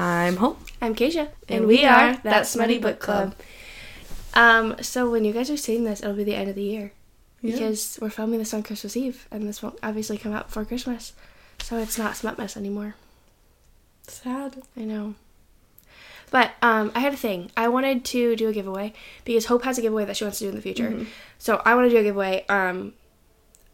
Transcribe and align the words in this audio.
I'm 0.00 0.36
Hope. 0.38 0.58
I'm 0.80 0.94
Keisha, 0.94 1.28
And 1.46 1.66
we 1.66 1.84
are 1.84 2.16
That 2.22 2.46
Smutty 2.46 2.78
Book 2.78 3.00
Club. 3.00 3.34
Um, 4.32 4.76
so 4.80 5.10
when 5.10 5.26
you 5.26 5.32
guys 5.34 5.50
are 5.50 5.58
seeing 5.58 5.84
this, 5.84 6.00
it'll 6.00 6.14
be 6.14 6.24
the 6.24 6.34
end 6.34 6.48
of 6.48 6.54
the 6.56 6.62
year 6.62 6.92
Yeah. 7.42 7.52
because 7.52 7.98
we're 8.00 8.08
filming 8.08 8.38
this 8.38 8.54
on 8.54 8.62
Christmas 8.62 8.96
Eve, 8.96 9.28
and 9.30 9.46
this 9.46 9.62
won't 9.62 9.78
obviously 9.82 10.16
come 10.16 10.32
out 10.32 10.46
before 10.46 10.64
Christmas, 10.64 11.12
so 11.60 11.76
it's 11.76 11.98
not 11.98 12.14
Smutmas 12.14 12.56
anymore. 12.56 12.94
Sad. 14.08 14.62
I 14.74 14.84
know. 14.84 15.16
But 16.30 16.52
um, 16.62 16.92
I 16.94 17.00
had 17.00 17.12
a 17.12 17.18
thing. 17.18 17.50
I 17.54 17.68
wanted 17.68 18.02
to 18.06 18.36
do 18.36 18.48
a 18.48 18.52
giveaway 18.54 18.94
because 19.26 19.46
Hope 19.46 19.64
has 19.64 19.76
a 19.76 19.82
giveaway 19.82 20.06
that 20.06 20.16
she 20.16 20.24
wants 20.24 20.38
to 20.38 20.44
do 20.44 20.48
in 20.48 20.56
the 20.56 20.62
future. 20.62 20.88
Mm-hmm. 20.88 21.04
So 21.38 21.60
I 21.66 21.74
want 21.74 21.86
to 21.86 21.90
do 21.90 21.98
a 21.98 22.02
giveaway. 22.04 22.46
Um, 22.48 22.94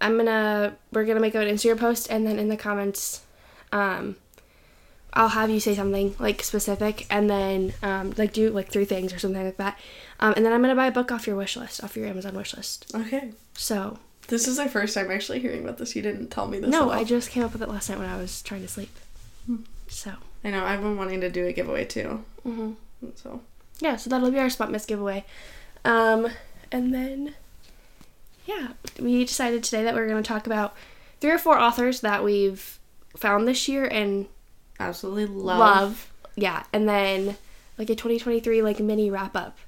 I'm 0.01 0.17
gonna 0.17 0.75
we're 0.93 1.05
gonna 1.05 1.21
make 1.21 1.35
an 1.37 1.43
Instagram 1.43 1.79
post 1.79 2.11
and 2.11 2.27
then 2.27 2.39
in 2.41 2.49
the 2.49 2.57
comments, 2.57 3.21
um, 3.73 4.17
I'll 5.13 5.29
have 5.29 5.49
you 5.51 5.61
say 5.61 5.75
something 5.75 6.15
like 6.19 6.43
specific 6.43 7.07
and 7.11 7.29
then 7.31 7.73
um, 7.83 8.13
like 8.19 8.33
do 8.33 8.51
like 8.51 8.69
three 8.71 8.85
things 8.85 9.13
or 9.15 9.19
something 9.19 9.43
like 9.45 9.57
that. 9.57 9.79
Um, 10.21 10.35
and 10.37 10.45
then 10.45 10.53
I'm 10.53 10.61
gonna 10.61 10.75
buy 10.75 10.87
a 10.89 10.93
book 10.93 11.11
off 11.11 11.27
your 11.27 11.37
wish 11.37 11.57
list, 11.57 11.83
off 11.83 11.97
your 11.97 12.07
Amazon 12.07 12.35
wish 12.35 12.55
list. 12.57 12.93
Okay. 12.95 13.33
So 13.55 13.99
This 14.29 14.47
is 14.47 14.57
the 14.59 14.69
first 14.69 14.95
time 14.95 15.11
actually 15.11 15.41
hearing 15.41 15.63
about 15.65 15.79
this. 15.79 15.97
You 15.97 16.03
didn't 16.03 16.29
tell 16.31 16.47
me 16.49 16.59
this. 16.59 16.71
no. 16.71 16.91
I 16.91 17.05
just 17.05 17.31
came 17.31 17.43
up 17.45 17.53
with 17.53 17.63
it 17.63 17.69
last 17.69 17.89
night 17.89 17.99
when 17.99 18.09
I 18.09 18.17
was 18.19 18.43
trying 18.43 18.63
to 18.63 18.69
sleep. 18.69 18.91
So 19.89 20.13
I 20.45 20.51
know. 20.51 20.65
I've 20.65 20.81
been 20.83 20.97
wanting 20.97 21.21
to 21.23 21.31
do 21.31 21.47
a 21.47 21.53
giveaway 21.53 21.85
too. 21.85 22.25
hmm 22.43 22.73
So 23.15 23.41
yeah, 23.79 23.97
so 23.97 24.11
that'll 24.11 24.31
be 24.31 24.39
our 24.39 24.47
Smutmas 24.47 24.87
giveaway. 24.87 25.25
Um, 25.85 26.29
and 26.73 26.93
then, 26.93 27.35
yeah, 28.47 28.69
we 29.01 29.25
decided 29.25 29.63
today 29.63 29.85
that 29.85 29.95
we 29.95 30.01
going 30.07 30.23
to 30.23 30.27
talk 30.27 30.47
about 30.47 30.75
three 31.21 31.31
or 31.31 31.39
four 31.39 31.59
authors 31.59 32.01
that 32.01 32.25
we've 32.25 32.79
found 33.17 33.47
this 33.47 33.69
year 33.69 33.85
and 33.85 34.27
absolutely 34.81 35.27
love. 35.27 35.59
love. 35.59 36.13
Yeah, 36.37 36.65
and 36.73 36.89
then 36.89 37.37
like 37.79 37.91
a 37.91 37.95
2023 37.95 38.63
like 38.63 38.81
mini 38.81 39.11
wrap 39.11 39.37
up. 39.37 39.59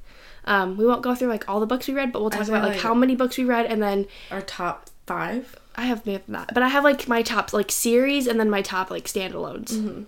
Um, 0.44 0.77
we 0.77 0.86
won't 0.86 1.02
go 1.02 1.14
through 1.14 1.28
like 1.28 1.48
all 1.48 1.60
the 1.60 1.66
books 1.66 1.88
we 1.88 1.94
read, 1.94 2.12
but 2.12 2.20
we'll 2.20 2.30
talk 2.30 2.48
about 2.48 2.62
like 2.62 2.72
like- 2.74 2.80
how 2.83 2.94
many 2.94 3.14
books 3.14 3.36
we 3.38 3.44
read, 3.44 3.66
and 3.66 3.83
then 3.83 4.06
our 4.30 4.41
top 4.42 4.91
five. 5.06 5.56
I 5.77 5.83
have 5.83 6.05
that, 6.05 6.52
but 6.52 6.62
I 6.62 6.68
have 6.68 6.83
like 6.84 7.06
my 7.06 7.22
top 7.22 7.52
like 7.52 7.70
series 7.70 8.27
and 8.27 8.41
then 8.41 8.50
my 8.50 8.62
top 8.62 8.91
like 8.91 9.05
standalones. 9.05 9.72
Mm-hmm. 9.72 10.02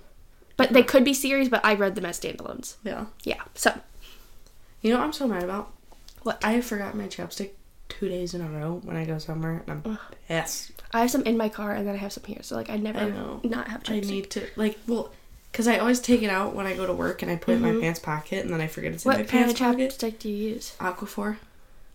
But 0.56 0.72
they 0.74 0.82
could 0.82 1.04
be 1.04 1.14
series, 1.14 1.48
but 1.48 1.64
I 1.64 1.74
read 1.74 1.94
them 1.94 2.04
as 2.04 2.20
standalones. 2.20 2.74
Yeah. 2.82 3.06
Yeah, 3.24 3.40
so 3.54 3.80
You 4.82 4.92
know 4.92 4.98
what 4.98 5.04
I'm 5.06 5.12
so 5.12 5.26
mad 5.26 5.42
about? 5.44 5.72
What? 6.22 6.44
I 6.44 6.60
forgot 6.60 6.94
my 6.94 7.04
chapstick 7.04 7.50
two 7.88 8.08
days 8.08 8.34
in 8.34 8.40
a 8.42 8.48
row 8.48 8.80
when 8.84 8.96
I 8.96 9.04
go 9.06 9.16
somewhere, 9.18 9.62
and 9.66 9.82
I'm 9.86 9.98
pissed. 10.28 10.79
I 10.92 11.00
have 11.00 11.10
some 11.10 11.22
in 11.22 11.36
my 11.36 11.48
car 11.48 11.72
and 11.72 11.86
then 11.86 11.94
I 11.94 11.98
have 11.98 12.12
some 12.12 12.24
here. 12.24 12.42
So 12.42 12.56
like 12.56 12.68
I 12.70 12.76
never 12.76 12.98
I 12.98 13.10
know. 13.10 13.40
not 13.44 13.68
have 13.68 13.82
chapstick. 13.82 14.04
I 14.06 14.10
need 14.10 14.30
to 14.30 14.46
like 14.56 14.78
well, 14.86 15.12
because 15.52 15.66
I 15.68 15.78
always 15.78 16.00
take 16.00 16.22
it 16.22 16.30
out 16.30 16.54
when 16.54 16.66
I 16.66 16.74
go 16.74 16.86
to 16.86 16.92
work 16.92 17.22
and 17.22 17.30
I 17.30 17.36
put 17.36 17.52
it 17.52 17.56
in 17.56 17.62
my 17.62 17.80
pants 17.80 17.98
pocket, 18.00 18.44
and 18.44 18.52
then 18.52 18.60
I 18.60 18.66
forget 18.66 18.92
it's 18.92 19.04
in 19.04 19.08
my 19.10 19.14
Mm-hmm. 19.22 19.22
what 19.48 19.56
kind 19.56 19.78
of 19.78 19.88
chapstick 19.96 20.18
do 20.18 20.28
you 20.28 20.50
use? 20.54 20.74
Aquaphor. 20.80 21.36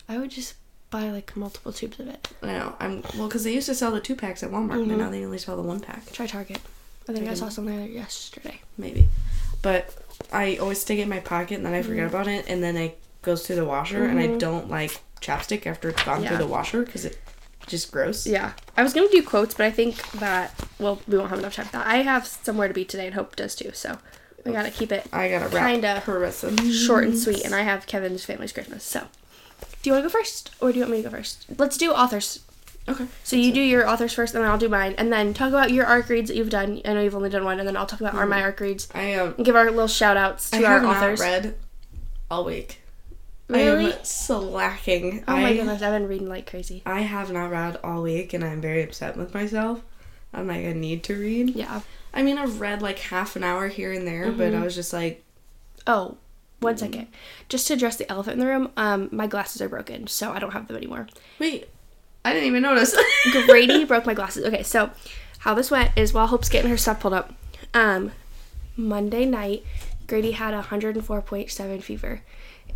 I 0.08 0.18
would 0.18 0.30
just 0.30 0.54
buy 0.90 1.10
like 1.10 1.36
multiple 1.36 1.72
tubes 1.72 1.98
of 2.00 2.08
it. 2.08 2.28
I 2.42 2.46
know. 2.46 2.76
I'm 2.80 3.02
well 3.16 3.28
because 3.28 3.44
they 3.44 3.52
used 3.54 3.66
to 3.66 3.74
sell 3.74 3.90
the 3.90 4.00
two 4.00 4.14
packs 4.14 4.42
at 4.42 4.50
Walmart, 4.50 4.84
Mhm. 4.84 4.88
but 4.88 4.96
now 4.98 5.10
they 5.10 5.24
only 5.24 5.38
sell 5.38 5.56
the 5.56 5.62
one 5.62 5.80
pack. 5.80 6.10
Try 6.12 6.26
Target. 6.26 6.60
I 7.08 7.12
think 7.12 7.28
I 7.28 7.34
saw 7.34 7.48
something 7.48 7.76
there 7.76 7.86
yesterday. 7.88 8.60
maybe. 8.78 9.08
But 9.62 9.94
I 10.32 10.56
always 10.56 10.80
stick 10.80 10.98
it 10.98 11.02
in 11.02 11.08
my 11.08 11.20
pocket 11.20 11.54
and 11.56 11.66
then 11.66 11.72
I 11.74 11.82
forget 11.82 12.06
Mm-hmm. 12.06 12.14
about 12.14 12.28
it 12.28 12.44
and 12.48 12.62
then 12.62 12.76
it 12.76 12.98
goes 13.22 13.46
through 13.46 13.56
the 13.56 13.64
washer 13.64 14.04
and 14.04 14.18
I 14.18 14.26
don't 14.38 14.68
like 14.70 15.00
chapstick 15.20 15.66
after 15.66 15.88
it's 15.88 16.02
gone 16.04 16.22
Yeah. 16.22 16.28
through 16.28 16.38
the 16.38 16.46
washer 16.46 16.82
because 16.84 17.04
it 17.04 17.18
just 17.66 17.90
gross. 17.92 18.26
Yeah, 18.26 18.52
I 18.76 18.82
was 18.82 18.92
gonna 18.92 19.08
do 19.10 19.22
quotes, 19.22 19.54
but 19.54 19.66
I 19.66 19.70
think 19.70 19.96
that 20.12 20.54
well, 20.78 21.00
we 21.08 21.16
won't 21.18 21.30
have 21.30 21.38
enough 21.38 21.54
time 21.54 21.66
for 21.66 21.72
that. 21.72 21.86
I 21.86 21.96
have 21.98 22.26
somewhere 22.26 22.68
to 22.68 22.74
be 22.74 22.84
today, 22.84 23.06
and 23.06 23.14
Hope 23.14 23.36
does 23.36 23.54
too. 23.54 23.70
So 23.74 23.98
we 24.44 24.52
gotta 24.52 24.70
keep 24.70 24.92
it 24.92 25.06
I 25.12 25.28
gotta 25.28 25.48
wrap 25.48 25.70
Kinda 25.70 26.00
her 26.00 26.32
short 26.70 27.04
and 27.04 27.18
sweet. 27.18 27.44
And 27.44 27.54
I 27.54 27.62
have 27.62 27.86
Kevin's 27.86 28.24
family's 28.24 28.52
Christmas. 28.52 28.84
So, 28.84 29.06
do 29.82 29.90
you 29.90 29.92
want 29.92 30.04
to 30.04 30.08
go 30.08 30.12
first, 30.18 30.50
or 30.60 30.70
do 30.72 30.78
you 30.78 30.82
want 30.84 30.92
me 30.92 31.02
to 31.02 31.08
go 31.08 31.16
first? 31.16 31.46
Let's 31.58 31.76
do 31.76 31.92
authors. 31.92 32.40
Okay. 32.88 33.06
So 33.24 33.34
you 33.34 33.52
do 33.52 33.60
your 33.60 33.88
authors 33.88 34.12
first, 34.12 34.34
and 34.34 34.44
then 34.44 34.50
I'll 34.50 34.58
do 34.58 34.68
mine, 34.68 34.94
and 34.96 35.12
then 35.12 35.34
talk 35.34 35.48
about 35.48 35.72
your 35.72 35.86
arc 35.86 36.08
reads 36.08 36.28
that 36.28 36.36
you've 36.36 36.50
done. 36.50 36.80
I 36.84 36.94
know 36.94 37.02
you've 37.02 37.16
only 37.16 37.30
done 37.30 37.44
one, 37.44 37.58
and 37.58 37.66
then 37.66 37.76
I'll 37.76 37.86
talk 37.86 38.00
about 38.00 38.14
our 38.14 38.26
my 38.26 38.42
arc 38.42 38.60
reads 38.60 38.88
I 38.94 39.14
um 39.14 39.34
and 39.36 39.44
give 39.44 39.56
our 39.56 39.68
little 39.70 39.88
shout 39.88 40.16
outs 40.16 40.50
to 40.50 40.58
I 40.58 40.64
our 40.64 40.72
have 40.74 40.82
not 40.82 40.96
authors. 40.98 41.20
read 41.20 41.54
all 42.30 42.44
week. 42.44 42.80
Really? 43.48 43.92
I 43.92 43.96
am 43.96 44.04
slacking. 44.04 45.24
Oh 45.28 45.36
my 45.36 45.48
I, 45.50 45.56
goodness, 45.56 45.82
I've 45.82 45.92
been 45.92 46.08
reading 46.08 46.28
like 46.28 46.48
crazy. 46.50 46.82
I 46.84 47.00
have 47.02 47.30
not 47.30 47.50
read 47.50 47.78
all 47.84 48.02
week 48.02 48.32
and 48.32 48.44
I'm 48.44 48.60
very 48.60 48.82
upset 48.82 49.16
with 49.16 49.32
myself. 49.34 49.82
I'm 50.32 50.48
like 50.48 50.66
I 50.66 50.72
need 50.72 51.02
to 51.04 51.14
read. 51.16 51.50
Yeah. 51.50 51.80
I 52.12 52.22
mean 52.22 52.38
I've 52.38 52.60
read 52.60 52.82
like 52.82 52.98
half 52.98 53.36
an 53.36 53.44
hour 53.44 53.68
here 53.68 53.92
and 53.92 54.06
there, 54.06 54.32
but 54.32 54.52
Mm-hmm. 54.52 54.62
I 54.62 54.64
was 54.64 54.74
just 54.74 54.92
like 54.92 55.22
Oh, 55.86 56.16
one 56.60 56.76
second. 56.76 57.06
Just 57.48 57.68
to 57.68 57.74
address 57.74 57.96
the 57.96 58.10
elephant 58.10 58.34
in 58.34 58.40
the 58.40 58.46
room, 58.46 58.70
um, 58.76 59.08
my 59.12 59.26
glasses 59.28 59.62
are 59.62 59.68
broken, 59.68 60.08
so 60.08 60.32
I 60.32 60.40
don't 60.40 60.50
have 60.52 60.66
them 60.66 60.76
anymore. 60.76 61.06
wait, 61.38 61.68
I 62.24 62.32
didn't 62.32 62.48
even 62.48 62.62
notice. 62.62 62.96
Grady 63.46 63.84
broke 63.84 64.04
my 64.06 64.14
glasses. 64.14 64.44
Okay, 64.46 64.64
so 64.64 64.90
how 65.40 65.54
this 65.54 65.70
went 65.70 65.92
is 65.96 66.12
while 66.12 66.26
Hope's 66.26 66.48
getting 66.48 66.70
her 66.70 66.76
stuff 66.76 66.98
pulled 66.98 67.14
up, 67.14 67.32
um, 67.74 68.10
Monday 68.76 69.24
night, 69.26 69.64
Grady 70.08 70.32
had 70.32 70.54
a 70.54 70.62
104.7 70.62 71.82
fever. 71.82 72.22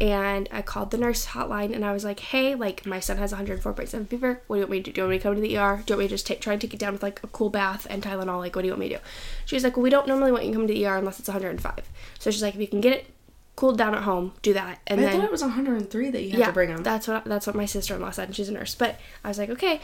And 0.01 0.49
I 0.51 0.63
called 0.63 0.91
the 0.93 0.97
nurse 0.97 1.27
hotline 1.27 1.75
and 1.75 1.85
I 1.85 1.93
was 1.93 2.05
like, 2.05 2.21
hey, 2.21 2.55
like, 2.55 2.87
my 2.87 3.01
son 3.01 3.19
has 3.19 3.35
104.7 3.35 4.09
fever. 4.09 4.43
What 4.47 4.57
do 4.57 4.61
you 4.61 4.67
want 4.67 4.71
me 4.71 4.79
to 4.79 4.83
do? 4.85 4.93
Do 4.93 5.01
you 5.01 5.05
want 5.05 5.11
me 5.11 5.19
to 5.19 5.23
come 5.23 5.35
to 5.35 5.41
the 5.43 5.59
ER? 5.59 5.83
Do 5.85 5.93
you 5.93 5.97
want 5.97 5.99
me 5.99 6.05
to 6.07 6.15
just 6.15 6.27
take, 6.27 6.41
try 6.41 6.55
and 6.55 6.63
take 6.63 6.73
it 6.73 6.81
down 6.81 6.95
with, 6.95 7.03
like, 7.03 7.23
a 7.23 7.27
cool 7.27 7.51
bath 7.51 7.87
and 7.91 8.03
Tylenol? 8.03 8.39
Like, 8.39 8.57
what 8.57 8.63
do 8.63 8.69
you 8.69 8.73
want 8.73 8.81
me 8.81 8.89
to 8.89 8.95
do? 8.97 9.01
She 9.45 9.57
was 9.57 9.63
like, 9.63 9.77
well, 9.77 9.83
we 9.83 9.91
don't 9.91 10.09
normally 10.09 10.33
want 10.33 10.45
you 10.45 10.53
to 10.53 10.57
come 10.57 10.67
to 10.67 10.73
the 10.73 10.87
ER 10.87 10.97
unless 10.97 11.19
it's 11.19 11.29
105. 11.29 11.91
So 12.19 12.31
she's 12.31 12.43
like, 12.43 12.55
if 12.55 12.61
you 12.61 12.69
can 12.69 12.81
get 12.81 12.95
it 12.95 13.13
cooled 13.61 13.77
down 13.77 13.95
at 13.95 14.05
home, 14.05 14.33
do 14.41 14.55
that. 14.55 14.79
And 14.87 14.99
then 14.99 15.09
I 15.09 15.11
then 15.11 15.21
thought 15.21 15.27
it 15.27 15.33
was 15.33 15.43
103 15.43 16.11
that 16.11 16.23
you 16.23 16.31
had 16.31 16.47
to 16.47 16.53
bring 16.53 16.71
him. 16.71 16.83
that's 16.83 17.07
what 17.07 17.27
that's 17.27 17.47
what 17.47 17.55
my 17.55 17.67
sister 17.67 17.95
in 17.95 18.01
law 18.01 18.11
said, 18.11 18.29
and 18.29 18.35
she's 18.35 18.49
a 18.49 18.53
nurse. 18.53 18.75
But 18.75 18.99
I 19.23 19.29
was 19.29 19.39
like, 19.39 19.51
okay. 19.51 19.83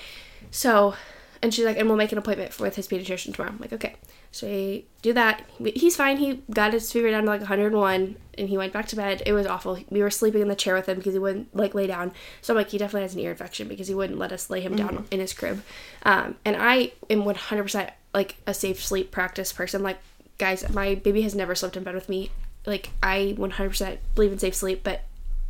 So, 0.50 0.94
and 1.46 1.54
she's 1.54 1.64
like, 1.64 1.78
and 1.78 1.86
we'll 1.88 1.96
make 1.96 2.10
an 2.10 2.18
appointment 2.18 2.52
for, 2.52 2.64
with 2.64 2.74
his 2.74 2.88
pediatrician 2.88 3.32
tomorrow. 3.32 3.52
I'm 3.52 3.60
like, 3.60 3.72
okay. 3.72 3.94
So 4.32 4.48
we 4.48 4.84
do 5.00 5.12
that. 5.12 5.44
He's 5.76 5.94
fine. 5.94 6.16
He 6.16 6.42
got 6.50 6.72
his 6.72 6.90
fever 6.90 7.08
down 7.08 7.22
to 7.22 7.28
like 7.28 7.38
101, 7.38 8.16
and 8.36 8.48
he 8.48 8.58
went 8.58 8.72
back 8.72 8.88
to 8.88 8.96
bed. 8.96 9.22
It 9.24 9.32
was 9.32 9.46
awful. 9.46 9.78
We 9.88 10.02
were 10.02 10.10
sleeping 10.10 10.42
in 10.42 10.48
the 10.48 10.56
chair 10.56 10.74
with 10.74 10.88
him 10.88 10.98
because 10.98 11.12
he 11.12 11.20
wouldn't 11.20 11.54
like 11.54 11.72
lay 11.72 11.86
down. 11.86 12.10
So 12.42 12.52
I'm 12.52 12.56
like, 12.56 12.70
he 12.70 12.78
definitely 12.78 13.02
has 13.02 13.14
an 13.14 13.20
ear 13.20 13.30
infection 13.30 13.68
because 13.68 13.86
he 13.86 13.94
wouldn't 13.94 14.18
let 14.18 14.32
us 14.32 14.50
lay 14.50 14.60
him 14.60 14.74
down 14.74 15.06
in 15.12 15.20
his 15.20 15.32
crib. 15.32 15.62
Um, 16.02 16.34
and 16.44 16.56
I 16.58 16.90
am 17.08 17.22
100% 17.22 17.90
like 18.12 18.38
a 18.44 18.52
safe 18.52 18.84
sleep 18.84 19.12
practice 19.12 19.52
person. 19.52 19.84
Like, 19.84 20.00
guys, 20.38 20.68
my 20.68 20.96
baby 20.96 21.22
has 21.22 21.36
never 21.36 21.54
slept 21.54 21.76
in 21.76 21.84
bed 21.84 21.94
with 21.94 22.08
me. 22.08 22.32
Like, 22.66 22.90
I 23.04 23.36
100% 23.38 23.98
believe 24.16 24.32
in 24.32 24.40
safe 24.40 24.56
sleep, 24.56 24.80
but 24.82 25.04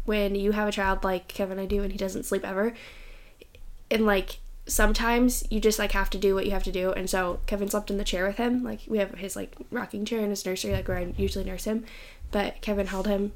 when 0.05 0.35
you 0.35 0.53
have 0.53 0.69
a 0.69 0.73
child 0.73 1.05
like 1.05 1.27
Kevin 1.27 1.59
I 1.59 1.65
do 1.65 1.83
and 1.83 1.91
he 1.91 1.97
doesn't 1.97 2.25
sleep 2.27 2.47
ever 2.47 2.75
and 3.91 4.05
like 4.05 4.41
sometimes 4.67 5.45
you 5.51 5.61
just 5.61 5.79
like 5.79 5.93
have 5.93 6.11
to 6.11 6.19
do 6.19 6.35
what 6.35 6.45
you 6.47 6.53
have 6.53 6.65
to 6.65 6.73
do. 6.73 6.93
And 6.93 7.09
so 7.09 7.41
Kevin 7.47 7.69
slept 7.69 7.91
in 7.91 7.99
the 7.99 8.05
chair 8.05 8.27
with 8.27 8.37
him. 8.37 8.63
Like 8.65 8.81
we 8.87 8.99
have 8.99 9.15
his 9.15 9.37
like 9.37 9.55
rocking 9.71 10.05
chair 10.05 10.21
in 10.21 10.31
his 10.31 10.45
nursery 10.45 10.73
like 10.73 10.89
where 10.89 10.99
I 10.99 11.15
usually 11.17 11.45
nurse 11.45 11.65
him. 11.65 11.85
But 12.31 12.61
Kevin 12.61 12.89
held 12.89 13.07
him 13.07 13.33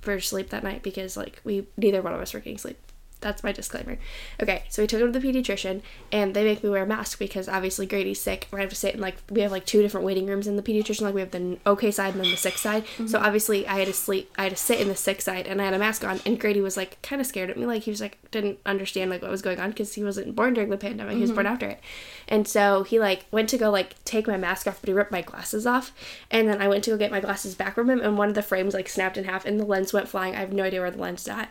for 0.00 0.18
sleep 0.20 0.50
that 0.50 0.64
night 0.64 0.82
because 0.82 1.16
like 1.16 1.40
we 1.44 1.66
neither 1.76 2.00
one 2.00 2.14
of 2.14 2.20
us 2.20 2.32
were 2.32 2.40
getting 2.40 2.58
sleep 2.58 2.78
that's 3.20 3.44
my 3.44 3.52
disclaimer. 3.52 3.98
Okay 4.42 4.64
so 4.68 4.82
we 4.82 4.86
took 4.86 5.00
him 5.00 5.12
to 5.12 5.18
the 5.18 5.26
pediatrician 5.26 5.82
and 6.12 6.34
they 6.34 6.44
make 6.44 6.62
me 6.62 6.70
wear 6.70 6.82
a 6.82 6.86
mask 6.86 7.18
because 7.18 7.48
obviously 7.48 7.86
Grady's 7.86 8.20
sick 8.20 8.48
and 8.50 8.58
I 8.58 8.62
have 8.62 8.70
to 8.70 8.76
sit 8.76 8.94
in 8.94 9.00
like 9.00 9.16
we 9.30 9.40
have 9.40 9.52
like 9.52 9.66
two 9.66 9.82
different 9.82 10.06
waiting 10.06 10.26
rooms 10.26 10.46
in 10.46 10.56
the 10.56 10.62
pediatrician 10.62 11.02
like 11.02 11.14
we 11.14 11.20
have 11.20 11.30
the 11.30 11.58
okay 11.66 11.90
side 11.90 12.14
and 12.14 12.24
then 12.24 12.30
the 12.30 12.36
sick 12.36 12.58
side. 12.58 12.84
So 12.96 13.04
mm-hmm. 13.04 13.16
obviously 13.16 13.66
I 13.66 13.78
had 13.78 13.88
to 13.88 13.92
sleep 13.92 14.30
I 14.36 14.44
had 14.44 14.52
to 14.52 14.56
sit 14.56 14.80
in 14.80 14.88
the 14.88 14.96
sick 14.96 15.20
side 15.20 15.46
and 15.46 15.60
I 15.60 15.64
had 15.64 15.74
a 15.74 15.78
mask 15.78 16.04
on 16.04 16.20
and 16.24 16.38
Grady 16.38 16.60
was 16.60 16.76
like 16.76 17.00
kind 17.02 17.20
of 17.20 17.26
scared 17.26 17.50
at 17.50 17.58
me 17.58 17.66
like 17.66 17.82
he 17.82 17.90
was 17.90 18.00
like 18.00 18.18
didn't 18.30 18.58
understand 18.64 19.10
like 19.10 19.22
what 19.22 19.30
was 19.30 19.42
going 19.42 19.60
on 19.60 19.70
because 19.70 19.94
he 19.94 20.04
wasn't 20.04 20.34
born 20.36 20.54
during 20.54 20.70
the 20.70 20.76
pandemic 20.76 21.16
he 21.16 21.20
was 21.20 21.32
born 21.32 21.46
mm-hmm. 21.46 21.54
after 21.54 21.68
it. 21.68 21.80
And 22.28 22.46
so 22.46 22.84
he 22.84 22.98
like 22.98 23.26
went 23.30 23.48
to 23.50 23.58
go 23.58 23.70
like 23.70 24.02
take 24.04 24.26
my 24.26 24.36
mask 24.36 24.66
off 24.66 24.80
but 24.80 24.88
he 24.88 24.94
ripped 24.94 25.12
my 25.12 25.22
glasses 25.22 25.66
off 25.66 25.92
and 26.30 26.48
then 26.48 26.60
I 26.60 26.68
went 26.68 26.84
to 26.84 26.90
go 26.90 26.96
get 26.96 27.10
my 27.10 27.20
glasses 27.20 27.54
back 27.54 27.74
from 27.74 27.90
him 27.90 28.00
and 28.00 28.16
one 28.16 28.28
of 28.28 28.34
the 28.34 28.42
frames 28.42 28.74
like 28.74 28.88
snapped 28.88 29.16
in 29.16 29.24
half 29.24 29.44
and 29.44 29.58
the 29.58 29.64
lens 29.64 29.92
went 29.92 30.08
flying. 30.08 30.34
I 30.34 30.40
have 30.40 30.52
no 30.52 30.64
idea 30.64 30.80
where 30.80 30.90
the 30.90 30.98
lens 30.98 31.22
is 31.22 31.28
at 31.28 31.50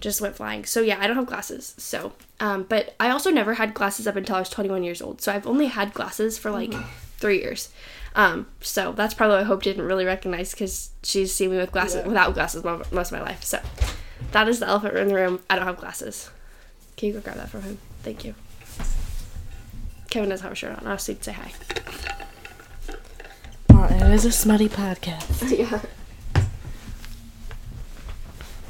just 0.00 0.20
went 0.20 0.36
flying. 0.36 0.64
So 0.64 0.80
yeah, 0.80 0.98
I 1.00 1.06
don't 1.06 1.16
have 1.16 1.26
glasses. 1.26 1.74
So, 1.78 2.12
um, 2.40 2.64
but 2.68 2.94
I 3.00 3.10
also 3.10 3.30
never 3.30 3.54
had 3.54 3.74
glasses 3.74 4.06
up 4.06 4.16
until 4.16 4.36
I 4.36 4.40
was 4.40 4.50
21 4.50 4.82
years 4.84 5.02
old. 5.02 5.20
So 5.20 5.32
I've 5.32 5.46
only 5.46 5.66
had 5.66 5.94
glasses 5.94 6.38
for 6.38 6.50
like 6.50 6.72
three 7.18 7.40
years. 7.40 7.70
Um, 8.14 8.46
so 8.60 8.92
that's 8.92 9.14
probably 9.14 9.36
what 9.36 9.42
I 9.44 9.46
Hope 9.46 9.62
didn't 9.62 9.84
really 9.84 10.04
recognize 10.04 10.52
because 10.52 10.90
she's 11.02 11.34
seen 11.34 11.50
me 11.50 11.56
with 11.56 11.72
glasses 11.72 12.06
without 12.06 12.34
glasses 12.34 12.64
most 12.64 12.92
of 12.92 13.12
my 13.12 13.22
life. 13.22 13.44
So 13.44 13.60
that 14.32 14.48
is 14.48 14.60
the 14.60 14.66
elephant 14.66 14.96
in 14.96 15.08
the 15.08 15.14
room. 15.14 15.40
I 15.48 15.56
don't 15.56 15.66
have 15.66 15.78
glasses. 15.78 16.30
Can 16.96 17.08
you 17.08 17.14
go 17.14 17.20
grab 17.20 17.36
that 17.36 17.48
from 17.48 17.62
him? 17.62 17.78
Thank 18.02 18.24
you. 18.24 18.34
Kevin 20.10 20.30
doesn't 20.30 20.42
have 20.42 20.52
a 20.52 20.56
shirt 20.56 20.78
on. 20.78 20.86
I 20.86 20.92
was 20.92 21.04
to 21.04 21.22
say 21.22 21.32
hi. 21.32 21.52
Well, 23.70 23.84
it 23.92 24.14
is 24.14 24.24
a 24.24 24.32
smutty 24.32 24.68
podcast. 24.68 25.56
yeah. 25.58 25.80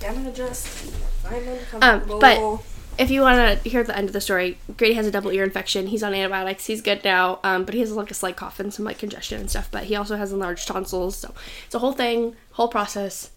I'm 0.06 0.14
gonna 0.14 0.32
just. 0.32 0.92
I'm 1.30 1.82
Um, 1.82 2.18
but 2.20 2.60
if 2.98 3.10
you 3.10 3.20
want 3.20 3.62
to 3.62 3.68
hear 3.68 3.84
the 3.84 3.96
end 3.96 4.08
of 4.08 4.12
the 4.12 4.20
story, 4.20 4.58
Grady 4.76 4.94
has 4.94 5.06
a 5.06 5.10
double 5.10 5.30
ear 5.30 5.44
infection. 5.44 5.86
He's 5.86 6.02
on 6.02 6.14
antibiotics. 6.14 6.66
He's 6.66 6.82
good 6.82 7.04
now, 7.04 7.38
um, 7.44 7.64
but 7.64 7.74
he 7.74 7.80
has 7.80 7.92
like 7.92 8.10
a 8.10 8.14
slight 8.14 8.36
cough 8.36 8.58
and 8.58 8.74
some 8.74 8.84
like 8.84 8.98
congestion 8.98 9.40
and 9.40 9.48
stuff. 9.48 9.68
But 9.70 9.84
he 9.84 9.94
also 9.96 10.16
has 10.16 10.32
enlarged 10.32 10.66
tonsils, 10.66 11.16
so 11.16 11.32
it's 11.66 11.74
a 11.74 11.78
whole 11.78 11.92
thing, 11.92 12.34
whole 12.52 12.68
process. 12.68 13.30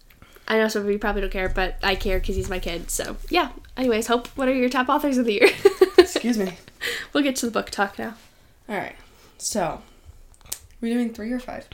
I 0.48 0.58
know 0.58 0.66
some 0.68 0.82
of 0.82 0.90
you 0.90 0.98
probably 0.98 1.20
don't 1.20 1.30
care, 1.30 1.48
but 1.48 1.76
I 1.82 1.94
care 1.94 2.18
because 2.18 2.34
he's 2.34 2.50
my 2.50 2.58
kid. 2.58 2.90
So 2.90 3.16
yeah. 3.30 3.52
Anyways, 3.76 4.08
Hope, 4.08 4.26
what 4.28 4.48
are 4.48 4.54
your 4.54 4.68
top 4.68 4.88
authors 4.88 5.16
of 5.16 5.24
the 5.24 5.34
year? 5.34 5.48
Excuse 5.98 6.36
me. 6.36 6.58
we'll 7.12 7.22
get 7.22 7.36
to 7.36 7.46
the 7.46 7.52
book 7.52 7.70
talk 7.70 7.98
now. 7.98 8.14
All 8.68 8.76
right. 8.76 8.96
So, 9.38 9.82
we're 10.80 10.94
doing 10.94 11.12
three 11.12 11.32
or 11.32 11.40
five. 11.40 11.68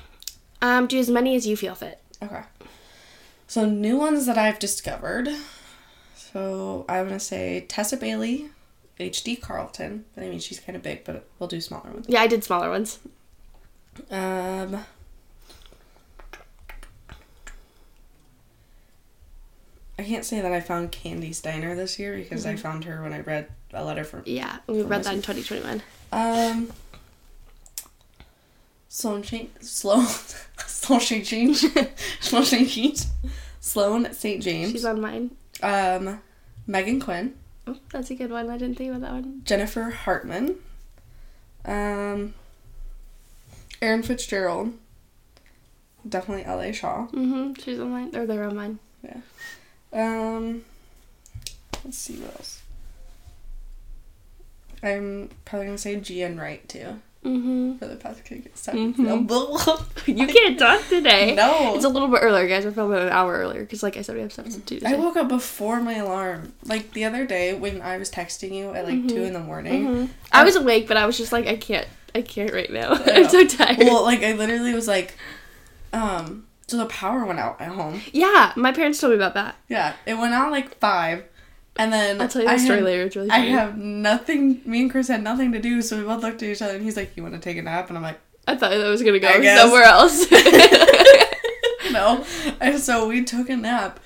Um, 0.63 0.87
do 0.87 0.99
as 0.99 1.09
many 1.09 1.35
as 1.37 1.47
you 1.47 1.57
feel 1.57 1.75
fit. 1.75 2.01
Okay. 2.23 2.43
So 3.47 3.65
new 3.65 3.97
ones 3.97 4.27
that 4.27 4.37
I've 4.37 4.59
discovered. 4.59 5.29
So 6.33 6.85
I'm 6.89 7.07
gonna 7.07 7.21
say 7.21 7.65
Tessa 7.69 7.97
Bailey, 7.97 8.51
H.D. 8.99 9.37
Carlton. 9.37 10.05
But 10.15 10.25
I 10.25 10.29
mean 10.29 10.41
she's 10.41 10.61
kind 10.61 10.77
of 10.77 10.83
big, 10.83 11.05
but 11.05 11.27
we'll 11.39 11.49
do 11.49 11.61
smaller 11.61 11.91
ones. 11.91 12.07
Yeah, 12.09 12.21
I 12.21 12.27
did 12.27 12.45
smaller 12.45 12.71
ones. 12.71 12.99
Um. 14.11 14.85
I 20.01 20.05
can't 20.05 20.25
say 20.25 20.41
that 20.41 20.53
I 20.53 20.61
found 20.61 20.93
Kandi 20.93 21.35
Steiner 21.35 21.75
this 21.75 21.99
year 21.99 22.17
because 22.17 22.47
I 22.47 22.55
found 22.55 22.85
her 22.85 23.03
when 23.03 23.13
I 23.13 23.21
read 23.21 23.49
a 23.73 23.85
letter 23.85 24.05
from. 24.05 24.23
Yeah, 24.27 24.59
we 24.69 24.83
read 24.83 25.03
that 25.05 25.15
in 25.15 25.23
2021. 25.23 25.83
Um. 26.13 26.71
Sloan 28.89 29.23
Change. 29.23 29.51
Sloan. 29.61 30.07
Sloan 30.67 31.01
Change. 31.01 31.65
Sloan 32.21 32.45
Change. 32.45 33.01
Sloane 33.61 34.13
St. 34.13 34.43
James. 34.43 34.73
She's 34.73 34.85
on 34.85 35.01
mine. 35.01 35.31
Um, 35.63 36.21
Meghan 36.69 37.01
Quinn, 37.01 37.35
Oh, 37.67 37.77
that's 37.91 38.11
a 38.11 38.15
good 38.15 38.31
one. 38.31 38.49
I 38.49 38.57
didn't 38.57 38.79
think 38.79 38.91
about 38.91 39.03
that 39.03 39.13
one. 39.13 39.43
Jennifer 39.45 39.91
Hartmann, 39.91 40.57
um, 41.65 42.35
Aaron 43.83 44.03
Fitzgerald, 44.03 44.73
definitely 46.09 46.45
L.A. 46.45 46.73
Shaw. 46.73 47.07
Mm-hmm. 47.09 47.55
She's 47.63 47.79
on 47.79 47.91
mine. 47.91 48.17
Or 48.17 48.27
they're 48.27 48.45
on 48.45 48.57
mine. 48.57 48.79
Yeah. 49.03 49.21
Um, 49.93 50.65
let's 51.85 51.99
see 51.99 52.15
what 52.17 52.35
else. 52.37 52.63
I'm 54.83 55.29
probably 55.45 55.67
gonna 55.67 55.79
say 55.79 55.97
Gian 55.97 56.39
Wright 56.39 56.67
too 56.69 57.01
Mm-hmm. 57.29 57.77
for 57.79 57.87
the 57.87 57.97
past 57.97 58.25
kick 58.25 58.55
Mhm. 58.55 60.07
You 60.07 60.27
can't 60.27 60.59
talk 60.59 60.87
today. 60.89 61.35
No, 61.35 61.75
It's 61.75 61.85
a 61.85 61.89
little 61.89 62.09
bit 62.09 62.21
earlier, 62.23 62.49
guys. 62.49 62.65
We're 62.65 62.71
filming 62.73 62.99
an 63.01 63.09
hour 63.11 63.37
earlier 63.37 63.61
because, 63.61 63.83
like 63.83 63.97
I 63.97 64.03
said, 64.03 64.17
we 64.17 64.23
have 64.23 64.33
stuff 64.33 64.49
to 64.49 64.59
do. 64.61 64.81
I 64.87 64.95
woke 64.95 65.17
up 65.17 65.29
before 65.29 65.81
my 65.81 65.95
alarm. 65.97 66.53
Like 66.65 66.93
the 66.93 67.05
other 67.05 67.27
day 67.27 67.55
when 67.55 67.83
I 67.83 67.99
was 67.99 68.11
texting 68.11 68.53
you 68.53 68.73
at 68.75 68.87
like 68.87 69.07
two 69.09 69.23
in 69.25 69.33
the 69.35 69.41
morning. 69.41 69.87
Mhm. 69.87 70.09
I 70.33 70.45
was 70.45 70.57
awake, 70.57 70.89
but 70.89 70.97
I 70.97 71.07
was 71.07 71.17
just 71.19 71.33
like, 71.33 71.47
I 71.47 71.57
can't. 71.57 71.87
I 72.15 72.23
can't 72.23 72.53
right 72.53 72.71
now. 72.73 72.93
I 72.95 73.13
I'm 73.17 73.29
so 73.29 73.47
tired. 73.47 73.79
Well, 73.79 74.03
like 74.03 74.23
I 74.23 74.33
literally 74.33 74.73
was 74.75 74.89
like, 74.89 75.15
um, 75.93 76.47
so 76.67 76.77
the 76.79 76.87
power 76.87 77.25
went 77.25 77.39
out 77.39 77.61
at 77.61 77.69
home. 77.69 78.01
yeah, 78.13 78.53
my 78.57 78.73
parents 78.73 78.99
told 79.01 79.11
me 79.13 79.17
about 79.17 79.35
that. 79.35 79.57
Yeah, 79.69 79.95
it 80.07 80.15
went 80.15 80.35
out 80.35 80.51
like 80.51 80.79
five, 80.79 81.25
and 81.79 81.93
then 81.93 82.21
I'll 82.21 82.29
tell 82.29 82.43
you 82.43 82.49
the 82.49 82.55
I 82.55 82.59
story 82.59 82.79
had- 82.79 82.85
later. 82.85 83.03
It's 83.05 83.17
really 83.17 83.29
funny. 83.31 83.49
I 83.49 83.51
have 83.53 83.79
nothing. 83.79 84.61
Me 84.67 84.83
and 84.83 84.91
Chris 84.91 85.09
had 85.09 85.23
nothing 85.23 85.53
to 85.53 85.59
do, 85.61 85.81
so 85.81 85.97
we 85.99 86.05
both 86.05 86.23
looked 86.23 86.43
at 86.43 86.49
each 86.51 86.61
other, 86.63 86.75
and 86.75 86.83
he's 86.85 86.97
like, 86.97 87.17
"You 87.17 87.23
want 87.23 87.35
to 87.35 87.41
take 87.41 87.57
a 87.57 87.63
nap?" 87.63 87.89
And 87.89 87.97
I'm 87.97 88.03
like, 88.03 88.19
I 88.47 88.57
thought 88.57 88.71
that 88.71 88.89
was 88.89 89.03
gonna 89.03 89.19
go 89.19 89.43
somewhere 89.57 89.85
else. 89.85 90.27
"No." 91.93 92.25
And 92.61 92.79
so 92.81 93.09
we 93.09 93.25
took 93.25 93.49
a 93.49 93.57
nap. 93.57 94.01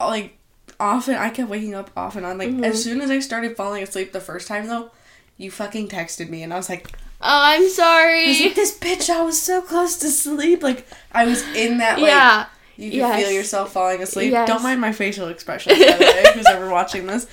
Like 0.00 0.36
often, 0.80 1.14
I 1.14 1.30
kept 1.30 1.48
waking 1.48 1.74
up 1.74 1.90
off 1.96 2.16
and 2.16 2.26
on. 2.26 2.38
Like 2.38 2.48
Mm-hmm. 2.50 2.64
as 2.64 2.82
soon 2.82 3.00
as 3.00 3.10
I 3.10 3.20
started 3.20 3.56
falling 3.56 3.82
asleep 3.82 4.12
the 4.12 4.20
first 4.20 4.48
time, 4.48 4.66
though, 4.66 4.90
you 5.36 5.50
fucking 5.50 5.88
texted 5.88 6.28
me, 6.28 6.42
and 6.42 6.52
I 6.52 6.56
was 6.56 6.68
like, 6.68 6.88
oh, 7.20 7.24
I'm 7.24 7.60
I 7.60 7.64
was 7.64 7.76
sorry. 7.76 8.26
like, 8.40 8.54
"This 8.54 8.76
bitch, 8.78 9.08
I 9.10 9.22
was 9.22 9.40
so 9.40 9.62
close 9.62 9.96
to 9.98 10.08
sleep." 10.08 10.62
Like 10.62 10.86
I 11.12 11.24
was 11.24 11.42
in 11.54 11.78
that. 11.78 11.98
Like, 12.00 12.08
yeah. 12.08 12.46
You 12.82 12.90
can 12.90 12.98
Yes. 13.00 13.22
feel 13.22 13.30
yourself 13.30 13.72
falling 13.72 14.02
asleep. 14.02 14.32
Yes. 14.32 14.48
Don't 14.48 14.62
mind 14.62 14.80
my 14.80 14.92
facial 14.92 15.28
expressions, 15.28 15.78
by 15.78 15.84
the 15.92 16.04
way, 16.04 16.24
who's 16.34 16.46
ever 16.46 16.68
watching 16.70 17.06
this. 17.06 17.26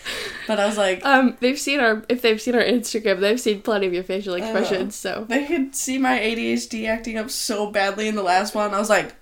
But 0.48 0.60
I 0.60 0.66
was 0.68 0.78
like, 0.78 1.04
Um, 1.04 1.38
they've 1.40 1.60
seen 1.60 1.80
our 1.80 2.04
if 2.08 2.22
they've 2.22 2.42
seen 2.42 2.56
our 2.56 2.62
Instagram, 2.64 3.20
they've 3.20 3.40
seen 3.40 3.62
plenty 3.62 3.88
of 3.88 3.94
your 3.94 4.04
facial 4.04 4.36
expressions. 4.36 4.96
So 4.96 5.26
they 5.28 5.46
could 5.46 5.76
see 5.76 5.98
my 5.98 6.20
ADHD 6.20 6.88
acting 6.88 7.18
up 7.18 7.30
so 7.32 7.72
badly 7.72 8.08
in 8.08 8.16
the 8.16 8.24
last 8.24 8.54
one. 8.56 8.74
I 8.74 8.80
was 8.80 8.90
like, 8.90 9.14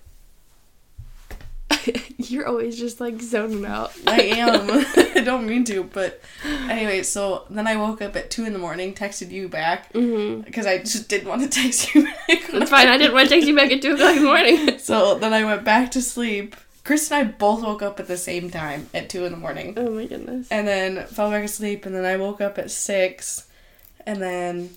you're 2.18 2.46
always 2.46 2.78
just 2.78 3.00
like 3.00 3.20
zoning 3.20 3.64
out. 3.64 3.92
I 4.06 4.20
am. 4.22 4.68
I 5.16 5.20
don't 5.24 5.46
mean 5.46 5.64
to, 5.64 5.84
but 5.84 6.20
anyway. 6.44 7.02
So 7.02 7.44
then 7.50 7.66
I 7.66 7.76
woke 7.76 8.02
up 8.02 8.16
at 8.16 8.30
two 8.30 8.44
in 8.44 8.52
the 8.52 8.58
morning, 8.58 8.94
texted 8.94 9.30
you 9.30 9.48
back 9.48 9.92
because 9.92 10.66
I 10.66 10.78
just 10.78 11.08
didn't 11.08 11.28
want 11.28 11.42
to 11.42 11.48
text 11.48 11.94
you 11.94 12.04
back. 12.04 12.46
That's 12.52 12.70
fine. 12.70 12.88
I 12.88 12.96
didn't 12.98 13.14
want 13.14 13.28
to 13.28 13.34
text 13.34 13.48
you 13.48 13.54
back 13.56 13.70
at 13.70 13.82
two 13.82 13.94
o'clock 13.94 14.16
in 14.16 14.22
the 14.22 14.28
morning. 14.28 14.78
So 14.78 15.18
then 15.18 15.32
I 15.32 15.44
went 15.44 15.64
back 15.64 15.90
to 15.92 16.02
sleep. 16.02 16.56
Chris 16.84 17.10
and 17.10 17.20
I 17.28 17.30
both 17.30 17.62
woke 17.62 17.82
up 17.82 18.00
at 18.00 18.06
the 18.08 18.16
same 18.16 18.50
time 18.50 18.88
at 18.94 19.10
two 19.10 19.26
in 19.26 19.32
the 19.32 19.36
morning. 19.38 19.74
oh 19.76 19.90
my 19.90 20.06
goodness. 20.06 20.48
and 20.50 20.66
then 20.66 21.04
fell 21.06 21.30
back 21.30 21.44
asleep 21.44 21.84
and 21.84 21.94
then 21.94 22.06
i 22.06 22.16
woke 22.16 22.40
up 22.40 22.56
at 22.56 22.70
six 22.70 23.46
and 24.06 24.22
then 24.22 24.70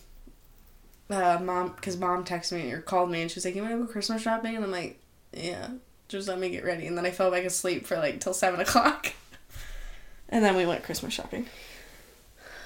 uh, 1.10 1.40
mom 1.42 1.70
because 1.70 1.96
mom 1.98 2.26
texted 2.26 2.62
me 2.62 2.70
or 2.74 2.82
called 2.82 3.10
me 3.10 3.22
and 3.22 3.32
she 3.32 3.36
was 3.36 3.46
like 3.46 3.56
you 3.56 3.62
want 3.62 3.74
to 3.74 3.80
go 3.80 3.86
christmas 3.90 4.22
shopping 4.22 4.58
and 4.58 4.66
i'm 4.66 4.72
like 4.72 5.00
yeah 5.32 5.70
just 6.12 6.28
let 6.28 6.38
me 6.40 6.50
get 6.50 6.64
ready 6.64 6.86
and 6.88 6.98
then 6.98 7.06
i 7.06 7.12
fell 7.12 7.32
back 7.32 7.44
asleep 7.44 7.86
for 7.88 7.98
like 7.98 8.20
till 8.20 8.34
seven 8.34 8.60
o'clock 8.66 9.14
and 10.30 10.44
then 10.44 10.56
we 10.56 10.66
went 10.66 10.84
christmas 10.84 11.14
shopping 11.14 11.46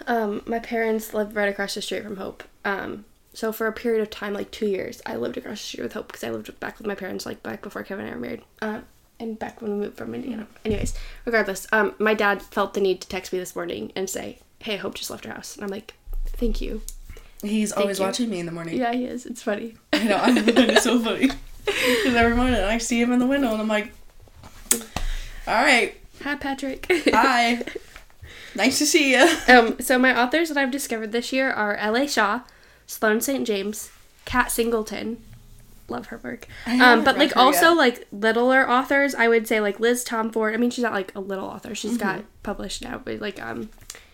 Um, 0.08 0.44
my 0.46 0.60
parents 0.60 1.14
lived 1.14 1.36
right 1.36 1.50
across 1.50 1.74
the 1.74 1.82
street 1.82 2.04
from 2.04 2.18
Hope. 2.18 2.44
Um, 2.64 3.06
so 3.34 3.52
for 3.52 3.66
a 3.66 3.72
period 3.74 4.02
of 4.04 4.12
time, 4.12 4.34
like 4.34 4.52
two 4.52 4.68
years, 4.68 5.02
I 5.04 5.16
lived 5.16 5.36
across 5.38 5.60
the 5.62 5.66
street 5.66 5.84
with 5.84 5.94
Hope 5.94 6.08
because 6.08 6.24
I 6.24 6.30
lived 6.30 6.60
back 6.60 6.78
with 6.78 6.86
my 6.86 6.94
parents, 6.94 7.26
like 7.26 7.42
back 7.42 7.64
before 7.64 7.82
Kevin 7.84 8.06
and 8.06 8.14
I 8.14 8.16
were 8.16 8.22
married. 8.22 8.42
Um, 8.62 8.84
and 9.20 9.40
back 9.40 9.62
when 9.64 9.72
we 9.72 9.78
moved 9.86 9.98
from 9.98 10.14
Indiana. 10.14 10.46
Anyways, 10.64 10.94
regardless, 11.26 11.66
um, 11.72 11.96
my 11.98 12.14
dad 12.14 12.44
felt 12.44 12.76
the 12.76 12.82
need 12.82 13.02
to 13.02 13.08
text 13.08 13.34
me 13.34 13.40
this 13.40 13.56
morning 13.56 13.92
and 13.96 14.08
say, 14.08 14.38
"Hey, 14.60 14.76
Hope 14.78 14.94
just 14.94 15.10
left 15.10 15.26
her 15.26 15.34
house," 15.34 15.56
and 15.56 15.64
I'm 15.64 15.72
like, 15.72 15.96
"Thank 16.28 16.62
you." 16.62 16.82
he's 17.42 17.72
always 17.72 17.98
you. 18.00 18.06
watching 18.06 18.30
me 18.30 18.40
in 18.40 18.46
the 18.46 18.52
morning 18.52 18.78
Yeah, 18.78 18.94
he 18.94 19.06
is. 19.06 19.26
It's 19.26 19.42
funny. 19.42 19.74
i 19.94 20.04
know 20.04 20.18
i 20.22 20.34
find 20.34 20.50
it 20.72 20.80
so 20.84 21.00
funny 21.00 21.30
because 21.66 22.16
every 22.16 22.36
morning 22.36 22.60
i 22.60 22.78
see 22.78 23.02
him 23.02 23.12
in 23.12 23.20
the 23.20 23.26
window 23.28 23.52
and 23.52 23.62
i'm 23.62 23.68
like 23.68 23.92
all 25.48 25.64
right 25.64 25.96
Hi, 26.24 26.36
Patrick. 26.36 26.86
hi 27.14 27.64
nice 28.56 28.78
to 28.80 28.86
see 28.86 29.12
you 29.12 29.28
Um, 29.48 29.80
so 29.80 30.00
my 30.00 30.18
authors 30.20 30.48
that 30.50 30.58
I've 30.58 30.72
discovered 30.72 31.12
this 31.12 31.32
year 31.34 31.52
are 31.52 31.76
L.A. 31.76 32.08
Shaw, 32.08 32.42
Sloane 32.88 33.20
St. 33.22 33.46
James, 33.46 33.92
Kat 34.24 34.50
Singleton. 34.50 35.22
Love 35.90 36.08
her 36.08 36.20
work. 36.24 36.48
Um, 36.66 37.04
but 37.04 37.18
like 37.18 37.36
also 37.38 37.70
yet. 37.70 37.78
like 37.78 38.08
littler 38.14 38.68
authors, 38.68 39.14
I 39.14 39.28
would 39.28 39.46
say 39.48 39.60
like 39.60 39.80
Liz 39.80 40.04
Tomford. 40.06 40.54
I 40.54 40.58
mean, 40.58 40.72
she's 40.72 40.84
not 40.84 40.94
like 40.94 41.14
a 41.14 41.20
little 41.20 41.46
author. 41.46 41.76
She's 41.76 41.98
got 41.98 42.20
Mm-hmm. 42.20 42.28
published 42.44 42.82
now, 42.82 43.00
but 43.04 43.20
like 43.20 43.40
um, 43.44 43.70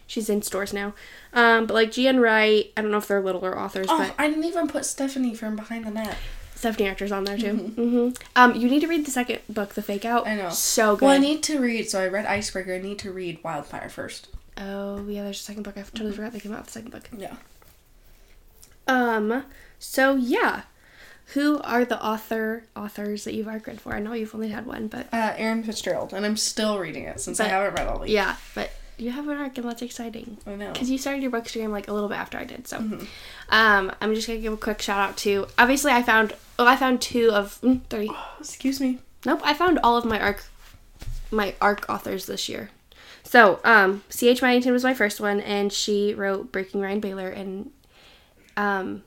she's 0.08 0.28
in 0.30 0.42
stores 0.42 0.74
now. 0.74 0.94
Um, 1.34 1.66
but 1.68 1.76
like 1.76 1.92
Gian 1.92 2.20
Wright, 2.20 2.74
I 2.76 2.82
don't 2.82 2.92
know 2.92 2.98
if 2.98 3.08
they're 3.08 3.22
littler 3.22 3.58
authors, 3.58 3.86
oh 3.90 3.98
but 4.00 4.14
i 4.18 4.28
didn't 4.28 4.44
even 4.46 4.68
put 4.68 4.86
stephanie 4.86 5.34
from 5.36 5.56
behind 5.56 5.86
the 5.86 5.92
net 5.92 6.18
Stephanie 6.62 6.88
Archer's 6.90 7.12
on 7.12 7.24
there 7.24 7.38
too. 7.40 7.54
hmm 7.56 8.10
Um, 8.36 8.54
you 8.56 8.70
need 8.70 8.82
to 8.82 8.88
read 8.88 9.04
the 9.04 9.10
second 9.12 9.40
book, 9.50 9.74
The 9.74 9.82
Fake 9.82 10.06
Out. 10.06 10.28
I 10.28 10.36
know. 10.36 10.50
So 10.52 10.96
good. 10.96 11.06
Well, 11.06 11.16
I 11.16 11.18
need 11.18 11.42
to 11.44 11.60
read. 11.60 11.90
So 11.90 12.00
I 12.00 12.08
read 12.08 12.28
Icebreaker. 12.28 12.76
I 12.76 12.78
need 12.80 13.00
to 13.00 13.12
read 13.12 13.40
Wildfire 13.44 13.90
first. 13.90 14.28
oh 14.58 15.08
yeah, 15.08 15.24
there's 15.24 15.40
a 15.40 15.44
second 15.44 15.64
book. 15.64 15.76
I 15.76 15.82
totally 15.82 16.12
forgot 16.12 16.34
they 16.34 16.40
came 16.40 16.52
out 16.54 16.60
with 16.60 16.68
the 16.68 16.72
second 16.74 16.92
book. 16.92 17.10
Yeah. 17.18 17.36
Um, 18.88 19.44
so 19.80 20.16
yeah. 20.16 20.62
Who 21.34 21.60
are 21.62 21.86
the 21.86 22.04
author 22.04 22.66
authors 22.76 23.24
that 23.24 23.34
you've 23.34 23.48
arc 23.48 23.66
read 23.66 23.80
for? 23.80 23.94
I 23.96 24.00
know 24.00 24.12
you've 24.14 24.36
only 24.36 24.50
had 24.50 24.66
one, 24.66 24.88
but 24.88 25.08
Uh, 25.14 25.34
Aaron 25.38 25.64
Fitzgerald, 25.64 26.14
and 26.14 26.26
I'm 26.26 26.36
still 26.38 26.78
reading 26.78 27.06
it 27.06 27.22
since 27.22 27.40
I 27.40 27.48
haven't 27.48 27.74
read 27.80 27.88
all 27.88 28.00
these. 28.00 28.12
yeah, 28.12 28.36
but 28.54 28.70
you 28.98 29.12
have 29.12 29.28
an 29.28 29.38
arc 29.38 29.58
and 29.58 29.68
that's 29.68 29.82
exciting. 29.82 30.38
I 30.46 30.56
know. 30.56 30.72
Because 30.74 30.90
you 30.90 30.98
started 30.98 31.22
your 31.24 31.32
bookstagram 31.32 31.70
like 31.72 31.88
a 31.88 31.94
little 31.94 32.10
bit 32.10 32.18
after 32.18 32.38
I 32.38 32.44
did, 32.44 32.68
so 32.68 32.80
Mhm. 32.80 33.08
um, 33.50 33.92
I'm 34.02 34.14
just 34.14 34.28
gonna 34.28 34.40
give 34.40 34.54
a 34.54 34.58
quick 34.58 34.82
shout 34.82 35.00
out 35.10 35.18
to. 35.18 35.48
Obviously, 35.58 35.92
I 35.92 36.04
found 36.04 36.34
oh, 36.60 36.66
I 36.68 36.76
found 36.76 37.02
two 37.02 37.32
of 37.32 37.60
mm, 37.62 37.82
three. 37.90 38.12
Excuse 38.40 38.80
me. 38.80 39.00
Nope, 39.26 39.42
I 39.44 39.54
found 39.54 39.80
all 39.84 39.98
of 39.98 40.06
my 40.06 40.20
arc, 40.20 40.44
my 41.32 41.56
arc 41.62 41.86
authors 41.90 42.26
this 42.26 42.48
year. 42.50 42.70
So 43.24 43.60
um, 43.64 44.04
C.H. 44.10 44.42
Maddington 44.42 44.72
was 44.74 44.84
my 44.84 44.94
first 44.94 45.22
one, 45.22 45.40
and 45.40 45.72
she 45.72 46.14
wrote 46.14 46.52
Breaking 46.52 46.82
Ryan 46.82 47.00
Baylor, 47.00 47.30
and 47.30 47.72
um, 48.58 49.04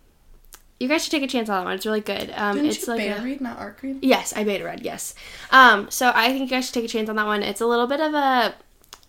you 0.80 0.88
guys 0.88 1.02
should 1.04 1.10
take 1.10 1.22
a 1.22 1.26
chance 1.26 1.48
on 1.48 1.58
that 1.60 1.64
one. 1.64 1.74
It's 1.74 1.84
really 1.86 2.00
good. 2.00 2.32
Um, 2.34 2.56
Didn't 2.56 2.70
it's 2.70 2.86
you 2.86 2.92
like 2.94 2.98
beta 2.98 3.20
a, 3.20 3.24
read, 3.24 3.40
not 3.40 3.58
arc 3.58 3.82
read? 3.82 3.98
Yes, 4.02 4.32
I 4.34 4.44
beta 4.44 4.64
read, 4.64 4.82
yes. 4.82 5.14
Um, 5.50 5.90
so 5.90 6.10
I 6.14 6.28
think 6.28 6.40
you 6.40 6.46
guys 6.48 6.64
should 6.66 6.74
take 6.74 6.84
a 6.84 6.88
chance 6.88 7.08
on 7.10 7.16
that 7.16 7.26
one. 7.26 7.42
It's 7.42 7.60
a 7.60 7.66
little 7.66 7.86
bit 7.86 8.00
of 8.00 8.14
a 8.14 8.54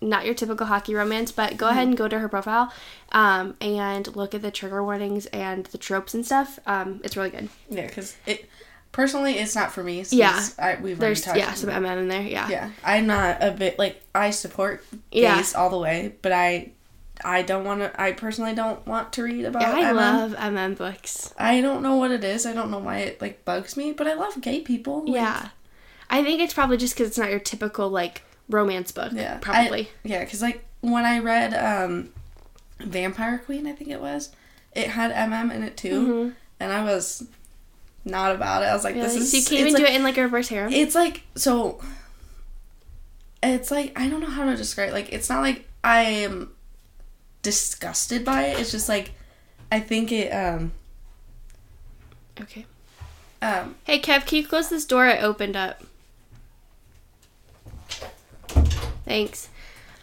not 0.02 0.25
your 0.25 0.34
typical 0.34 0.68
hockey 0.68 0.94
romance, 0.94 1.32
but 1.32 1.58
go 1.58 1.70
ahead 1.70 1.88
and 1.88 1.98
go 1.98 2.08
to 2.08 2.20
her 2.20 2.28
profile 2.28 2.72
um, 3.12 3.56
and 3.62 4.14
look 4.16 4.34
at 4.36 4.42
the 4.42 4.52
trigger 4.52 4.84
warnings 4.84 5.25
and 5.28 5.66
the 5.68 5.78
tropes 5.78 6.14
and 6.14 6.25
stuff. 6.25 6.60
Um, 6.66 7.02
it's 7.04 7.16
really 7.16 7.30
good. 7.30 7.50
Yeah, 7.70 7.88
because 7.88 8.16
it 8.25 8.50
personally 8.92 9.38
it's 9.38 9.56
not 9.56 9.72
for 9.72 9.84
me. 9.84 10.04
Yeah. 10.10 10.46
I, 10.60 10.75
we've 10.75 11.00
There's 11.00 11.25
already 11.25 11.40
yeah 11.42 11.46
talked 11.48 11.60
some 11.60 11.70
MM 11.70 11.98
in 12.00 12.08
there. 12.08 12.22
Yeah. 12.22 12.50
Yeah, 12.50 12.72
I'm 12.84 13.08
not 13.08 13.42
a 13.42 13.52
bit 13.52 13.80
like 13.80 14.02
I 14.14 14.32
support 14.32 14.84
gays 15.12 15.56
all 15.56 15.70
the 15.70 15.78
way, 15.80 16.16
but 16.22 16.32
I 16.32 16.72
I 17.24 17.44
don't 17.44 17.64
want 17.64 17.80
to. 17.80 18.02
I 18.02 18.12
personally 18.12 18.54
don't 18.54 18.86
want 18.86 19.14
to 19.14 19.24
read 19.24 19.46
about. 19.46 19.62
Yeah, 19.62 19.72
I 19.72 19.84
MM. 19.94 19.96
love 19.96 20.32
MM 20.34 20.78
books. 20.78 21.34
I 21.40 21.62
don't 21.62 21.82
know 21.82 21.96
what 21.96 22.12
it 22.12 22.24
is. 22.25 22.46
I 22.46 22.54
don't 22.54 22.70
know 22.70 22.80
why 22.80 22.98
it 23.00 23.22
like 23.22 23.46
bugs 23.46 23.78
me, 23.78 23.94
but 23.94 24.08
I 24.08 24.14
love 24.16 24.42
gay 24.42 24.60
people. 24.60 25.06
Like, 25.06 25.14
Yeah. 25.16 25.50
I 26.10 26.24
think 26.24 26.42
it's 26.42 26.54
probably 26.54 26.78
just 26.78 26.94
because 26.94 27.08
it's 27.08 27.18
not 27.18 27.32
your 27.32 27.40
typical, 27.40 27.90
like, 27.90 28.22
romance 28.50 28.92
book. 28.92 29.12
Yeah, 29.14 29.38
Probably. 29.40 29.90
Yeah, 30.04 30.24
because 30.24 30.42
like 30.42 30.64
when 30.82 31.06
I 31.06 31.20
read 31.20 31.54
um, 31.54 32.10
Vampire 32.80 33.38
Queen, 33.40 33.66
I 33.68 33.72
think 33.74 33.90
it 33.90 34.00
was, 34.02 34.30
it 34.74 34.88
had 34.90 35.12
MM 35.12 35.54
in 35.54 35.64
it 35.64 35.78
too, 35.78 36.08
Mhm. 36.08 36.34
and 36.60 36.72
I 36.74 36.84
was 36.84 37.25
not 38.04 38.36
about 38.36 38.62
it. 38.62 38.66
I 38.66 38.74
was 38.74 38.84
like, 38.84 38.96
Really? 38.96 39.08
this 39.08 39.16
is. 39.16 39.32
so 39.32 39.38
you 39.38 39.44
can't 39.44 39.60
even 39.62 39.74
like, 39.74 39.82
do 39.84 39.88
it 39.92 39.96
in, 39.96 40.04
like, 40.04 40.18
a 40.18 40.22
reverse 40.22 40.48
harem? 40.50 40.72
It's 40.74 40.94
like 40.96 41.24
so. 41.36 41.82
It's 43.44 43.70
like 43.72 43.98
I 44.00 44.10
don't 44.10 44.22
know 44.22 44.30
how 44.30 44.46
to 44.46 44.56
describe. 44.56 44.90
It. 44.90 44.94
Like 44.94 45.14
it's 45.14 45.30
not 45.30 45.42
like 45.42 45.68
I 45.84 46.02
am 46.02 46.52
disgusted 47.44 48.25
by 48.25 48.46
it. 48.46 48.60
It's 48.60 48.72
just 48.72 48.90
like 48.90 49.12
I 49.72 49.80
think 49.80 50.12
it 50.12 50.30
um 50.32 50.72
okay. 52.42 52.66
um 53.44 53.75
Hey, 53.84 54.00
Kev, 54.00 54.25
can 54.25 54.40
you 54.40 54.48
close 54.48 54.70
this 54.70 54.84
door 54.86 55.06
I 55.06 55.20
opened 55.20 55.56
up? 55.56 55.84
Thanks. 59.06 59.50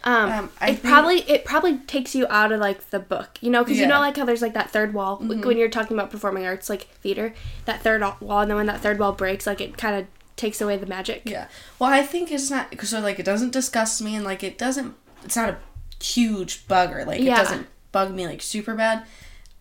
Um, 0.05 0.31
Um, 0.31 0.51
I 0.59 0.71
it 0.71 0.79
think- 0.79 0.93
probably 0.93 1.19
it 1.29 1.45
probably 1.45 1.77
takes 1.77 2.13
you 2.13 2.27
out 2.29 2.51
of 2.51 2.59
like 2.59 2.89
the 2.89 2.99
book, 2.99 3.37
you 3.41 3.49
know, 3.49 3.63
because 3.63 3.79
you 3.79 3.87
know 3.87 3.99
like 3.99 4.17
how 4.17 4.25
there's 4.25 4.41
like 4.41 4.53
that 4.53 4.69
third 4.69 4.93
wall 4.93 5.17
like, 5.21 5.45
when 5.45 5.57
you're 5.57 5.69
talking 5.69 5.95
about 5.97 6.11
performing 6.11 6.45
arts 6.45 6.69
like 6.69 6.83
theater, 7.01 7.33
that 7.65 7.81
third 7.81 8.01
wall, 8.19 8.41
and 8.41 8.49
then 8.51 8.57
when 8.57 8.65
that 8.65 8.81
third 8.81 8.99
wall 8.99 9.13
breaks, 9.13 9.47
like 9.47 9.61
it 9.61 9.77
kind 9.77 9.95
of 9.95 10.07
takes 10.35 10.59
away 10.59 10.75
the 10.75 10.85
magic. 10.85 11.21
Yeah. 11.25 11.47
Well, 11.79 11.89
I 11.89 12.01
think 12.03 12.31
it's 12.33 12.49
not 12.49 12.69
because 12.69 12.89
so 12.89 12.99
like 12.99 13.17
it 13.17 13.23
doesn't 13.25 13.51
disgust 13.53 14.01
me 14.01 14.15
and 14.15 14.25
like 14.25 14.43
it 14.43 14.57
doesn't. 14.57 14.93
It's 15.23 15.37
not 15.37 15.49
a 15.49 15.57
huge 16.03 16.67
bugger. 16.67 17.05
Like 17.07 17.21
Yeah. 17.21 17.35
it 17.39 17.43
doesn't 17.43 17.67
bug 17.93 18.13
me 18.13 18.27
like 18.27 18.41
super 18.41 18.73
bad. 18.75 19.05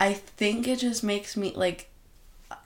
I 0.01 0.15
think 0.15 0.67
it 0.67 0.81
just 0.81 1.05
makes 1.05 1.37
me 1.37 1.53
like 1.55 1.89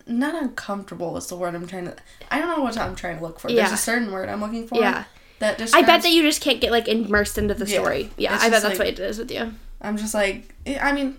not 0.06 0.34
uncomfortable 0.40 1.14
is 1.18 1.26
the 1.26 1.36
word 1.36 1.54
I'm 1.54 1.66
trying 1.66 1.84
to. 1.86 1.96
I 2.30 2.38
don't 2.38 2.56
know 2.56 2.62
what 2.62 2.78
I'm 2.78 2.94
trying 2.94 3.18
to 3.18 3.22
look 3.22 3.38
for. 3.38 3.48
There's 3.48 3.72
a 3.72 3.76
certain 3.76 4.12
word 4.12 4.30
I'm 4.30 4.40
looking 4.40 4.66
for. 4.66 4.78
Yeah. 4.78 5.04
That 5.38 5.54
I 5.54 5.64
describes, 5.64 5.86
bet 5.86 6.02
that 6.02 6.10
you 6.10 6.22
just 6.22 6.40
can't 6.40 6.60
get 6.60 6.70
like 6.70 6.88
immersed 6.88 7.36
into 7.38 7.54
the 7.54 7.66
Yeah. 7.66 7.78
story. 7.80 8.10
Yeah, 8.16 8.34
I 8.40 8.48
bet 8.48 8.62
that's 8.62 8.64
like- 8.64 8.78
what 8.78 8.86
it 8.88 8.98
is 8.98 9.18
with 9.18 9.30
you. 9.30 9.52
I'm 9.82 9.96
just 9.96 10.14
like 10.14 10.54
I 10.80 10.92
mean, 10.92 11.16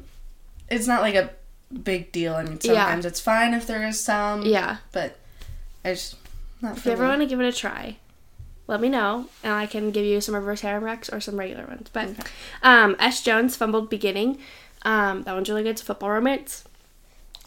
it's 0.70 0.88
not 0.88 1.02
like 1.02 1.16
a 1.16 1.30
big 1.84 2.12
deal. 2.12 2.34
I 2.36 2.44
mean, 2.44 2.60
Yeah. 2.62 2.74
sometimes 2.84 3.06
it's 3.06 3.20
fine 3.20 3.54
if 3.54 3.68
there 3.68 3.86
is 3.88 4.00
some. 4.04 4.44
Yeah. 4.44 4.78
But 4.92 5.18
I 5.86 5.92
just 5.94 6.16
not 6.62 6.78
If 6.78 6.86
you 6.86 6.92
ever 6.94 7.08
want 7.08 7.22
to 7.22 7.28
give 7.28 7.40
it 7.40 7.46
a 7.46 7.52
try, 7.56 7.98
let 8.66 8.82
me 8.82 8.90
know, 8.90 9.28
and 9.44 9.54
I 9.54 9.66
can 9.68 9.92
give 9.92 10.04
you 10.06 10.20
some 10.20 10.34
reverse 10.36 10.62
harem 10.62 10.84
recs 10.84 11.14
or 11.14 11.20
some 11.22 11.38
regular 11.38 11.66
ones. 11.66 11.90
But 11.94 12.10
Okay. 12.10 12.24
um, 12.64 12.96
S. 13.00 13.22
Jones, 13.22 13.56
Fumbled 13.56 13.90
Beginning. 13.90 14.40
Um, 14.82 15.24
that 15.24 15.34
one's 15.36 15.50
really 15.50 15.64
good. 15.64 15.70
It's 15.72 15.82
a 15.82 15.86
football 15.86 16.10
romance. 16.10 16.64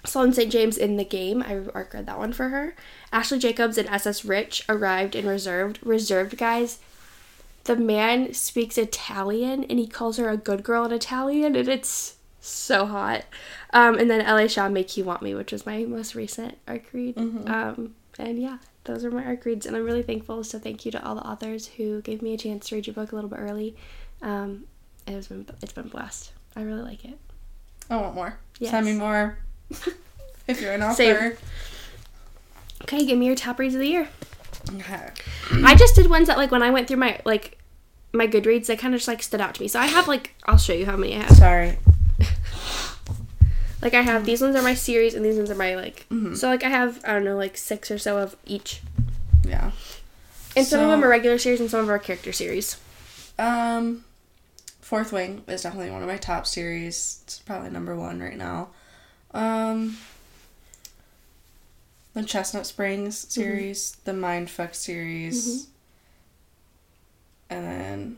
Sloane 0.07 0.33
St. 0.33 0.51
James 0.51 0.79
in 0.79 0.97
the 0.97 1.05
game. 1.05 1.43
I 1.43 1.61
arc 1.75 1.93
read 1.93 2.07
that 2.07 2.19
one 2.19 2.33
for 2.33 2.49
her. 2.49 2.75
Ashley 3.13 3.39
Jacobs 3.39 3.77
and 3.77 3.89
SS 3.89 4.25
Rich 4.25 4.65
arrived 4.69 5.15
in 5.15 5.27
Reserved. 5.27 5.79
Reserved, 5.83 6.37
guys. 6.37 6.79
The 7.65 7.77
man 7.77 8.33
speaks 8.33 8.79
Italian 8.79 9.65
and 9.65 9.79
he 9.79 9.87
calls 9.87 10.17
her 10.17 10.29
a 10.31 10.37
good 10.37 10.63
girl 10.63 10.85
in 10.85 10.93
Italian, 10.93 11.55
and 11.57 11.69
it's 11.69 12.17
so 12.41 12.87
hot. 12.87 13.25
Um, 13.73 13.99
and 13.99 14.11
then 14.11 14.25
LA 14.25 14.47
Shaw 14.47 14.69
Make 14.69 14.97
You 14.97 15.05
Want 15.05 15.23
Me, 15.23 15.35
which 15.35 15.53
was 15.53 15.67
my 15.67 15.85
most 15.85 16.15
recent 16.15 16.57
arc 16.67 16.85
read. 16.93 17.17
Um, 17.49 17.95
and 18.19 18.41
yeah, 18.41 18.59
those 18.85 19.05
are 19.05 19.11
my 19.11 19.25
arc 19.25 19.45
reads, 19.45 19.67
and 19.67 19.77
I'm 19.77 19.85
really 19.85 20.03
thankful. 20.03 20.43
So 20.45 20.59
thank 20.59 20.85
you 20.87 20.93
to 20.93 21.05
all 21.05 21.15
the 21.15 21.27
authors 21.27 21.67
who 21.67 22.01
gave 22.03 22.23
me 22.23 22.35
a 22.35 22.39
chance 22.39 22.69
to 22.69 22.77
read 22.77 22.87
your 22.87 22.95
book 22.95 23.13
a 23.13 23.15
little 23.15 23.31
bit 23.31 23.41
early. 23.41 23.77
Um, 24.23 24.65
it 25.07 25.13
has 25.13 25.29
been 25.29 25.47
it's 25.63 25.73
been 25.73 25.89
blessed. 25.89 26.33
I 26.57 26.63
really 26.63 26.83
like 26.83 27.05
it. 27.05 27.19
I 27.91 27.97
want 27.97 28.15
more. 28.15 28.39
Yes. 28.59 28.71
Send 28.71 28.87
me 28.87 28.95
more. 28.95 29.39
if 30.47 30.61
you're 30.61 30.73
an 30.73 30.83
author. 30.83 30.95
Same. 30.95 31.33
Okay, 32.83 33.05
give 33.05 33.19
me 33.19 33.27
your 33.27 33.35
top 33.37 33.59
reads 33.59 33.75
of 33.75 33.81
the 33.81 33.89
year. 33.89 34.09
Okay. 34.75 35.11
I 35.65 35.75
just 35.75 35.95
did 35.95 36.09
ones 36.11 36.27
that 36.29 36.37
like 36.37 36.51
when 36.51 36.63
I 36.63 36.71
went 36.71 36.89
through 36.89 36.97
my 36.99 37.21
like 37.25 37.59
my 38.13 38.27
Goodreads, 38.27 38.67
they 38.67 38.77
kind 38.77 38.95
of 38.95 39.01
just 39.01 39.09
like 39.09 39.23
stood 39.23 39.41
out 39.41 39.55
to 39.55 39.63
me. 39.63 39.69
So 39.69 39.79
I 39.81 39.87
have 39.87 40.09
like 40.09 40.35
I'll 40.47 40.59
show 40.59 40.73
you 40.73 40.87
how 40.87 40.97
many 40.97 41.15
I 41.17 41.21
have. 41.23 41.37
Sorry. 41.37 41.79
Like 43.83 43.95
I 43.95 44.03
have 44.03 44.27
these 44.27 44.43
ones 44.43 44.57
are 44.57 44.63
my 44.63 44.75
series 44.75 45.15
and 45.15 45.25
these 45.25 45.37
ones 45.37 45.51
are 45.51 45.55
my 45.55 45.75
like. 45.75 46.07
Mm-hmm. 46.11 46.35
So 46.35 46.49
like 46.49 46.63
I 46.63 46.69
have 46.69 47.01
I 47.05 47.15
don't 47.15 47.25
know 47.25 47.37
like 47.37 47.57
six 47.57 47.91
or 47.91 47.97
so 47.99 48.19
of 48.19 48.37
each, 48.45 48.83
Yeah. 49.43 49.71
and 50.55 50.67
some 50.67 50.81
of 50.81 50.91
them 50.91 51.03
are 51.03 51.09
regular 51.09 51.39
series 51.39 51.61
and 51.61 51.71
some 51.71 51.81
of 51.81 51.87
them 51.87 51.95
are 51.95 51.99
character 51.99 52.31
series. 52.31 52.77
Um, 53.39 54.05
Fourth 54.83 55.13
Wing 55.15 55.45
is 55.49 55.63
definitely 55.63 55.91
one 55.91 56.03
of 56.03 56.09
my 56.09 56.19
top 56.19 56.47
series. 56.47 57.21
It's 57.25 57.39
probably 57.39 57.71
number 57.71 57.97
one 57.97 58.21
right 58.21 58.37
now. 58.37 58.69
Um, 59.33 59.97
the 62.15 62.23
Chestnut 62.25 62.67
Springs 62.67 63.17
series, 63.33 63.97
the 64.05 64.13
Mindfuck 64.13 64.75
series, 64.75 65.69
and 67.49 67.65
then 67.65 68.17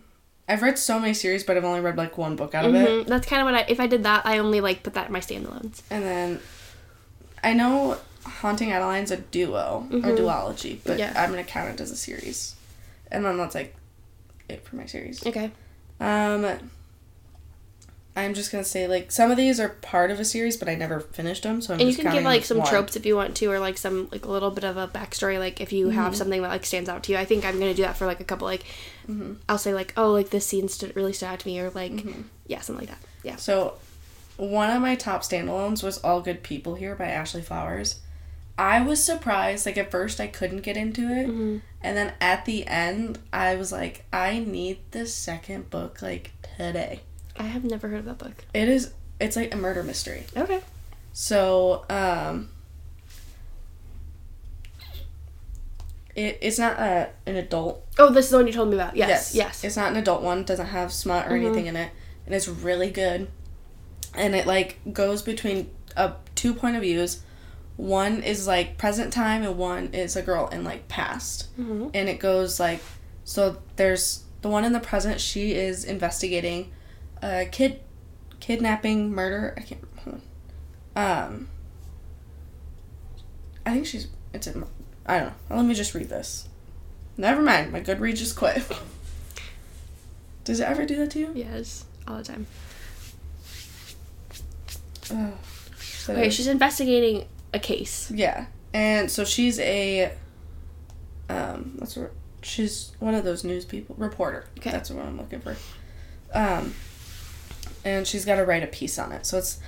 I've 0.48 0.62
read 0.62 0.78
so 0.78 0.98
many 0.98 1.14
series, 1.14 1.44
but 1.44 1.56
I've 1.56 1.64
only 1.64 1.80
read 1.80 1.96
like 1.96 2.18
one 2.18 2.36
book 2.36 2.54
out 2.54 2.64
of 2.64 2.74
it. 2.74 2.88
Mhm. 2.88 3.06
That's 3.06 3.26
kind 3.26 3.40
of 3.40 3.46
what 3.46 3.54
I 3.54 3.64
if 3.68 3.80
I 3.80 3.86
did 3.86 4.02
that 4.04 4.26
I 4.26 4.38
only 4.38 4.60
like 4.60 4.82
put 4.82 4.94
that 4.94 5.06
in 5.06 5.12
my 5.12 5.20
standalones. 5.20 5.82
And 5.90 6.04
then 6.04 6.40
I 7.42 7.52
know 7.54 7.98
Haunting 8.24 8.70
Adeline's 8.72 9.10
a 9.10 9.16
duo 9.16 9.86
or 9.90 9.96
Mhm. 9.98 10.16
duology, 10.18 10.78
but 10.84 10.98
Yeah. 10.98 11.12
I'm 11.16 11.30
gonna 11.30 11.44
count 11.44 11.70
it 11.74 11.80
as 11.80 11.90
a 11.90 11.96
series. 11.96 12.54
And 13.10 13.24
then 13.24 13.36
that's 13.36 13.54
like 13.54 13.74
it 14.48 14.64
for 14.66 14.76
my 14.76 14.86
series. 14.86 15.24
Okay. 15.26 15.50
Um, 16.00 16.70
I'm 18.14 18.34
just 18.34 18.52
gonna 18.52 18.62
say 18.64 18.86
like 18.86 19.10
some 19.10 19.30
of 19.30 19.38
these 19.38 19.58
are 19.58 19.70
part 19.70 20.10
of 20.10 20.20
a 20.20 20.24
series, 20.24 20.58
but 20.58 20.68
I 20.68 20.74
never 20.74 21.00
finished 21.00 21.44
them, 21.44 21.62
so 21.62 21.72
I'm 21.72 21.80
And 21.80 21.88
you 21.88 21.96
can 21.96 22.12
give 22.12 22.24
like 22.24 22.44
some 22.44 22.58
one. 22.58 22.66
tropes 22.68 22.94
if 22.94 23.06
you 23.06 23.16
want 23.16 23.34
to, 23.36 23.46
or 23.46 23.58
like 23.58 23.78
some 23.78 24.08
like 24.12 24.26
a 24.26 24.30
little 24.30 24.50
bit 24.50 24.64
of 24.64 24.76
a 24.76 24.86
backstory. 24.86 25.38
Like 25.38 25.62
if 25.62 25.72
you 25.72 25.88
have 25.88 26.14
something 26.14 26.42
that 26.42 26.48
like 26.48 26.66
stands 26.66 26.90
out 26.90 27.02
to 27.04 27.12
you, 27.12 27.18
I 27.18 27.24
think 27.24 27.44
I'm 27.46 27.58
gonna 27.58 27.72
do 27.72 27.82
that 27.82 27.96
for 27.96 28.04
like 28.06 28.20
a 28.20 28.24
couple. 28.24 28.46
Like 28.46 28.64
Mhm. 29.08 29.36
I'll 29.48 29.56
say 29.58 29.72
like, 29.72 29.94
oh, 29.96 30.12
like 30.12 30.28
this 30.30 30.46
scene 30.46 30.68
stood 30.68 30.94
really 30.94 31.12
stood 31.14 31.26
out 31.26 31.38
to 31.40 31.48
me, 31.48 31.58
or 31.58 31.70
like 31.70 31.92
Mm-hmm. 31.92 32.22
yeah, 32.46 32.60
something 32.60 32.86
like 32.86 32.90
that. 32.98 33.08
Yeah. 33.22 33.36
So, 33.36 33.74
one 34.36 34.68
of 34.70 34.82
my 34.82 34.94
top 34.94 35.22
standalones 35.22 35.82
was 35.82 35.96
All 35.98 36.20
Good 36.20 36.42
People 36.42 36.74
Here 36.74 36.94
by 36.94 37.06
Ashley 37.06 37.40
Flowers. 37.42 38.00
I 38.58 38.82
was 38.82 39.02
surprised. 39.02 39.64
Like 39.64 39.78
at 39.78 39.90
first, 39.90 40.20
I 40.20 40.26
couldn't 40.26 40.60
get 40.60 40.76
into 40.76 41.02
it, 41.10 41.26
Mm-hmm. 41.28 41.58
and 41.80 41.96
then 41.96 42.12
at 42.20 42.44
the 42.44 42.66
end, 42.66 43.20
I 43.32 43.54
was 43.54 43.72
like, 43.72 44.04
I 44.12 44.38
need 44.40 44.80
this 44.90 45.14
second 45.14 45.70
book 45.70 46.02
like 46.02 46.32
today. 46.58 47.00
I 47.38 47.44
have 47.44 47.64
never 47.64 47.88
heard 47.88 48.00
of 48.00 48.04
that 48.06 48.18
book. 48.18 48.44
It 48.54 48.68
is. 48.68 48.92
It's 49.20 49.36
like 49.36 49.52
a 49.54 49.56
murder 49.56 49.82
mystery. 49.82 50.24
Okay. 50.36 50.60
So, 51.12 51.84
um, 51.90 52.48
it, 56.14 56.38
it's 56.40 56.58
not 56.58 56.78
a, 56.78 57.10
an 57.26 57.36
adult. 57.36 57.84
Oh, 57.98 58.10
this 58.12 58.26
is 58.26 58.30
the 58.30 58.36
one 58.38 58.46
you 58.46 58.52
told 58.52 58.68
me 58.68 58.74
about. 58.74 58.96
Yes. 58.96 59.34
Yes. 59.34 59.64
It's 59.64 59.76
not 59.76 59.90
an 59.90 59.96
adult 59.96 60.22
one. 60.22 60.44
Doesn't 60.44 60.66
have 60.66 60.92
smut 60.92 61.26
or 61.26 61.30
Mhm. 61.36 61.44
anything 61.46 61.66
in 61.66 61.76
it, 61.76 61.90
and 62.26 62.34
it's 62.34 62.48
really 62.48 62.90
good. 62.90 63.28
And 64.14 64.34
it 64.34 64.46
like 64.46 64.78
goes 64.92 65.22
between 65.22 65.70
uh, 65.96 66.12
two 66.34 66.52
point 66.54 66.76
of 66.76 66.82
views. 66.82 67.22
One 67.76 68.22
is 68.22 68.46
like 68.46 68.76
present 68.76 69.12
time, 69.12 69.42
and 69.42 69.56
one 69.56 69.94
is 69.94 70.16
a 70.16 70.22
girl 70.22 70.48
in 70.48 70.64
like 70.64 70.88
past. 70.88 71.48
Mhm. 71.58 71.90
And 71.94 72.08
it 72.08 72.18
goes 72.18 72.60
like, 72.60 72.80
so 73.24 73.58
there's 73.76 74.24
the 74.42 74.48
one 74.48 74.64
in 74.64 74.72
the 74.72 74.80
present. 74.80 75.20
She 75.20 75.52
is 75.54 75.84
investigating 75.84 76.70
a 77.22 77.46
kid 77.50 77.80
kidnapping, 78.40 79.12
murder. 79.12 79.54
I 79.56 79.60
can't. 79.60 79.84
Hold 80.04 80.20
on. 80.96 81.02
Um. 81.26 81.48
I 83.64 83.70
think 83.72 83.86
she's. 83.86 84.08
It's 84.34 84.46
in. 84.46 84.64
I 85.06 85.18
don't 85.20 85.28
know. 85.50 85.56
Let 85.56 85.64
me 85.66 85.74
just 85.74 85.94
read 85.94 86.08
this. 86.08 86.48
Never 87.16 87.42
mind. 87.42 87.72
My 87.72 87.80
Goodreads 87.80 88.16
just 88.16 88.36
quit. 88.36 88.62
Does 90.44 90.58
it 90.60 90.64
ever 90.68 90.84
do 90.84 90.96
that 90.96 91.10
to 91.12 91.18
you? 91.20 91.32
Yes. 91.34 91.84
All 92.08 92.16
the 92.18 92.24
time. 92.24 92.46
So- 95.02 95.32
Okay, 96.08 96.30
she's 96.30 96.48
investigating 96.48 97.28
a 97.54 97.58
case. 97.60 98.10
Yeah, 98.10 98.46
and 98.74 99.08
so 99.10 99.24
she's 99.24 99.60
a. 99.60 100.12
Um, 101.28 101.76
that's 101.78 101.96
what 101.96 102.12
she's 102.42 102.90
one 102.98 103.14
of 103.14 103.22
those 103.24 103.44
news 103.44 103.64
people 103.64 103.94
reporter. 103.98 104.46
Okay. 104.58 104.70
that's 104.72 104.90
what 104.90 105.04
I'm 105.04 105.16
looking 105.16 105.40
for. 105.40 105.56
Um, 106.34 106.74
and 107.84 108.06
she's 108.06 108.24
got 108.24 108.36
to 108.36 108.44
write 108.44 108.62
a 108.62 108.66
piece 108.68 108.98
on 108.98 109.12
it. 109.12 109.26
So 109.26 109.38
it's. 109.38 109.58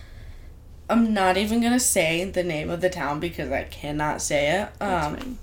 I'm 0.89 1.15
not 1.15 1.39
even 1.39 1.63
gonna 1.63 1.81
say 1.81 2.25
the 2.25 2.45
name 2.45 2.69
of 2.69 2.83
the 2.83 2.91
town 2.91 3.19
because 3.19 3.51
I 3.51 3.65
cannot 3.65 4.21
say 4.21 4.61
it. 4.61 4.83
Um, 4.83 5.39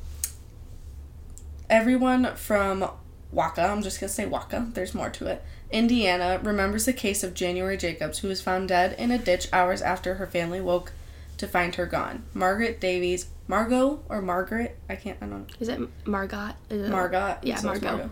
everyone 1.67 2.35
from 2.35 2.87
Waka, 3.31 3.63
I'm 3.63 3.81
just 3.81 3.99
gonna 3.99 4.09
say 4.09 4.27
Waka, 4.27 4.67
there's 4.73 4.93
more 4.93 5.09
to 5.09 5.25
it. 5.25 5.43
Indiana 5.71 6.39
remembers 6.43 6.85
the 6.85 6.93
case 6.93 7.23
of 7.23 7.33
January 7.33 7.77
Jacobs, 7.77 8.19
who 8.19 8.27
was 8.27 8.41
found 8.41 8.67
dead 8.67 8.95
in 8.99 9.09
a 9.09 9.17
ditch 9.17 9.47
hours 9.51 9.81
after 9.81 10.15
her 10.15 10.27
family 10.27 10.61
woke 10.61 10.91
to 11.37 11.47
find 11.47 11.73
her 11.75 11.85
gone. 11.85 12.23
Margaret 12.33 12.79
Davies, 12.79 13.27
Margot 13.47 14.03
or 14.09 14.21
Margaret, 14.21 14.77
I 14.89 14.95
can't, 14.95 15.17
I 15.21 15.25
don't 15.25 15.47
Know. 15.49 15.55
Is 15.59 15.69
it 15.69 15.79
Margot? 16.05 16.51
Is 16.69 16.87
it 16.87 16.91
Margot. 16.91 17.37
Yeah, 17.41 17.55
so 17.55 17.71
it's 17.71 17.81
Margot. 17.81 18.09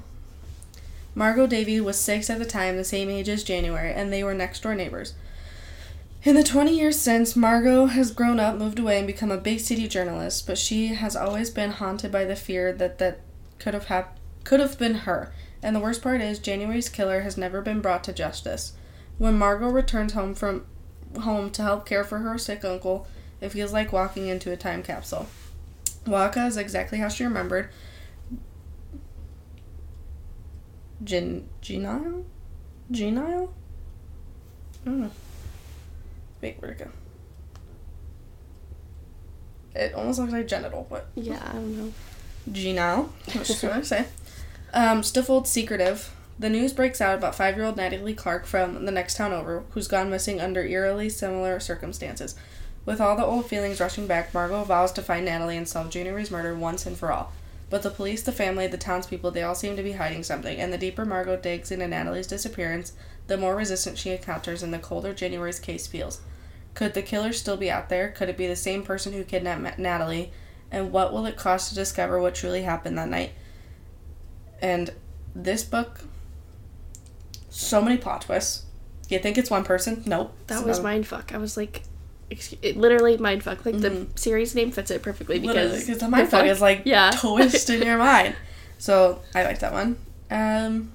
Margot 1.16 1.48
Davy 1.48 1.82
was 1.82 2.00
six 2.00 2.30
at 2.30 2.39
the 2.39 2.46
time, 2.46 2.78
the 2.78 2.84
same 2.84 3.10
age 3.10 3.30
as 3.30 3.44
January, 3.44 3.94
and 3.94 4.12
they 4.12 4.24
were 4.24 4.34
next 4.34 4.63
door 4.63 4.75
neighbors. 4.75 5.13
In 6.24 6.36
the 6.36 6.44
20 6.44 6.78
years 6.78 7.00
since, 7.00 7.36
Margot 7.36 7.86
has 7.88 8.12
grown 8.12 8.39
up, 8.39 8.58
moved 8.58 8.78
away, 8.78 8.98
and 8.98 9.08
become 9.08 9.32
a 9.32 9.38
big 9.38 9.60
city 9.62 9.88
journalist, 9.88 10.46
but 10.46 10.58
she 10.58 10.88
has 10.88 11.16
always 11.16 11.50
been 11.50 11.72
haunted 11.72 12.12
by 12.12 12.25
the 12.25 12.36
fear 12.36 12.74
that 12.74 12.98
that 13.00 13.22
could 13.58 13.74
have 13.74 13.86
hap- 13.86 14.18
could 14.44 14.60
have 14.60 14.78
been 14.78 14.96
her. 14.96 15.32
And 15.63 15.75
the 15.75 15.80
worst 15.80 16.01
part 16.01 16.22
is, 16.22 16.39
January's 16.39 16.89
killer 16.89 17.22
has 17.22 17.38
never 17.38 17.62
been 17.62 17.82
brought 17.82 18.04
to 18.06 18.13
justice. 18.13 18.74
When 19.18 19.38
Margot 19.38 19.70
returns 19.70 20.13
home 20.13 20.36
from 20.36 20.66
home 21.22 21.51
to 21.51 21.62
help 21.62 21.86
care 21.86 22.04
for 22.04 22.20
her 22.20 22.38
sick 22.38 22.63
uncle, 22.63 23.08
it 23.42 23.50
feels 23.50 23.74
like 23.74 23.94
walking 23.94 24.28
into 24.28 24.51
a 24.51 24.58
time 24.58 24.84
capsule. 24.84 25.28
Waka 26.06 26.46
is 26.46 26.58
exactly 26.58 26.98
how 26.98 27.08
she 27.08 27.24
remembered. 27.24 27.70
Gen 31.03 31.48
Genile? 31.62 32.24
Genile? 32.91 33.50
I 34.86 34.86
don't 34.89 35.01
know. 35.01 35.12
Wait, 36.41 36.58
where'd 36.60 36.79
it 36.79 36.84
go? 36.86 36.91
It 39.75 39.94
almost 39.94 40.20
looks 40.20 40.32
like 40.34 40.48
genital, 40.48 40.88
but 40.89 41.08
Yeah, 41.15 41.41
I 41.48 41.53
don't 41.53 41.77
know. 41.77 41.94
Genile. 42.51 43.10
That's 43.27 43.48
just 43.48 43.63
what 43.63 43.74
I 43.74 43.82
say. 43.82 44.06
Um, 44.74 45.03
Stifled 45.03 45.48
secretive. 45.48 46.13
The 46.38 46.50
news 46.50 46.72
breaks 46.74 47.01
out 47.01 47.18
about 47.18 47.36
five 47.36 47.58
year 47.58 47.65
old 47.65 47.77
Natalie 47.77 48.13
Clark 48.13 48.46
from 48.46 48.86
the 48.86 48.91
next 48.91 49.18
town 49.18 49.34
over, 49.34 49.63
who's 49.72 49.88
gone 49.88 50.10
missing 50.10 50.39
under 50.39 50.63
eerily 50.65 51.10
similar 51.10 51.60
circumstances. 51.60 52.36
With 52.86 53.01
all 53.01 53.15
the 53.15 53.25
old 53.25 53.48
feelings 53.48 53.79
rushing 53.79 54.08
back, 54.08 54.34
Margot 54.34 54.63
vows 54.63 54.91
to 54.94 55.01
find 55.01 55.25
Natalie 55.25 55.58
and 55.58 55.68
solve 55.68 55.89
January's 55.89 56.32
murder 56.32 56.56
once 56.56 56.86
and 56.86 56.98
for 56.98 57.12
all. 57.12 57.34
But 57.70 57.84
the 57.84 57.92
police, 57.92 58.24
the 58.24 58.32
family, 58.32 58.66
the 58.68 58.78
townspeople, 58.78 59.32
they 59.32 59.44
all 59.44 59.54
seem 59.54 59.76
to 59.76 59.84
be 59.84 59.92
hiding 59.94 60.24
something, 60.24 60.60
and 60.60 60.74
the 60.74 60.78
deeper 60.78 61.06
Margot 61.06 61.38
digs 61.38 61.72
into 61.72 61.88
Natalie's 61.88 62.26
disappearance, 62.28 62.94
the 63.28 63.38
more 63.38 63.56
resistance 63.56 64.00
she 64.00 64.10
encounters 64.10 64.64
and 64.64 64.74
the 64.74 64.80
colder 64.80 65.14
January's 65.14 65.60
case 65.60 65.86
feels. 65.86 66.22
Could 66.74 66.94
the 66.96 67.02
killer 67.04 67.32
still 67.32 67.58
be 67.58 67.70
out 67.70 67.90
there? 67.90 68.10
Could 68.10 68.30
it 68.30 68.38
be 68.38 68.48
the 68.48 68.56
same 68.56 68.84
person 68.84 69.14
who 69.14 69.24
kidnapped 69.24 69.78
Natalie? 69.78 70.32
And 70.72 70.92
what 70.92 71.14
will 71.14 71.26
it 71.26 71.36
cost 71.36 71.70
to 71.70 71.76
discover 71.76 72.20
what 72.20 72.36
truly 72.36 72.64
happened 72.64 72.98
that 72.98 73.10
night? 73.10 73.32
And 74.62 74.92
this 75.36 75.64
book, 75.64 76.02
so 77.50 77.82
many 77.82 77.98
plot 77.98 78.22
twists. 78.22 78.64
You 79.10 79.20
think 79.20 79.38
it's 79.38 79.50
one 79.50 79.64
person? 79.64 80.04
Nope. 80.06 80.36
That 80.48 80.66
was 80.66 80.80
another- 80.80 81.02
mindfuck. 81.02 81.34
I 81.34 81.38
was 81.38 81.58
like, 81.58 81.84
it 82.30 82.78
literally 82.78 83.18
mindfuck. 83.18 83.66
Like 83.66 83.80
the 83.80 83.90
Mhm. 83.90 84.20
series 84.20 84.54
name 84.56 84.72
fits 84.72 84.92
it 84.92 85.02
perfectly 85.02 85.40
because 85.40 85.88
the 85.88 85.94
mindfuck 86.06 86.48
is 86.48 86.62
like 86.62 86.84
Yeah. 86.86 87.12
twist 87.12 87.70
in 87.70 87.82
your 87.82 87.98
mind. 88.10 88.36
So 88.78 89.22
I 89.36 89.44
like 89.44 89.60
that 89.60 89.74
one. 89.74 89.98
Um, 90.32 90.92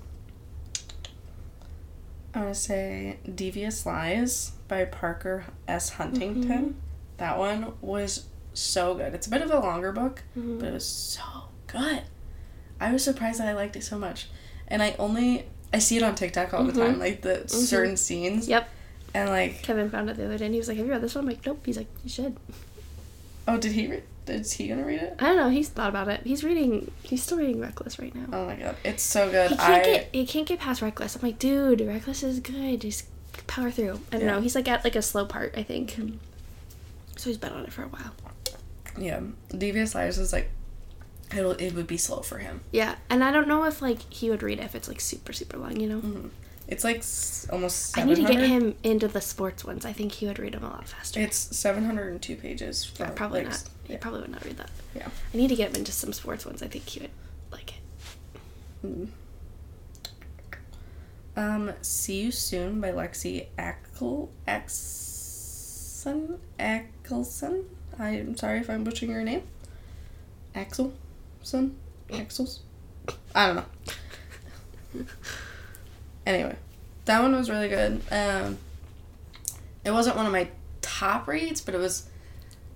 I 2.34 2.40
want 2.40 2.54
to 2.54 2.60
say 2.60 3.18
"Devious 3.32 3.86
Lies" 3.86 4.52
by 4.68 4.84
Parker 4.84 5.44
S. 5.68 5.90
Huntington. 5.90 6.42
Mm-hmm. 6.44 6.70
That 7.18 7.38
one 7.38 7.72
was 7.80 8.26
so 8.54 8.94
good. 8.94 9.14
It's 9.14 9.26
a 9.26 9.30
bit 9.30 9.42
of 9.42 9.50
a 9.50 9.58
longer 9.60 9.92
book, 9.92 10.22
Mhm. 10.36 10.58
but 10.58 10.68
it 10.68 10.72
was 10.72 10.86
so 10.86 11.22
good. 11.66 12.02
I 12.80 12.92
was 12.92 13.04
surprised 13.04 13.38
that 13.40 13.48
I 13.48 13.52
liked 13.54 13.76
it 13.76 13.84
so 13.84 13.98
much, 13.98 14.28
and 14.68 14.82
I 14.82 14.96
only 14.98 15.46
I 15.72 15.78
see 15.78 15.96
it 15.96 16.04
on 16.04 16.14
TikTok 16.14 16.54
all 16.54 16.62
the 16.62 16.72
Mhm. 16.72 16.76
time, 16.86 16.98
like 17.00 17.22
the 17.22 17.48
certain 17.48 17.96
scenes. 17.96 18.46
Yep. 18.48 18.68
And 19.14 19.30
like, 19.30 19.62
Kevin 19.62 19.90
found 19.90 20.10
it 20.10 20.16
the 20.16 20.24
other 20.24 20.38
day 20.38 20.46
and 20.46 20.54
he 20.54 20.58
was 20.58 20.66
like, 20.68 20.76
Have 20.76 20.86
you 20.86 20.92
read 20.92 21.00
this 21.00 21.14
one? 21.14 21.24
I'm 21.24 21.28
like, 21.30 21.46
Nope. 21.46 21.62
He's 21.64 21.76
like, 21.76 21.86
You 22.02 22.10
should. 22.10 22.36
oh, 23.48 23.56
did 23.58 23.72
he? 23.72 23.86
Re- 23.86 24.02
is 24.26 24.54
he 24.54 24.68
gonna 24.68 24.84
read 24.84 25.00
it? 25.02 25.16
I 25.18 25.26
don't 25.26 25.36
know. 25.36 25.50
He's 25.50 25.68
thought 25.68 25.90
about 25.90 26.08
it. 26.08 26.22
He's 26.24 26.42
reading. 26.42 26.90
He's 27.02 27.22
still 27.22 27.36
reading 27.38 27.60
Reckless 27.60 27.98
right 27.98 28.14
now. 28.14 28.24
Oh 28.32 28.46
my 28.46 28.56
god, 28.56 28.74
it's 28.82 29.02
so 29.02 29.30
good. 29.30 29.50
He 29.50 29.56
can't 29.56 29.82
I 29.82 29.84
get. 29.84 30.08
He 30.12 30.26
can't 30.26 30.48
get 30.48 30.58
past 30.60 30.80
Reckless. 30.80 31.14
I'm 31.14 31.22
like, 31.22 31.38
dude, 31.38 31.82
Reckless 31.82 32.22
is 32.22 32.40
good. 32.40 32.80
Just 32.80 33.04
power 33.46 33.70
through. 33.70 34.00
I 34.10 34.16
don't 34.16 34.20
Yeah. 34.22 34.30
know. 34.36 34.40
He's 34.40 34.54
like 34.54 34.66
at 34.66 34.82
like 34.82 34.96
a 34.96 35.02
slow 35.02 35.26
part. 35.26 35.52
I 35.58 35.62
think. 35.62 35.94
So 37.16 37.28
he's 37.30 37.36
been 37.38 37.52
on 37.52 37.64
it 37.64 37.72
for 37.72 37.82
a 37.82 37.88
while. 37.88 38.12
yeah, 38.98 39.20
Devious 39.56 39.94
Liars 39.94 40.16
is 40.18 40.32
like, 40.32 40.50
it'll 41.36 41.52
it 41.52 41.74
would 41.74 41.86
be 41.86 41.98
slow 41.98 42.20
for 42.22 42.38
him. 42.38 42.62
Yeah, 42.72 42.94
and 43.10 43.22
I 43.22 43.30
don't 43.30 43.46
know 43.46 43.64
if 43.64 43.82
like 43.82 44.10
he 44.10 44.30
would 44.30 44.42
read 44.42 44.58
it 44.58 44.64
if 44.64 44.74
it's 44.74 44.88
like 44.88 45.00
super 45.02 45.34
super 45.34 45.58
long. 45.58 45.78
You 45.78 45.88
know. 45.90 45.98
hmm 46.00 46.28
It's 46.66 46.82
like 46.84 46.98
s- 46.98 47.46
almost. 47.52 47.96
I 47.98 48.04
need 48.04 48.16
to 48.16 48.22
get 48.24 48.40
him 48.40 48.74
into 48.82 49.06
the 49.06 49.20
sports 49.20 49.64
ones. 49.64 49.84
I 49.84 49.92
think 49.92 50.12
he 50.12 50.26
would 50.26 50.38
read 50.38 50.54
them 50.54 50.64
a 50.64 50.68
lot 50.70 50.88
faster. 50.88 51.20
It's 51.20 51.36
seven 51.36 51.84
hundred 51.84 52.08
and 52.12 52.22
two 52.22 52.36
pages. 52.36 52.90
Yeah, 52.98 53.10
probably 53.10 53.40
like, 53.40 53.50
not. 53.50 53.64
He 53.84 53.92
Yeah. 53.92 53.98
probably 54.00 54.20
would 54.22 54.30
not 54.30 54.44
read 54.44 54.56
that. 54.56 54.70
Yeah. 54.96 55.08
I 55.32 55.36
need 55.36 55.48
to 55.48 55.56
get 55.56 55.70
him 55.70 55.76
into 55.76 55.92
some 55.92 56.12
sports 56.14 56.46
ones. 56.46 56.62
I 56.62 56.68
think 56.68 56.88
he 56.88 57.00
would 57.00 57.10
like 57.52 57.74
it. 57.74 57.80
Mm. 58.86 59.08
Um, 61.36 61.72
See 61.82 62.22
You 62.22 62.30
Soon 62.32 62.80
by 62.80 62.92
Lexi 62.92 63.46
Eckel 63.58 64.28
Exson 64.48 66.38
Eckelson. 66.58 67.64
I'm 67.98 68.36
sorry 68.36 68.60
if 68.60 68.70
I'm 68.70 68.84
butchering 68.84 69.10
your 69.10 69.22
name. 69.24 69.42
Axel, 70.54 70.92
son, 71.42 71.76
Axels. 72.08 72.60
I 73.34 73.46
don't 73.48 73.56
know. 73.56 75.04
Anyway, 76.26 76.56
that 77.04 77.20
one 77.22 77.34
was 77.34 77.50
really 77.50 77.68
good. 77.68 78.00
Um, 78.10 78.58
it 79.84 79.90
wasn't 79.90 80.16
one 80.16 80.26
of 80.26 80.32
my 80.32 80.48
top 80.80 81.26
reads, 81.28 81.60
but 81.60 81.74
it 81.74 81.78
was 81.78 82.08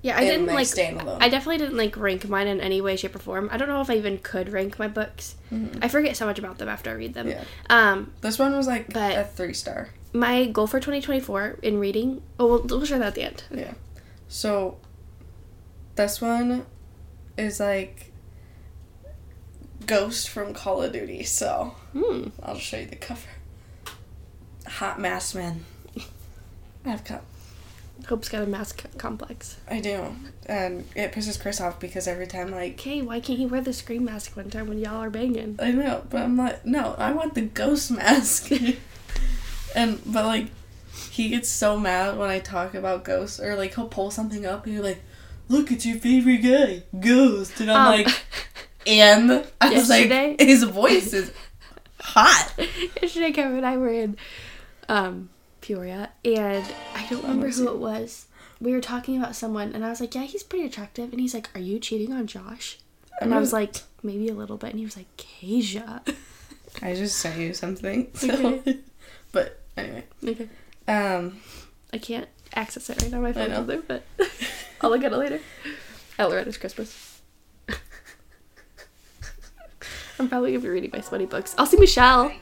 Yeah, 0.03 0.17
I 0.17 0.21
didn't 0.21 0.47
like. 0.47 0.67
standalone. 0.67 1.19
I 1.21 1.29
definitely 1.29 1.59
didn't 1.59 1.77
like 1.77 1.97
rank 1.97 2.29
mine 2.29 2.47
in 2.47 2.61
any 2.61 2.81
way, 2.81 2.95
shape, 2.97 3.15
or 3.17 3.19
form. 3.19 3.49
I 3.51 3.57
don't 3.57 3.69
know 3.69 3.81
if 3.81 3.89
I 3.91 3.97
even 3.97 4.19
could 4.19 4.51
rank 4.53 4.79
my 4.79 4.87
books. 4.89 5.35
Mhm. 5.53 5.79
I 5.83 5.89
forget 5.89 6.17
so 6.17 6.27
much 6.27 6.39
about 6.39 6.59
them 6.59 6.69
after 6.69 6.91
I 6.91 6.95
read 6.95 7.15
them. 7.15 7.29
Yeah. 7.29 7.43
Um, 7.71 8.13
This 8.21 8.39
one 8.39 8.55
was 8.57 8.67
like 8.67 8.95
a 8.95 9.25
three 9.25 9.55
star. 9.55 9.89
my 10.13 10.47
goal 10.47 10.67
for 10.67 10.79
2024 10.81 11.59
in 11.63 11.79
reading. 11.79 12.23
Oh, 12.39 12.47
we'll, 12.47 12.63
we'll 12.65 12.85
share 12.85 12.99
that 12.99 13.09
at 13.09 13.15
the 13.15 13.23
end. 13.23 13.43
Yeah. 13.51 13.73
So 14.29 14.77
this 15.97 16.21
one 16.21 16.65
is 17.37 17.59
like 17.61 18.13
Ghost 19.87 20.29
from 20.29 20.53
Call 20.55 20.83
of 20.83 20.93
Duty. 20.93 21.23
So 21.25 21.75
Hmm. 21.93 22.29
I'll 22.43 22.59
show 22.59 22.79
you 22.79 22.87
the 22.87 22.97
cover. 22.97 23.29
Hot 24.79 25.01
mask 25.01 25.35
man. 25.35 25.65
I've 26.85 27.05
got. 27.05 27.23
Hope's 28.09 28.29
got 28.29 28.45
a 28.45 28.47
mask 28.47 28.85
complex. 28.97 29.57
I 29.69 29.81
do, 29.81 30.15
and 30.47 30.87
it 30.95 31.11
pisses 31.11 31.41
Chris 31.41 31.61
off 31.61 31.81
because 31.81 32.07
every 32.07 32.29
time 32.29 32.53
like 32.53 32.75
Okay, 32.75 33.03
why 33.03 33.19
can't 33.19 33.41
he 33.41 33.47
wear 33.47 33.61
the 33.61 33.73
scream 33.73 34.05
mask 34.05 34.37
one 34.37 34.51
time 34.51 34.69
when 34.69 34.79
y'all 34.79 35.03
are 35.03 35.11
banging? 35.11 35.57
I 35.61 35.73
know, 35.73 36.05
but 36.09 36.23
I'm 36.23 36.37
like, 36.37 36.65
no, 36.65 36.95
I 36.97 37.11
want 37.13 37.35
the 37.35 37.41
ghost 37.43 37.91
mask. 37.91 38.53
and 39.75 40.01
but 40.07 40.25
like, 40.27 40.47
he 41.11 41.31
gets 41.31 41.49
so 41.49 41.77
mad 41.77 42.17
when 42.17 42.31
I 42.31 42.39
talk 42.39 42.75
about 42.75 43.03
ghosts, 43.03 43.41
or 43.41 43.57
like 43.57 43.75
he'll 43.75 43.89
pull 43.89 44.13
something 44.13 44.47
up 44.47 44.65
and 44.65 44.75
you're 44.75 44.85
like, 44.85 45.03
look, 45.49 45.73
at 45.73 45.85
your 45.85 45.99
favorite 45.99 46.37
guy, 46.39 46.85
Ghost, 47.01 47.59
and 47.61 47.69
I'm 47.69 47.81
Um, 47.81 47.99
like, 48.07 48.23
and 48.87 49.45
I 49.61 49.71
was 49.71 49.89
like, 49.89 50.41
his 50.41 50.63
voice 50.63 51.13
is 51.13 51.33
hot. 52.01 52.55
Yesterday, 53.03 53.33
Kevin 53.33 53.57
and 53.57 53.67
I 53.67 53.77
were 53.77 53.89
in 53.93 54.17
um, 54.89 55.31
Peoria, 55.61 56.11
and 56.25 56.65
I 56.95 57.07
don't 57.09 57.23
remember 57.23 57.49
who 57.49 57.69
it 57.69 57.79
was. 57.79 58.27
We 58.61 58.73
were 58.73 58.81
talking 58.81 59.17
about 59.17 59.37
someone, 59.37 59.73
and 59.73 59.85
I 59.85 59.91
was 59.91 60.01
like, 60.01 60.15
"Yeah, 60.15 60.23
he's 60.25 60.43
pretty 60.43 60.67
attractive." 60.67 61.11
And 61.13 61.21
he's 61.21 61.35
like, 61.35 61.51
"Are 61.55 61.61
you 61.61 61.79
cheating 61.79 62.13
on 62.13 62.27
Josh?" 62.27 62.79
And 63.21 63.35
I 63.35 63.39
was 63.39 63.53
like, 63.53 63.77
"Maybe 64.03 64.29
a 64.29 64.35
little 64.35 64.57
bit." 64.57 64.71
And 64.71 64.79
he 64.79 64.85
was 64.85 64.97
like, 64.97 65.07
"Kazia." 65.17 66.03
I 66.83 66.95
just 66.95 67.19
sent 67.19 67.39
you 67.39 67.55
something. 67.55 68.09
So. 68.15 68.33
Okay. 68.33 68.79
but 69.33 69.61
anyway, 69.77 70.05
okay, 70.25 70.49
um, 70.87 71.39
I 71.93 71.99
can't 71.99 72.29
access 72.55 72.91
it 72.91 73.03
right 73.03 73.11
now. 73.11 73.21
My 73.21 73.33
phone's 73.33 73.51
know. 73.51 73.59
on 73.59 73.67
there, 73.67 73.83
but 73.83 74.05
I'll 74.81 74.91
look 74.91 75.05
at 75.05 75.13
it 75.13 75.17
later. 75.17 75.41
At 76.19 76.29
Loretta's 76.29 76.57
Christmas. 76.59 77.21
I'm 80.19 80.29
probably 80.29 80.51
gonna 80.51 80.63
be 80.63 80.69
reading 80.69 80.91
my 80.93 81.01
sweaty 81.01 81.27
books. 81.27 81.55
I'll 81.57 81.67
see 81.67 81.77
Michelle. 81.77 82.33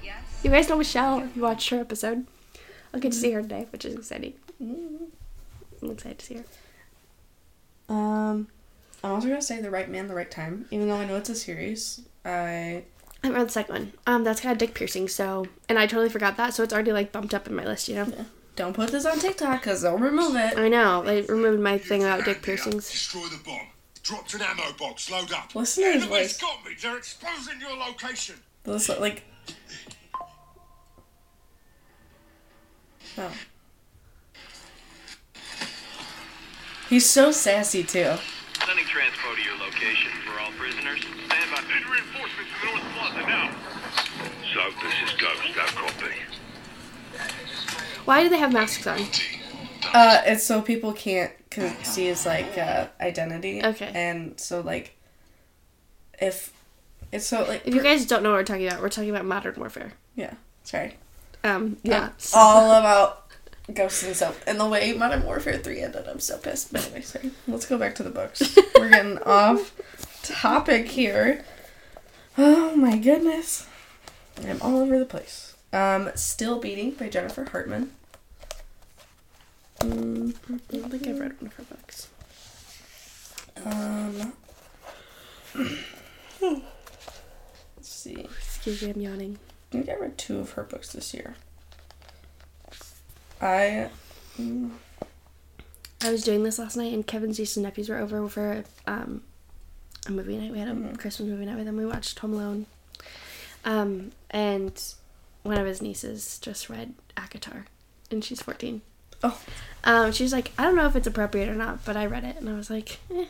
You 0.43 0.51
guys 0.51 0.69
know 0.69 0.79
Michelle. 0.79 1.29
You 1.35 1.43
watched 1.43 1.69
her 1.71 1.79
episode. 1.79 2.27
I'll 2.97 3.03
get 3.03 3.13
to 3.13 3.19
see 3.19 3.33
her 3.33 3.43
today, 3.43 3.67
which 3.73 3.85
is 3.85 3.95
exciting. 3.95 4.33
I'm 4.59 5.91
excited 5.91 6.19
to 6.19 6.25
see 6.25 6.35
her. 6.37 6.45
um, 7.91 8.49
I'm 9.05 9.13
also 9.13 9.29
gonna 9.29 9.43
say 9.43 9.61
the 9.61 9.71
right 9.71 9.91
man, 9.91 10.09
the 10.09 10.15
right 10.15 10.31
time. 10.31 10.65
Even 10.71 10.89
though 10.89 10.97
I 10.97 11.05
know 11.05 11.17
it's 11.17 11.29
a 11.29 11.35
series, 11.35 12.01
I 12.25 12.31
I 12.31 12.85
haven't 13.23 13.39
read 13.39 13.49
the 13.49 13.53
second 13.53 13.75
one. 13.75 13.93
Um, 14.07 14.25
that's 14.25 14.41
got 14.41 14.57
dick 14.57 14.73
piercing, 14.73 15.09
so 15.09 15.45
and 15.69 15.79
I 15.79 15.87
totally 15.87 16.09
forgot 16.09 16.39
that, 16.39 16.55
so 16.55 16.63
it's 16.63 16.73
already 16.73 16.93
like 16.93 17.13
bumped 17.13 17.35
up 17.35 17.47
in 17.47 17.55
my 17.55 17.67
list. 17.67 17.87
You 17.87 17.97
know. 17.97 18.27
don't 18.57 18.73
put 18.73 18.93
this 18.93 19.05
on 19.05 19.19
TikTok 19.19 19.61
because 19.61 19.83
they'll 19.83 19.99
remove 19.99 20.35
it. 20.35 20.57
I 20.57 20.69
know. 20.71 21.03
They 21.03 21.21
removed 21.21 21.61
my 21.61 21.77
thing 21.77 22.03
about 22.03 22.25
dick 22.25 22.41
piercings. 22.41 22.91
Destroy 22.91 23.27
the 23.27 23.45
bomb. 23.45 23.61
Dropped 24.05 24.33
an 24.33 24.41
ammo 24.41 24.73
box. 24.79 25.11
Load 25.11 25.31
up. 25.33 25.55
Listen 25.55 25.85
to 25.85 25.93
his 25.93 26.03
Enemy's 26.05 26.33
voice. 26.33 26.39
got 26.39 26.65
me. 26.65 26.71
They're 26.81 26.97
exposing 26.97 27.61
your 27.61 27.77
location. 27.77 28.37
This 28.65 28.89
like. 28.89 29.23
Oh. 33.19 33.33
He's 36.89 37.07
so 37.07 37.33
sassy 37.33 37.83
too. 37.83 38.15
Sending 38.65 38.85
transport 38.87 39.37
to 39.37 39.43
your 39.43 39.59
location 39.59 40.13
for 40.25 40.41
all 40.41 40.51
prisoners. 40.53 41.01
Stand 41.01 41.51
by. 41.51 41.61
Need 41.63 41.85
reinforcements 41.91 42.51
to 42.61 42.67
the 42.67 42.73
North 42.73 42.85
Plaza 42.95 43.21
now. 43.27 43.55
So 44.55 44.71
this 44.83 44.95
is 45.05 45.21
Ghost. 45.21 45.43
Copy. 45.75 46.15
Why 48.05 48.23
do 48.23 48.29
they 48.29 48.39
have 48.39 48.53
masks 48.53 48.87
on? 48.87 49.01
Uh, 49.93 50.23
it's 50.27 50.45
so 50.45 50.63
people 50.63 50.93
can't 50.93 51.33
see 51.83 52.07
his 52.07 52.25
like 52.27 52.57
uh, 52.57 52.87
identity. 53.01 53.65
Okay. 53.65 53.91
And 53.95 54.39
so 54.39 54.61
like, 54.61 54.97
if 56.21 56.53
it's 57.13 57.27
so 57.27 57.45
like. 57.45 57.67
If 57.67 57.75
you 57.75 57.83
guys 57.83 58.07
don't 58.07 58.23
know 58.23 58.31
what 58.31 58.37
we're 58.37 58.45
talking 58.45 58.67
about, 58.69 58.81
we're 58.81 58.89
talking 58.91 59.11
about 59.11 59.25
modern 59.25 59.55
warfare. 59.57 59.93
Yeah. 60.15 60.35
Sorry. 60.63 60.95
Um, 61.47 61.77
yeah. 61.83 62.11
so- 62.19 62.39
all 62.39 62.71
about 62.81 63.25
ghosts 63.73 64.03
and 64.05 64.15
stuff. 64.17 64.43
And 64.47 64.59
the 64.61 64.67
way 64.69 64.93
Modern 64.93 65.25
Warfare 65.25 65.59
Three 65.59 65.81
ended, 65.81 66.07
I'm 66.09 66.21
so 66.21 66.39
pissed. 66.39 66.73
But 66.73 66.85
anyway, 66.87 67.03
sorry. 67.03 67.31
Let's 67.49 67.67
go 67.67 67.79
back 67.79 67.95
to 67.97 68.03
the 68.03 68.11
books. 68.11 68.57
We're 68.79 68.91
getting 68.91 69.19
off 69.19 69.73
topic 70.23 70.89
here. 70.89 71.45
Oh 72.39 72.77
my 72.77 72.99
goodness, 72.99 73.67
I'm 74.47 74.61
all 74.61 74.79
over 74.79 74.99
the 74.99 75.07
place. 75.07 75.55
Um, 75.73 76.11
Still 76.15 76.59
Beating 76.61 76.91
by 76.93 77.09
Jennifer 77.09 77.45
Hartmann. 77.45 77.93
Mm, 79.81 80.35
I 80.73 80.77
don't 80.77 80.91
think 80.91 81.07
I've 81.07 81.19
read 81.21 81.41
one 81.41 81.47
of 81.49 81.55
her 81.55 81.65
books. 81.65 82.09
Um, 83.65 84.33
let's 86.43 87.89
see. 87.89 88.21
Excuse 88.21 88.83
me, 88.83 88.91
I'm 88.91 89.01
yawning. 89.01 89.39
I 89.69 89.73
think 89.73 89.89
I 89.89 89.95
read 89.95 90.17
two 90.19 90.39
of 90.39 90.53
her 90.53 90.63
books 90.63 90.93
this 90.93 91.13
year. 91.15 91.35
I 93.41 93.91
I 96.03 96.11
was 96.11 96.23
doing 96.25 96.43
this 96.43 96.59
last 96.59 96.77
night, 96.77 96.93
and 96.93 97.07
Kevin's 97.07 97.39
nieces 97.39 97.57
and 97.57 97.65
nephews 97.65 97.89
were 97.89 97.99
over 97.99 98.29
for 98.29 98.65
um, 98.87 99.23
a 100.07 100.13
movie 100.13 100.37
night. 100.39 100.53
We 100.53 100.59
had 100.59 100.69
a 100.69 100.97
Christmas 100.97 101.29
movie 101.29 101.45
night 101.47 101.57
with 101.57 101.67
them. 101.67 101.77
We 101.77 101.87
watched 101.87 102.19
Home 102.21 102.35
Alone. 102.35 102.67
Um, 103.65 104.13
and 104.31 104.81
one 105.43 105.59
of 105.59 105.67
his 105.67 105.83
nieces 105.83 106.39
just 106.39 106.71
read 106.71 106.95
ACOTAR, 107.17 107.65
and 108.11 108.25
she's 108.25 108.41
14. 108.43 108.81
oh 109.25 109.41
Um, 109.85 110.13
she 110.13 110.23
was 110.23 110.33
like, 110.33 110.53
I 110.59 110.63
don't 110.65 110.77
know 110.77 110.87
if 110.87 110.95
it's 110.97 111.07
appropriate 111.07 111.49
or 111.49 111.55
not, 111.55 111.85
but 111.85 111.97
I 111.97 112.07
read 112.07 112.25
it, 112.25 112.37
and 112.37 112.49
I 112.49 112.55
was 112.55 112.71
like, 112.71 113.01
eh. 113.15 113.25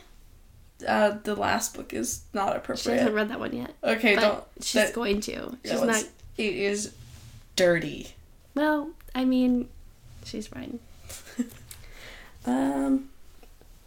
uh, 0.87 1.17
the 1.23 1.35
last 1.35 1.73
book 1.75 1.93
is 1.93 2.21
not 2.33 2.55
appropriate. 2.55 2.83
She 2.83 2.91
hasn't 2.91 3.15
read 3.15 3.29
that 3.29 3.39
one 3.39 3.55
yet. 3.55 3.73
Okay, 3.83 4.15
But 4.15 4.21
don't. 4.21 4.43
she's 4.61 4.73
that- 4.73 4.93
going 4.93 5.21
to. 5.21 5.57
She's 5.65 5.81
not. 5.81 6.03
It 6.37 6.53
is 6.55 6.93
dirty. 7.55 8.09
Well, 8.55 8.91
I 9.15 9.25
mean, 9.25 9.69
she's 10.25 10.47
fine. 10.47 10.79
Um, 12.45 13.09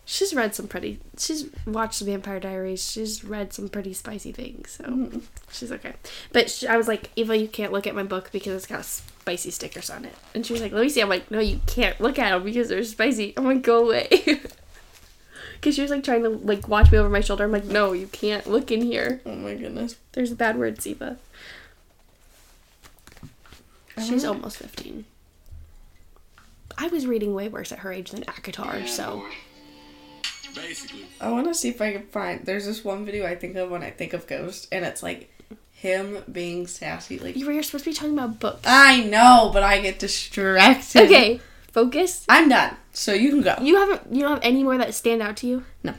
She's 0.05 0.35
read 0.35 0.55
some 0.57 0.67
pretty. 0.67 0.99
She's 1.17 1.49
watched 1.67 2.01
the 2.01 2.05
Vampire 2.05 2.41
Diaries. 2.41 2.85
She's 2.91 3.23
read 3.25 3.53
some 3.53 3.69
pretty 3.69 3.95
spicy 3.95 4.33
things, 4.33 4.73
so 4.73 4.85
Mm-hmm. 4.85 5.21
she's 5.53 5.71
okay. 5.71 5.95
But 6.33 6.51
she, 6.51 6.67
I 6.67 6.77
was 6.77 6.89
like, 6.89 7.11
Eva, 7.17 7.37
you 7.39 7.47
can't 7.49 7.73
look 7.73 7.87
at 7.87 7.95
my 7.95 8.03
book 8.03 8.31
because 8.33 8.55
it's 8.55 8.67
got 8.67 8.85
spicy 8.85 9.51
stickers 9.53 9.89
on 9.89 10.05
it. 10.05 10.15
And 10.35 10.45
she 10.45 10.53
was 10.53 10.61
like, 10.63 10.73
Let 10.73 10.83
me 10.83 10.89
see. 10.89 11.01
I'm 11.01 11.09
like, 11.09 11.31
No, 11.31 11.39
you 11.39 11.61
can't 11.67 12.01
look 12.01 12.19
at 12.19 12.31
them 12.33 12.43
because 12.43 12.69
they're 12.69 12.83
spicy. 12.85 13.33
I'm 13.37 13.45
like, 13.45 13.63
Go 13.63 13.85
away. 13.87 14.41
Because 15.55 15.75
she 15.75 15.83
was 15.83 15.91
like 15.91 16.03
trying 16.05 16.23
to 16.23 16.31
like 16.31 16.69
watch 16.69 16.91
me 16.91 16.97
over 16.97 17.11
my 17.11 17.21
shoulder. 17.21 17.45
I'm 17.45 17.53
like, 17.53 17.65
No, 17.67 17.93
you 17.93 18.07
can't 18.09 18.47
look 18.47 18.71
in 18.71 18.81
here. 18.83 19.21
oh 19.27 19.35
my 19.37 19.55
goodness. 19.55 19.95
There's 20.13 20.33
bad 20.35 20.59
words, 20.59 20.87
Eva. 20.87 21.19
She's 23.99 24.25
Oh. 24.25 24.33
almost 24.33 24.59
15. 24.59 25.05
I 26.79 26.89
was 26.89 27.07
reading 27.07 27.35
way 27.35 27.49
worse 27.49 27.73
at 27.73 27.81
her 27.81 27.93
age 27.93 28.11
than 28.13 28.23
ACOTAR, 28.25 28.87
so. 28.89 29.27
Basically. 30.55 31.07
I 31.21 31.31
want 31.31 31.47
to 31.47 31.55
see 31.55 31.69
if 31.69 31.81
I 31.81 31.93
can 31.93 32.07
find. 32.09 32.45
There's 32.45 32.67
this 32.67 32.85
one 32.85 33.05
video 33.05 33.27
I 33.27 33.37
think 33.37 33.57
of 33.57 33.71
when 33.71 33.83
I 33.83 33.91
think 33.91 34.13
of 34.15 34.27
Ghost, 34.27 34.67
and 34.73 34.85
it's 34.85 35.03
like 35.03 35.33
him 35.73 36.23
being 36.31 36.67
sassy. 36.67 37.19
Like 37.19 37.37
You 37.37 37.47
were 37.47 37.63
supposed 37.63 37.85
to 37.85 37.91
be 37.91 37.95
talking 37.95 38.15
about 38.19 38.41
books. 38.41 38.63
I 38.65 39.05
know, 39.05 39.51
but 39.53 39.63
I 39.63 39.81
get 39.81 39.99
distracted. 39.99 41.03
Okay, 41.05 41.41
focus. 41.73 42.25
I'm 42.29 42.49
done. 42.49 42.77
So 42.93 43.13
you 43.13 43.31
can 43.31 43.43
go. 43.43 43.57
You 43.61 43.77
haven't. 43.77 44.13
You 44.15 44.23
don't 44.23 44.31
have 44.33 44.41
any 44.43 44.63
more 44.65 44.77
that 44.79 44.95
stand 44.95 45.23
out 45.23 45.37
to 45.39 45.47
you. 45.47 45.65
No. 45.85 45.95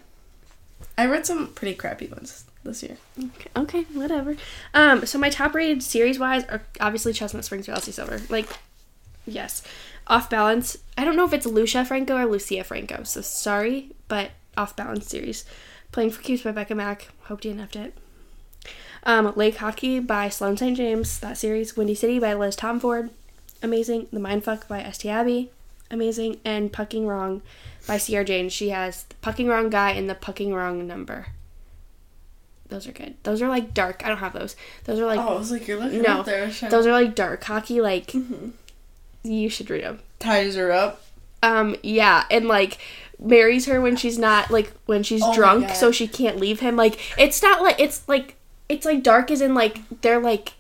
I 0.98 1.06
read 1.06 1.26
some 1.26 1.48
pretty 1.48 1.76
crappy 1.76 2.08
ones 2.08 2.44
this 2.64 2.84
year. 2.84 2.98
Okay, 3.18 3.50
okay, 3.56 3.84
whatever. 3.94 4.36
Um, 4.74 5.06
so 5.06 5.18
my 5.18 5.30
top 5.30 5.54
rated 5.54 5.84
series 5.84 6.20
wise 6.20 6.44
are 6.46 6.64
obviously 6.80 7.14
Chestnut 7.14 7.46
Springs 7.46 7.68
by 7.68 7.74
Elsie 7.74 7.92
Silver. 7.92 8.22
Like, 8.30 8.48
yes, 9.26 9.64
Off 10.08 10.30
Balance. 10.30 10.78
I 10.98 11.04
don't 11.04 11.16
know 11.16 11.26
if 11.26 11.34
it's 11.34 11.46
Lucia 11.46 11.86
Franco 11.86 12.18
or 12.18 12.26
Lucia 12.26 12.64
Franco. 12.64 13.04
So 13.04 13.22
sorry, 13.22 13.92
but 14.08 14.32
Off 14.58 14.76
Balance 14.76 15.08
series. 15.08 15.46
Playing 15.92 16.12
for 16.12 16.22
Keeps 16.22 16.44
by 16.44 16.52
Becka 16.52 16.76
Mack. 16.76 17.10
Hope 17.24 17.44
you 17.44 17.54
DNF'd 17.54 17.76
it. 17.76 17.94
Um, 19.04 19.34
Lake 19.36 19.58
Hockey 19.58 20.00
by 20.00 20.30
Sloane 20.30 20.58
St. 20.58 20.78
James. 20.78 21.20
That 21.20 21.38
series. 21.38 21.76
Windy 21.76 21.96
City 21.96 22.20
by 22.20 22.34
Liz 22.34 22.56
Tomford. 22.56 23.10
Amazing. 23.64 24.08
The 24.12 24.20
Mindfuck 24.20 24.68
by 24.68 24.82
S.T. 24.82 25.10
Abby. 25.10 25.52
Amazing. 25.90 26.40
And 26.46 26.72
Pucking 26.72 27.08
Wrong 27.08 27.42
by 27.88 27.98
C.R. 27.98 28.24
Jane. 28.24 28.50
She 28.50 28.70
has 28.70 29.04
the 29.04 29.16
Pucking 29.16 29.48
Wrong 29.48 29.70
guy 29.70 29.92
and 29.92 30.10
the 30.10 30.16
Pucking 30.16 30.54
Wrong 30.54 30.88
number. 30.88 31.28
Those 32.72 32.88
are 32.88 32.92
good. 32.92 33.14
Those 33.24 33.42
are 33.44 33.48
like 33.50 33.74
dark. 33.76 34.02
I 34.04 34.08
don't 34.10 34.18
have 34.18 34.34
those. 34.34 34.56
Those 34.86 35.00
are 35.00 35.06
like 35.06 35.20
Oh, 35.20 35.36
I 35.36 35.38
was 35.38 35.52
like, 35.52 35.68
you're 35.68 35.80
looking 35.80 36.02
no. 36.02 36.24
there. 36.24 36.48
those 36.70 36.88
are 36.88 36.92
like 36.92 37.14
dark 37.14 37.44
hockey. 37.44 37.82
Like 37.82 38.14
you 39.24 39.50
should 39.50 39.70
read 39.70 39.84
them. 39.84 40.00
ties 40.20 40.56
her 40.56 40.72
up. 40.72 41.04
Um, 41.44 41.76
yeah, 41.84 42.26
and 42.32 42.48
like 42.48 42.78
marries 43.20 43.66
her 43.68 43.80
when 43.82 43.96
she's 43.96 44.18
not 44.18 44.50
like 44.52 44.72
when 44.86 45.04
she's 45.04 45.22
Oh 45.24 45.34
drunk, 45.34 45.70
so 45.72 45.92
she 45.92 46.08
can't 46.08 46.38
leave 46.38 46.60
him. 46.60 46.76
Like 46.76 47.00
it's 47.20 47.42
not 47.44 47.62
like 47.62 47.80
it's 47.80 48.08
like 48.08 48.36
it's 48.70 48.86
like 48.86 49.04
dark 49.04 49.32
as 49.32 49.42
in 49.42 49.54
like 49.54 49.80
they're 50.02 50.20
like 50.20 50.54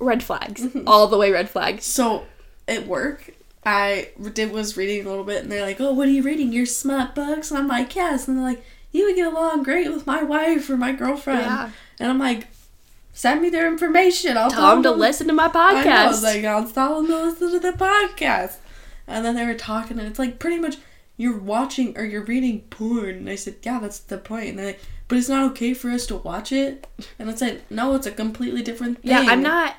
red 0.00 0.22
flags, 0.22 0.62
Mm-hmm. 0.62 0.88
all 0.88 1.06
the 1.08 1.18
way 1.18 1.30
red 1.30 1.50
flags. 1.50 1.84
So 1.84 2.24
at 2.68 2.86
work, 2.86 3.30
I 3.66 4.10
did 4.32 4.52
was 4.52 4.76
reading 4.76 5.04
a 5.04 5.08
little 5.08 5.24
bit, 5.24 5.42
and 5.42 5.50
they're 5.52 5.64
like, 5.66 5.80
"Oh, 5.80 5.92
what 5.92 6.08
are 6.08 6.12
you 6.12 6.22
reading? 6.22 6.52
Your 6.52 6.66
smut 6.66 7.14
books?" 7.14 7.50
And 7.50 7.58
I'm 7.58 7.68
like, 7.68 7.94
"Yes." 7.96 8.26
And 8.28 8.38
they're 8.38 8.44
like, 8.44 8.64
"You 8.94 9.04
would 9.06 9.16
get 9.16 9.30
along 9.30 9.64
great 9.64 9.92
with 9.92 10.06
my 10.06 10.22
wife 10.22 10.70
or 10.70 10.78
my 10.78 10.92
girlfriend." 10.92 11.42
Yeah. 11.42 11.70
And 12.00 12.10
I'm 12.10 12.18
like, 12.18 12.46
"Send 13.12 13.42
me 13.42 13.50
their 13.50 13.66
information. 13.68 14.38
I'll 14.38 14.50
Tell 14.50 14.70
them 14.74 14.82
to 14.84 14.92
listen 14.92 15.26
to 15.26 15.34
my 15.34 15.50
I 15.52 15.84
know. 15.84 15.90
I 15.90 16.06
was 16.06 16.22
like, 16.22 16.44
I'll 16.44 16.66
tell 16.66 17.02
them 17.02 17.08
to 17.08 17.24
listen 17.24 17.52
to 17.52 17.60
the 17.60 17.72
podcast. 17.76 18.56
And 19.06 19.24
then 19.24 19.34
they 19.34 19.44
were 19.44 19.54
talking, 19.54 19.98
and 19.98 20.08
it's 20.08 20.18
like 20.18 20.38
pretty 20.38 20.58
much 20.58 20.78
you're 21.16 21.38
watching 21.38 21.96
or 21.98 22.04
you're 22.04 22.24
reading 22.24 22.62
porn. 22.70 23.16
And 23.16 23.28
I 23.28 23.34
said, 23.34 23.56
yeah, 23.62 23.78
that's 23.78 23.98
the 23.98 24.18
point. 24.18 24.50
And 24.50 24.58
they're 24.58 24.66
like, 24.66 24.80
but 25.06 25.18
it's 25.18 25.28
not 25.28 25.50
okay 25.50 25.74
for 25.74 25.90
us 25.90 26.06
to 26.06 26.16
watch 26.16 26.50
it. 26.52 26.86
And 27.18 27.30
I 27.30 27.34
said, 27.34 27.62
no, 27.70 27.94
it's 27.94 28.06
a 28.06 28.10
completely 28.10 28.62
different 28.62 29.02
thing. 29.02 29.10
yeah, 29.10 29.24
I'm 29.28 29.42
not. 29.42 29.76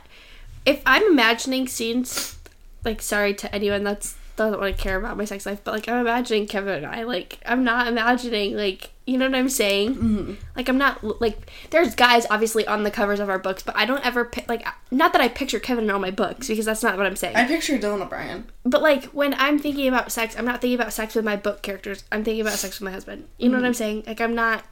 If 0.65 0.81
I'm 0.85 1.03
imagining 1.03 1.67
scenes, 1.67 2.37
like 2.83 3.01
sorry 3.01 3.33
to 3.35 3.53
anyone 3.53 3.83
that's 3.83 4.15
doesn't 4.35 4.59
want 4.59 4.75
to 4.75 4.81
care 4.81 4.97
about 4.97 5.17
my 5.17 5.25
sex 5.25 5.45
life, 5.45 5.61
but 5.63 5.73
like 5.73 5.87
I'm 5.89 5.97
imagining 5.97 6.45
Kevin 6.47 6.83
and 6.83 6.85
I, 6.85 7.03
like 7.03 7.39
I'm 7.45 7.63
not 7.63 7.87
imagining 7.87 8.55
like 8.55 8.91
you 9.07 9.17
know 9.17 9.25
what 9.27 9.35
I'm 9.35 9.49
saying. 9.49 9.95
Mm-hmm. 9.95 10.33
Like 10.55 10.67
I'm 10.67 10.77
not 10.77 11.03
like 11.21 11.51
there's 11.69 11.93
guys 11.95 12.25
obviously 12.29 12.65
on 12.67 12.83
the 12.83 12.91
covers 12.91 13.19
of 13.19 13.29
our 13.29 13.37
books, 13.39 13.61
but 13.63 13.75
I 13.75 13.85
don't 13.85 14.03
ever 14.05 14.29
like 14.47 14.65
not 14.91 15.13
that 15.13 15.21
I 15.21 15.27
picture 15.27 15.59
Kevin 15.59 15.83
in 15.85 15.89
all 15.91 15.99
my 15.99 16.11
books 16.11 16.47
because 16.47 16.65
that's 16.65 16.81
not 16.83 16.97
what 16.97 17.05
I'm 17.05 17.15
saying. 17.15 17.35
I 17.35 17.45
picture 17.45 17.77
Dylan 17.77 18.01
O'Brien. 18.01 18.45
but 18.63 18.81
like 18.81 19.05
when 19.05 19.33
I'm 19.35 19.59
thinking 19.59 19.87
about 19.87 20.11
sex, 20.11 20.35
I'm 20.37 20.45
not 20.45 20.61
thinking 20.61 20.79
about 20.79 20.91
sex 20.93 21.13
with 21.15 21.23
my 21.25 21.35
book 21.35 21.61
characters. 21.61 22.03
I'm 22.11 22.23
thinking 22.23 22.41
about 22.41 22.53
sex 22.57 22.79
with 22.79 22.85
my 22.85 22.91
husband. 22.91 23.27
You 23.37 23.49
know 23.49 23.57
what 23.57 23.65
I'm 23.65 23.71
Mm-hmm. 23.73 23.77
saying? 23.77 24.03
Like 24.07 24.21
I'm 24.21 24.33
not. 24.35 24.63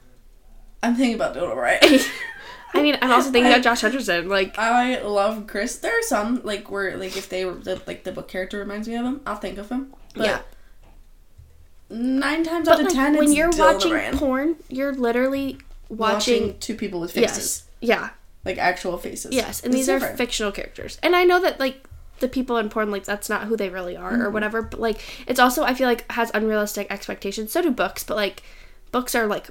I'm 0.81 0.95
thinking 0.95 1.15
about 1.15 1.35
Dylan 1.35 1.51
O'Brien. 1.51 1.79
I 2.75 2.81
mean, 2.81 2.97
I'm 3.03 3.11
also 3.11 3.29
thinking 3.31 3.51
about 3.51 3.63
Josh 3.63 3.81
Hutcherson. 3.83 4.27
Like 4.29 4.57
I 4.57 4.99
love 5.01 5.45
Chris. 5.45 5.77
There 5.77 5.97
are 5.97 6.01
some 6.01 6.41
like 6.43 6.71
where 6.71 6.97
like 6.97 7.15
if 7.15 7.29
they 7.29 7.45
were 7.45 7.53
the, 7.53 7.79
like 7.85 8.03
the 8.03 8.11
book 8.11 8.27
character 8.27 8.57
reminds 8.57 8.87
me 8.87 8.95
of 8.95 9.05
him, 9.05 9.21
I'll 9.27 9.35
think 9.35 9.59
of 9.59 9.69
him. 9.69 9.93
But 10.15 10.25
Yeah. 10.25 10.39
Nine 11.93 12.43
times 12.43 12.67
but 12.67 12.73
out 12.75 12.79
of 12.81 12.85
like 12.87 12.95
ten, 12.95 13.15
when 13.17 13.31
you're 13.33 13.51
watching 13.51 14.17
porn, 14.17 14.55
you're 14.69 14.93
literally 14.93 15.57
watching, 15.89 16.43
watching. 16.47 16.59
two 16.59 16.75
people 16.75 16.99
with 16.99 17.11
faces, 17.11 17.63
Yes. 17.79 17.91
Yeah. 17.91 18.09
like 18.45 18.57
actual 18.57 18.97
faces. 18.97 19.33
Yes, 19.33 19.61
and 19.63 19.73
It's 19.73 19.85
these 19.85 19.89
are 19.89 19.99
fictional 20.15 20.51
characters. 20.51 20.97
And 21.03 21.15
I 21.15 21.23
know 21.23 21.39
that 21.41 21.59
like 21.59 21.83
the 22.19 22.27
people 22.27 22.57
in 22.57 22.69
porn 22.69 22.89
like 22.91 23.03
that's 23.03 23.29
not 23.29 23.43
who 23.45 23.55
they 23.57 23.69
really 23.69 23.95
are 23.97 24.11
Mm-hmm. 24.13 24.21
or 24.21 24.29
whatever, 24.31 24.61
but 24.61 24.79
like 24.79 24.99
it's 25.27 25.39
also 25.39 25.63
I 25.63 25.73
feel 25.73 25.87
like 25.87 26.09
has 26.11 26.31
unrealistic 26.33 26.87
expectations. 26.89 27.51
So 27.51 27.61
do 27.61 27.71
books, 27.71 28.03
but 28.03 28.17
like 28.17 28.43
books 28.91 29.13
are 29.15 29.27
like 29.27 29.47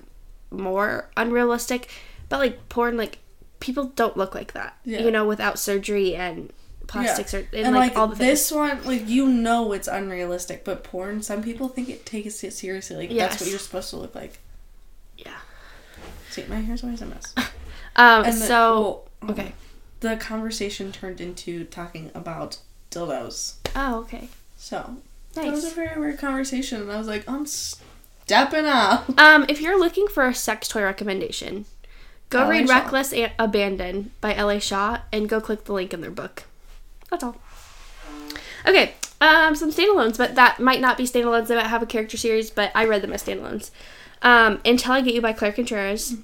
more 0.50 1.10
unrealistic, 1.16 1.88
but 2.28 2.38
like 2.38 2.68
porn 2.68 2.96
like 2.96 3.18
people 3.60 3.84
don't 3.94 4.16
look 4.16 4.34
like 4.34 4.52
that. 4.54 4.76
Yeah. 4.84 5.00
You 5.00 5.10
know, 5.10 5.24
without 5.26 5.58
surgery 5.58 6.16
and 6.16 6.52
plastic 6.92 7.28
surgery 7.28 7.48
and, 7.58 7.66
and 7.68 7.76
like, 7.76 7.90
like, 7.92 7.98
all 7.98 8.06
the 8.08 8.16
things. 8.16 8.40
this 8.40 8.52
one, 8.52 8.82
like 8.84 9.08
you 9.08 9.26
know 9.28 9.72
it's 9.72 9.88
unrealistic, 9.88 10.64
but 10.64 10.84
porn, 10.84 11.22
some 11.22 11.42
people 11.42 11.68
think 11.68 11.88
it 11.88 12.04
takes 12.06 12.42
it 12.44 12.52
seriously. 12.52 12.96
Like 12.96 13.10
Yes. 13.10 13.30
that's 13.30 13.42
what 13.42 13.50
you're 13.50 13.58
supposed 13.58 13.90
to 13.90 13.96
look 13.96 14.14
like. 14.14 14.38
Yeah. 15.16 15.36
See, 16.30 16.44
my 16.48 16.56
hair's 16.60 16.82
always 16.84 17.02
a 17.02 17.06
mess. 17.06 17.34
Um 17.96 18.24
And 18.24 18.34
the- 18.34 18.46
so 18.46 19.02
well, 19.22 19.32
okay. 19.32 19.52
the 20.00 20.16
conversation 20.16 20.92
turned 20.92 21.20
into 21.20 21.64
talking 21.64 22.10
about 22.14 22.58
dildos. 22.90 23.54
Oh, 23.76 24.00
okay. 24.00 24.28
So 24.56 24.96
that 25.34 25.50
was 25.50 25.64
a 25.64 25.70
very 25.74 25.98
weird 26.00 26.18
conversation, 26.18 26.80
and 26.82 26.90
I 26.92 26.98
was 26.98 27.06
like, 27.06 27.28
I'm 27.28 27.46
stepping 27.46 28.64
up. 28.66 29.10
Um, 29.18 29.44
if 29.48 29.60
you're 29.60 29.78
looking 29.78 30.06
for 30.08 30.26
a 30.26 30.34
sex 30.34 30.68
toy 30.68 30.82
recommendation, 30.84 31.64
go 32.30 32.40
L.A. 32.44 32.50
read 32.50 32.68
Shaw. 32.68 32.74
Reckless 32.74 33.12
and 33.12 33.32
Abandon 33.38 34.10
by 34.20 34.34
L.A. 34.34 34.58
Shaw 34.60 35.00
and 35.12 35.28
go 35.28 35.40
click 35.40 35.64
the 35.64 35.72
link 35.72 35.92
in 35.92 36.00
their 36.00 36.10
book. 36.10 36.44
That's 37.12 37.22
all. 37.24 37.36
Okay, 38.66 38.94
Um, 39.20 39.54
some 39.54 39.70
standalones, 39.70 40.16
but 40.18 40.34
that 40.34 40.58
might 40.58 40.80
not 40.80 40.96
be 40.96 41.04
standalones. 41.04 41.46
They 41.46 41.54
might 41.54 41.66
have 41.66 41.82
a 41.82 41.86
character 41.86 42.16
series, 42.16 42.50
but 42.50 42.72
I 42.74 42.86
read 42.86 43.02
them 43.02 43.12
as 43.12 43.22
standalones. 43.22 43.70
Um, 44.22 44.60
Until 44.64 44.92
I 44.92 45.00
Get 45.02 45.14
You 45.14 45.20
by 45.20 45.32
Claire 45.34 45.52
Contreras. 45.52 46.14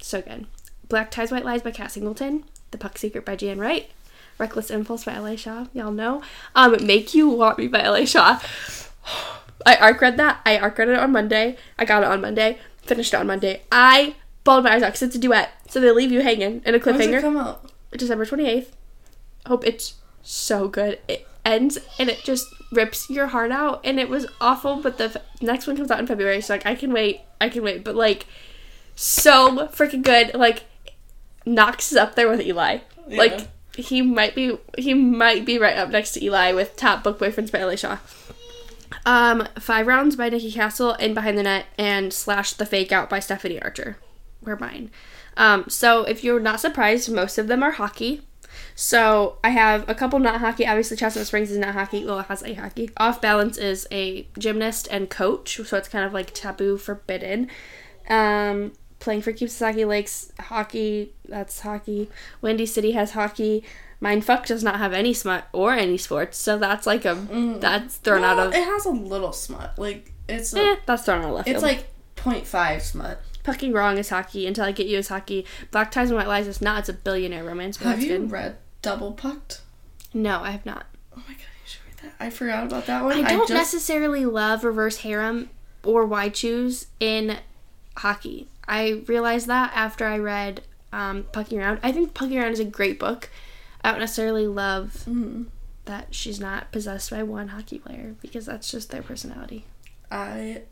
So 0.00 0.22
good. 0.22 0.46
Black 0.88 1.10
Ties, 1.10 1.32
White 1.32 1.44
Lies 1.44 1.62
by 1.62 1.72
Kat 1.72 1.90
Singleton. 1.90 2.44
The 2.70 2.78
Puck 2.78 2.96
Secret 2.96 3.24
by 3.24 3.34
Jan 3.34 3.58
Wright. 3.58 3.90
Reckless 4.38 4.70
Impulse 4.70 5.04
by 5.04 5.14
L.A. 5.14 5.36
Shaw. 5.36 5.66
Y'all 5.74 5.90
know. 5.90 6.22
Um, 6.54 6.76
Make 6.86 7.12
You 7.14 7.28
Want 7.28 7.58
Me 7.58 7.66
by 7.66 7.82
L.A. 7.82 8.06
Shaw. 8.06 8.38
I 9.66 9.76
arc 9.76 10.00
read 10.00 10.16
that. 10.18 10.40
I 10.46 10.58
arc 10.58 10.78
read 10.78 10.88
it 10.90 10.98
on 10.98 11.10
Monday. 11.10 11.56
I 11.78 11.84
got 11.84 12.02
it 12.04 12.08
on 12.08 12.20
Monday. 12.20 12.58
Finished 12.82 13.12
it 13.14 13.16
on 13.16 13.26
Monday. 13.26 13.62
I 13.72 14.14
bawled 14.44 14.62
my 14.64 14.74
eyes 14.74 14.82
out 14.82 14.88
because 14.88 15.02
it's 15.02 15.16
a 15.16 15.18
duet. 15.18 15.50
So 15.68 15.80
they 15.80 15.90
leave 15.90 16.12
you 16.12 16.20
hanging 16.22 16.62
in 16.64 16.74
a 16.74 16.78
When 16.78 16.96
does 16.98 17.06
cliffhanger. 17.06 17.18
it 17.18 17.22
come 17.22 17.36
out? 17.36 17.70
December 17.90 18.24
28th. 18.26 18.68
Hope 19.46 19.66
it's 19.66 19.94
so 20.26 20.68
good. 20.68 20.98
It 21.08 21.26
ends 21.44 21.78
and 21.98 22.08
it 22.08 22.24
just 22.24 22.46
rips 22.72 23.08
your 23.08 23.28
heart 23.28 23.52
out 23.52 23.80
and 23.84 23.98
it 24.00 24.08
was 24.08 24.26
awful, 24.40 24.76
but 24.82 24.98
the 24.98 25.04
f- 25.04 25.16
next 25.40 25.66
one 25.66 25.76
comes 25.76 25.90
out 25.90 26.00
in 26.00 26.06
February, 26.06 26.40
so 26.40 26.54
like 26.54 26.66
I 26.66 26.74
can 26.74 26.92
wait. 26.92 27.20
I 27.40 27.48
can 27.48 27.62
wait, 27.62 27.84
but 27.84 27.94
like 27.94 28.26
so 28.94 29.68
freaking 29.68 30.02
good. 30.02 30.34
Like 30.34 30.64
Knox 31.44 31.92
is 31.92 31.98
up 31.98 32.14
there 32.14 32.28
with 32.28 32.40
Eli. 32.40 32.78
Yeah. 33.06 33.18
Like 33.18 33.48
he 33.76 34.02
might 34.02 34.34
be 34.34 34.58
he 34.76 34.94
might 34.94 35.44
be 35.44 35.58
right 35.58 35.76
up 35.76 35.90
next 35.90 36.12
to 36.12 36.24
Eli 36.24 36.52
with 36.52 36.76
top 36.76 37.04
book 37.04 37.18
boyfriends 37.18 37.52
by 37.52 37.60
L.A. 37.60 37.76
Shaw. 37.76 37.98
Um, 39.04 39.46
Five 39.58 39.86
Rounds 39.86 40.16
by 40.16 40.28
Nikki 40.28 40.50
Castle 40.50 40.92
and 40.92 41.14
Behind 41.14 41.38
the 41.38 41.42
Net 41.42 41.66
and 41.78 42.12
Slash 42.12 42.54
the 42.54 42.66
Fake 42.66 42.90
Out 42.90 43.08
by 43.08 43.20
Stephanie 43.20 43.60
Archer 43.62 43.98
were 44.42 44.56
mine. 44.56 44.90
Um, 45.36 45.66
so 45.68 46.02
if 46.04 46.24
you're 46.24 46.40
not 46.40 46.60
surprised, 46.60 47.12
most 47.12 47.38
of 47.38 47.46
them 47.46 47.62
are 47.62 47.72
hockey. 47.72 48.22
So 48.74 49.38
I 49.42 49.50
have 49.50 49.88
a 49.88 49.94
couple 49.94 50.18
not 50.18 50.40
hockey. 50.40 50.66
Obviously, 50.66 50.96
Chestnut 50.96 51.26
Springs 51.26 51.50
is 51.50 51.58
not 51.58 51.74
hockey. 51.74 52.04
Well, 52.04 52.20
it 52.20 52.26
has 52.26 52.42
a 52.42 52.54
hockey. 52.54 52.90
Off 52.96 53.20
Balance 53.20 53.58
is 53.58 53.86
a 53.90 54.28
gymnast 54.38 54.88
and 54.90 55.08
coach, 55.10 55.60
so 55.64 55.76
it's 55.76 55.88
kind 55.88 56.04
of 56.04 56.12
like 56.12 56.32
taboo, 56.32 56.76
forbidden. 56.76 57.48
Um, 58.08 58.72
playing 58.98 59.22
for 59.22 59.32
Keepsaki 59.32 59.86
Lakes 59.86 60.32
hockey. 60.38 61.12
That's 61.28 61.60
hockey. 61.60 62.10
Windy 62.40 62.66
City 62.66 62.92
has 62.92 63.12
hockey. 63.12 63.64
Mindfuck 64.02 64.46
does 64.46 64.62
not 64.62 64.76
have 64.76 64.92
any 64.92 65.14
smut 65.14 65.48
or 65.52 65.72
any 65.72 65.96
sports, 65.96 66.36
so 66.36 66.58
that's 66.58 66.86
like 66.86 67.04
a 67.04 67.14
that's 67.60 67.96
thrown 67.96 68.24
out 68.24 68.38
of 68.38 68.52
it 68.52 68.62
has 68.62 68.84
a 68.84 68.90
little 68.90 69.32
smut. 69.32 69.78
Like 69.78 70.12
it's 70.28 70.52
a, 70.54 70.60
eh, 70.60 70.76
that's 70.84 71.04
thrown 71.04 71.22
out 71.22 71.28
of 71.28 71.34
left 71.36 71.48
it's 71.48 71.62
field. 71.62 71.76
like 71.76 71.86
0.5 72.16 72.80
smut. 72.82 73.22
Pucking 73.46 73.72
Wrong 73.72 73.96
is 73.96 74.08
hockey. 74.10 74.46
Until 74.46 74.64
I 74.64 74.72
Get 74.72 74.86
You 74.88 74.98
is 74.98 75.08
hockey. 75.08 75.46
Black 75.70 75.90
Ties 75.90 76.10
and 76.10 76.18
White 76.18 76.28
Lies 76.28 76.46
is 76.48 76.60
not. 76.60 76.80
It's 76.80 76.88
a 76.88 76.92
billionaire 76.92 77.44
romance, 77.44 77.78
but 77.78 77.84
Have 77.86 77.96
that's 77.98 78.10
you 78.10 78.18
good. 78.18 78.30
read 78.30 78.56
Double 78.82 79.12
Pucked? 79.12 79.60
No, 80.12 80.40
I 80.40 80.50
have 80.50 80.66
not. 80.66 80.86
Oh 81.16 81.22
my 81.28 81.34
god, 81.34 81.40
you 81.62 81.66
should 81.66 81.80
read 81.86 81.96
that. 82.02 82.14
I 82.24 82.30
forgot 82.30 82.66
about 82.66 82.86
that 82.86 83.04
one. 83.04 83.24
I 83.24 83.28
don't 83.30 83.48
just, 83.48 83.52
necessarily 83.52 84.26
love 84.26 84.64
reverse 84.64 84.98
harem 84.98 85.50
or 85.84 86.04
why 86.04 86.28
choose 86.28 86.88
in 87.00 87.38
hockey. 87.98 88.48
I 88.68 89.02
realized 89.06 89.46
that 89.46 89.70
after 89.74 90.06
I 90.06 90.18
read 90.18 90.62
um, 90.92 91.24
Pucking 91.32 91.58
Around. 91.60 91.80
I 91.82 91.92
think 91.92 92.14
Pucking 92.14 92.36
Around 92.38 92.52
is 92.52 92.60
a 92.60 92.64
great 92.64 92.98
book. 92.98 93.30
I 93.84 93.90
don't 93.92 94.00
necessarily 94.00 94.46
love 94.48 95.04
Mm-hmm. 95.08 95.44
that 95.84 96.12
she's 96.12 96.40
not 96.40 96.72
possessed 96.72 97.10
by 97.12 97.22
one 97.22 97.48
hockey 97.48 97.78
player 97.78 98.16
because 98.20 98.46
that's 98.46 98.70
just 98.70 98.90
their 98.90 99.02
personality. 99.02 99.64
I. 100.10 100.62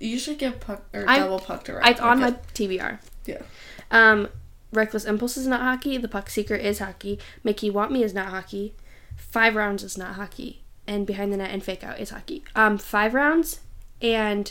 You 0.00 0.18
should 0.18 0.38
give 0.38 0.58
Puck 0.60 0.82
or 0.92 1.08
I'm- 1.08 1.20
Double 1.22 1.38
Pucked 1.38 1.68
a 1.68 1.74
read. 1.74 1.86
It's 1.88 2.00
on 2.00 2.20
my 2.20 2.32
TBR. 2.54 2.98
Yeah. 3.26 3.42
Um, 3.90 4.28
Reckless 4.72 5.04
Impulse 5.04 5.36
is 5.36 5.46
not 5.46 5.60
hockey. 5.60 5.96
The 5.98 6.08
Puck 6.08 6.30
Seeker 6.30 6.54
is 6.54 6.78
hockey. 6.78 7.18
Make 7.44 7.62
You 7.62 7.72
Want 7.72 7.92
Me 7.92 8.02
is 8.02 8.14
not 8.14 8.28
hockey. 8.28 8.74
Five 9.16 9.54
Rounds 9.54 9.82
is 9.84 9.98
not 9.98 10.14
hockey. 10.14 10.62
And 10.86 11.06
Behind 11.06 11.32
the 11.32 11.36
Net 11.36 11.50
and 11.50 11.62
Fake 11.62 11.84
Out 11.84 12.00
is 12.00 12.10
hockey. 12.10 12.42
Um, 12.56 12.78
Five 12.78 13.14
Rounds 13.14 13.60
and 14.00 14.50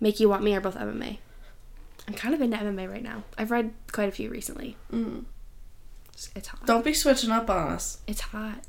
Make 0.00 0.20
You 0.20 0.28
Want 0.28 0.42
Me 0.44 0.54
are 0.54 0.60
both 0.60 0.76
MMA. 0.76 1.18
I'm 2.06 2.14
kind 2.14 2.34
of 2.34 2.42
into 2.42 2.56
MMA 2.56 2.90
right 2.90 3.02
now. 3.02 3.22
I've 3.38 3.50
read 3.50 3.72
quite 3.92 4.08
a 4.08 4.12
few 4.12 4.28
recently. 4.28 4.76
Mm. 4.92 5.24
It's 6.36 6.48
hot. 6.48 6.66
Don't 6.66 6.84
be 6.84 6.92
switching 6.94 7.30
up 7.30 7.48
on 7.48 7.72
us. 7.72 7.98
It's 8.06 8.20
hot. 8.20 8.60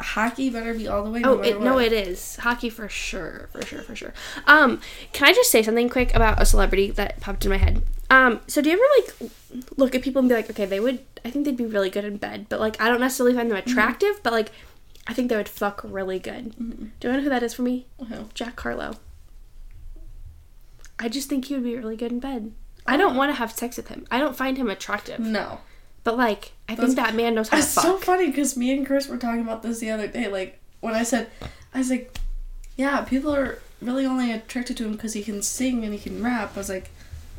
Hockey 0.00 0.50
better 0.50 0.74
be 0.74 0.88
all 0.88 1.04
the 1.04 1.10
way. 1.10 1.20
No 1.20 1.38
Oh, 1.38 1.40
it, 1.40 1.60
no, 1.60 1.78
it 1.78 1.92
is 1.92 2.36
hockey 2.36 2.70
for 2.70 2.88
sure, 2.88 3.48
for 3.52 3.62
sure, 3.64 3.82
for 3.82 3.94
sure. 3.96 4.12
Um, 4.46 4.80
can 5.12 5.28
I 5.28 5.32
just 5.32 5.50
say 5.50 5.62
something 5.62 5.88
quick 5.88 6.14
about 6.14 6.40
a 6.40 6.46
celebrity 6.46 6.90
that 6.92 7.20
popped 7.20 7.44
in 7.44 7.50
my 7.50 7.56
head? 7.58 7.82
Um, 8.10 8.40
so 8.46 8.60
do 8.62 8.70
you 8.70 8.74
ever 8.76 8.84
like 9.22 9.32
look 9.76 9.94
at 9.94 10.02
people 10.02 10.20
and 10.20 10.28
be 10.28 10.34
like, 10.34 10.50
okay, 10.50 10.66
they 10.66 10.80
would, 10.80 11.00
I 11.24 11.30
think 11.30 11.44
they'd 11.44 11.56
be 11.56 11.66
really 11.66 11.90
good 11.90 12.04
in 12.04 12.16
bed, 12.16 12.46
but 12.48 12.60
like 12.60 12.80
I 12.80 12.88
don't 12.88 13.00
necessarily 13.00 13.34
find 13.34 13.50
them 13.50 13.56
attractive, 13.58 14.20
but 14.22 14.32
like 14.32 14.52
I 15.06 15.14
think 15.14 15.28
they 15.28 15.36
would 15.36 15.48
fuck 15.48 15.80
really 15.84 16.18
good. 16.18 16.54
Do 17.00 17.08
you 17.08 17.14
know 17.14 17.20
who 17.22 17.28
that 17.28 17.42
is 17.42 17.54
for 17.54 17.62
me? 17.62 17.86
Who? 18.08 18.28
Jack 18.34 18.58
Harlow. 18.60 18.96
I 20.98 21.08
just 21.08 21.28
think 21.28 21.46
he 21.46 21.54
would 21.54 21.64
be 21.64 21.76
really 21.76 21.96
good 21.96 22.12
in 22.12 22.20
bed. 22.20 22.52
I 22.86 22.96
don't 22.96 23.16
want 23.16 23.30
to 23.30 23.34
have 23.36 23.50
sex 23.52 23.76
with 23.76 23.88
him. 23.88 24.06
I 24.10 24.18
don't 24.20 24.36
find 24.36 24.56
him 24.56 24.68
attractive, 24.70 25.18
No. 25.18 25.60
But 26.04 26.16
like 26.18 26.52
I 26.68 26.74
That's- 26.74 26.94
think 26.94 27.04
that 27.04 27.14
man 27.14 27.34
knows 27.34 27.48
how 27.48 27.56
to 27.56 27.62
fuck. 27.62 27.84
It's 27.84 27.92
so 27.92 27.98
funny 27.98 28.26
because 28.26 28.56
me 28.56 28.72
and 28.72 28.86
Chris 28.86 29.08
were 29.08 29.16
talking 29.16 29.40
about 29.40 29.62
this 29.62 29.80
the 29.80 29.90
other 29.90 30.06
day. 30.06 30.28
Like 30.28 30.60
when 30.80 30.94
I 30.94 31.02
said, 31.02 31.28
I 31.72 31.78
was 31.78 31.90
like, 31.90 32.16
yeah, 32.76 33.00
people 33.02 33.34
are 33.34 33.58
really 33.80 34.06
only 34.06 34.30
attracted 34.32 34.76
to 34.78 34.84
him 34.84 34.92
because 34.92 35.14
he 35.14 35.22
can 35.22 35.42
sing 35.42 35.82
and 35.84 35.92
he 35.92 35.98
can 35.98 36.22
rap. 36.22 36.52
I 36.54 36.58
was 36.58 36.68
like, 36.68 36.90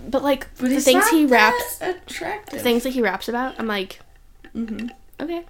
but 0.08 0.23
like 0.23 0.47
but 0.58 0.69
the 0.69 0.82
things 0.82 1.08
he 1.10 1.25
raps, 1.25 1.80
attractive. 1.82 2.62
things 2.62 2.84
that 2.84 2.89
he 2.93 3.01
raps 3.01 3.30
about, 3.30 3.56
I'm 3.60 3.67
like, 3.67 3.99
mm-hmm, 4.56 4.88
okay. 5.21 5.43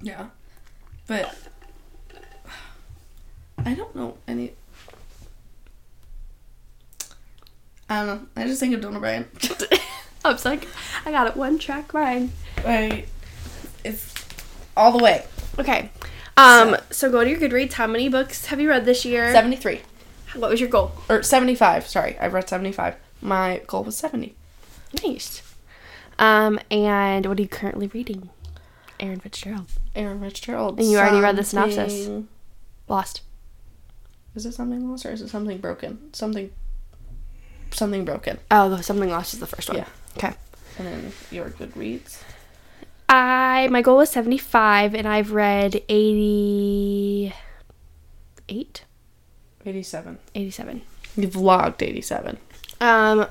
Yeah, 0.00 0.26
but 1.06 1.34
I 3.64 3.74
don't 3.74 3.94
know 3.94 4.16
any. 4.26 4.52
I 7.88 8.04
don't 8.04 8.06
know. 8.06 8.26
I 8.36 8.46
just 8.46 8.58
think 8.58 8.74
of 8.74 8.80
Dylan 8.80 8.96
O'Brien. 8.96 9.28
I 10.24 10.32
was 10.32 10.44
like, 10.44 10.68
I 11.04 11.10
got 11.10 11.26
it 11.26 11.36
one 11.36 11.58
track 11.58 11.92
mind. 11.92 12.32
I, 12.58 13.04
it's 13.84 14.14
all 14.76 14.96
the 14.96 15.02
way. 15.02 15.24
Okay. 15.58 15.90
Um, 16.36 16.76
so 16.90 17.10
go 17.10 17.22
to 17.24 17.30
your 17.30 17.38
Goodreads. 17.38 17.74
How 17.74 17.86
many 17.86 18.08
books 18.08 18.46
have 18.46 18.60
you 18.60 18.68
read 18.68 18.84
this 18.84 19.04
year? 19.04 19.32
Seventy 19.32 19.56
three 19.56 19.80
What 20.34 20.50
was 20.50 20.60
your 20.60 20.68
goal? 20.68 20.92
or 21.08 21.22
seventy 21.22 21.54
five. 21.54 21.86
Sorry, 21.86 22.16
I've 22.18 22.32
read 22.32 22.48
seventy 22.48 22.72
five. 22.72 22.96
My 23.20 23.60
goal 23.66 23.84
was 23.84 23.96
seventy. 23.96 24.34
Nice. 25.04 25.42
Um, 26.18 26.58
and 26.70 27.26
what 27.26 27.38
are 27.38 27.42
you 27.42 27.48
currently 27.48 27.88
reading? 27.88 28.30
Aaron 29.00 29.20
Fitzgerald. 29.20 29.66
Aaron 29.94 30.20
Fitzgerald. 30.20 30.78
And 30.78 30.90
you 30.90 30.98
already 30.98 31.20
read 31.20 31.36
the 31.36 31.44
synopsis. 31.44 32.08
Lost. 32.88 33.22
Is 34.34 34.46
it 34.46 34.52
something 34.52 34.88
lost 34.88 35.04
or 35.04 35.10
is 35.12 35.20
it 35.20 35.28
something 35.28 35.58
broken? 35.58 36.12
Something. 36.14 36.50
Something 37.72 38.04
broken. 38.04 38.38
Oh, 38.50 38.68
the 38.68 38.82
Something 38.82 39.10
Lost 39.10 39.34
is 39.34 39.40
the 39.40 39.46
first 39.46 39.68
one. 39.68 39.78
Yeah. 39.78 39.86
Okay. 40.16 40.32
And 40.78 40.86
then 40.86 41.12
your 41.30 41.50
Goodreads. 41.50 42.22
I 43.08 43.68
my 43.70 43.82
goal 43.82 43.98
was 43.98 44.10
seventy 44.10 44.38
five, 44.38 44.94
and 44.94 45.06
I've 45.06 45.32
read 45.32 45.82
eighty 45.88 47.34
eight. 48.48 48.84
87. 49.64 50.18
87. 50.34 50.82
You've 51.16 51.36
logged 51.36 51.82
87. 51.82 52.38
Um, 52.80 53.26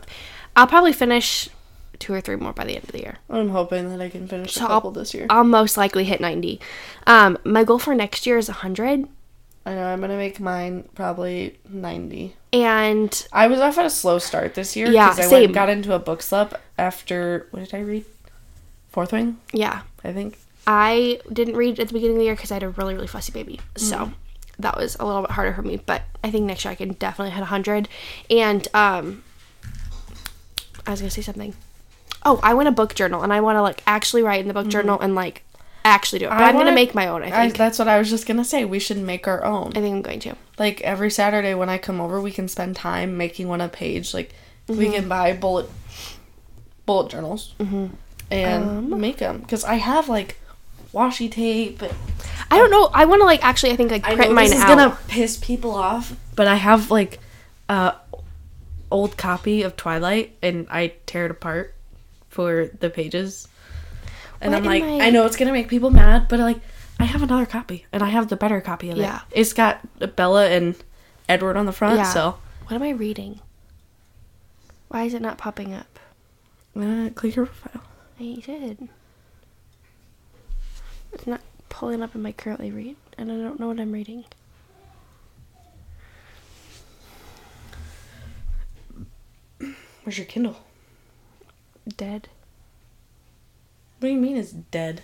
I'll 0.55 0.67
probably 0.67 0.93
finish 0.93 1.49
two 1.99 2.13
or 2.13 2.21
three 2.21 2.35
more 2.35 2.53
by 2.53 2.65
the 2.65 2.75
end 2.75 2.85
of 2.85 2.91
the 2.91 2.99
year. 2.99 3.17
I'm 3.29 3.49
hoping 3.49 3.89
that 3.89 4.01
I 4.01 4.09
can 4.09 4.27
finish 4.27 4.53
So 4.53 4.65
a 4.65 4.67
couple 4.67 4.91
this 4.91 5.13
year. 5.13 5.27
I'll 5.29 5.43
most 5.43 5.77
likely 5.77 6.03
hit 6.03 6.21
90. 6.21 6.59
Um, 7.05 7.37
my 7.43 7.63
goal 7.63 7.79
for 7.79 7.93
next 7.93 8.25
year 8.25 8.37
is 8.37 8.47
100. 8.47 9.07
I 9.65 9.75
know 9.75 9.85
I'm 9.85 10.01
gonna 10.01 10.17
make 10.17 10.39
mine 10.39 10.89
probably 10.95 11.59
90. 11.69 12.35
And 12.53 13.27
I 13.31 13.47
was 13.47 13.59
off 13.59 13.77
at 13.77 13.85
a 13.85 13.89
slow 13.89 14.17
start 14.19 14.55
this 14.55 14.75
year 14.75 14.89
Yeah, 14.89 15.09
I 15.17 15.21
same. 15.21 15.45
and 15.45 15.53
got 15.53 15.69
into 15.69 15.93
a 15.93 15.99
book 15.99 16.19
club 16.19 16.57
after 16.77 17.47
what 17.51 17.61
did 17.63 17.73
I 17.73 17.81
read? 17.81 18.05
Fourth 18.89 19.11
Wing, 19.13 19.37
yeah, 19.53 19.83
I 20.03 20.11
think. 20.11 20.37
I 20.67 21.19
didn't 21.31 21.55
read 21.55 21.79
at 21.79 21.87
the 21.87 21.93
beginning 21.93 22.17
of 22.17 22.19
the 22.19 22.25
year 22.25 22.35
because 22.35 22.51
I 22.51 22.55
had 22.55 22.63
a 22.63 22.69
really, 22.69 22.93
really 22.93 23.07
fussy 23.07 23.31
baby. 23.31 23.59
So 23.77 24.11
that 24.59 24.75
was 24.77 24.95
a 24.99 25.05
little 25.05 25.21
bit 25.21 25.31
harder 25.31 25.53
for 25.53 25.61
me. 25.61 25.77
But 25.77 26.03
I 26.23 26.29
think 26.29 26.45
next 26.45 26.65
year 26.65 26.71
I 26.71 26.75
can 26.75 26.93
definitely 26.93 27.31
hit 27.31 27.39
100. 27.39 27.87
And 28.29 28.67
um, 28.73 29.23
I 30.85 30.91
was 30.91 30.99
to 31.01 31.09
say 31.09 31.21
something. 31.21 31.55
Oh, 32.23 32.39
I 32.43 32.53
want 32.53 32.67
a 32.67 32.71
book 32.71 32.93
journal 32.93 33.23
and 33.23 33.33
I 33.33 33.41
want 33.41 33.55
to 33.57 33.61
like 33.61 33.81
actually 33.87 34.21
write 34.23 34.41
in 34.41 34.47
the 34.47 34.53
book 34.53 34.67
journal 34.67 34.99
and 34.99 35.15
like 35.15 35.43
actually 35.83 36.19
do 36.19 36.25
it. 36.25 36.29
But 36.29 36.41
I 36.41 36.47
I'm 36.49 36.53
going 36.53 36.65
to 36.65 36.71
wanna- 36.71 36.75
make 36.75 36.93
my 36.95 37.07
own, 37.07 37.23
I 37.23 37.27
I, 37.27 37.31
think. 37.45 37.57
that's 37.57 37.79
what 37.79 37.87
I 37.87 37.97
was 37.99 38.09
just 38.09 38.25
gonna 38.27 38.45
say. 38.45 38.65
We 38.65 38.79
should 38.79 38.97
make 38.97 39.27
our 39.27 39.43
own. 39.43 39.69
I 39.75 39.81
think 39.81 39.95
I'm 39.95 40.01
going 40.01 40.19
to. 40.21 40.35
Like 40.59 40.81
every 40.81 41.09
Saturday 41.11 41.53
when 41.53 41.69
I 41.69 41.77
come 41.77 41.99
over, 42.01 42.21
we 42.21 42.31
can 42.31 42.47
spend 42.47 42.75
time 42.75 43.17
making 43.17 43.47
one 43.47 43.61
a 43.61 43.67
page. 43.69 44.13
Like 44.13 44.33
we 44.67 44.75
Mm-hmm. 44.85 44.93
can 44.93 45.07
buy 45.09 45.33
bullet 45.33 45.69
bullet 46.85 47.09
journals 47.11 47.53
and 48.29 48.63
Um, 48.93 48.99
make 49.01 49.17
them. 49.17 49.39
Because 49.39 49.63
I 49.63 49.75
have 49.75 50.09
like 50.09 50.37
washi 50.93 51.31
tape. 51.31 51.81
And 51.81 51.93
I 52.49 52.57
don't 52.57 52.71
know. 52.71 52.89
I 52.93 53.05
want 53.05 53.21
to 53.21 53.25
like 53.25 53.43
actually, 53.43 53.71
I 53.71 53.75
think 53.75 53.91
like 53.91 54.05
I 54.05 54.15
print 54.15 54.31
know 54.31 54.35
mine 54.35 54.49
this 54.49 54.57
is 54.57 54.61
out. 54.63 54.67
gonna 54.67 54.97
piss 55.07 55.37
people 55.37 55.71
off, 55.71 56.13
but 56.35 56.47
I 56.47 56.55
have 56.55 56.91
like 56.91 57.19
a 57.69 57.95
old 58.91 59.15
copy 59.17 59.61
of 59.63 59.75
Twilight, 59.77 60.35
and 60.41 60.67
I 60.69 60.93
tear 61.05 61.25
it 61.25 61.31
apart 61.31 61.73
for 62.29 62.69
the 62.79 62.89
pages. 62.89 63.47
And 64.41 64.53
What 64.53 64.59
I'm 64.59 64.65
like, 64.65 64.83
I- 64.83 65.07
I 65.07 65.09
know 65.11 65.25
it's 65.25 65.35
gonna 65.37 65.51
make 65.51 65.67
people 65.67 65.91
mad, 65.91 66.27
but 66.27 66.39
like, 66.39 66.59
I 66.99 67.05
have 67.05 67.21
another 67.23 67.45
copy, 67.45 67.85
and 67.91 68.01
I 68.03 68.09
have 68.09 68.27
the 68.27 68.35
better 68.35 68.59
copy 68.61 68.89
of 68.89 68.97
it. 68.97 69.01
Yeah. 69.01 69.21
It's 69.31 69.53
got 69.53 69.81
Bella 70.15 70.47
and 70.49 70.75
Edward 71.29 71.57
on 71.57 71.65
the 71.65 71.71
front, 71.71 71.97
Yeah. 71.97 72.03
so 72.11 72.37
What 72.67 72.75
am 72.75 72.83
I 72.83 72.89
reading? 72.91 73.39
Why 74.87 75.03
is 75.03 75.13
it 75.13 75.21
not 75.21 75.37
popping 75.37 75.73
up? 75.73 75.99
uh, 76.75 77.09
click 77.15 77.35
your 77.35 77.45
profile. 77.47 77.83
I 78.19 78.41
did. 78.45 78.87
It's 81.13 81.27
not 81.27 81.41
pulling 81.69 82.01
up 82.01 82.15
in 82.15 82.21
my 82.21 82.31
currently 82.31 82.71
read, 82.71 82.95
and 83.17 83.31
I 83.31 83.35
don't 83.35 83.59
know 83.59 83.67
what 83.67 83.79
I'm 83.79 83.91
reading. 83.91 84.25
Where's 90.03 90.17
your 90.17 90.25
Kindle? 90.25 90.57
Dead. 91.97 92.29
What 94.01 94.07
do 94.07 94.15
you 94.15 94.19
mean 94.19 94.35
it's 94.35 94.49
dead? 94.51 95.03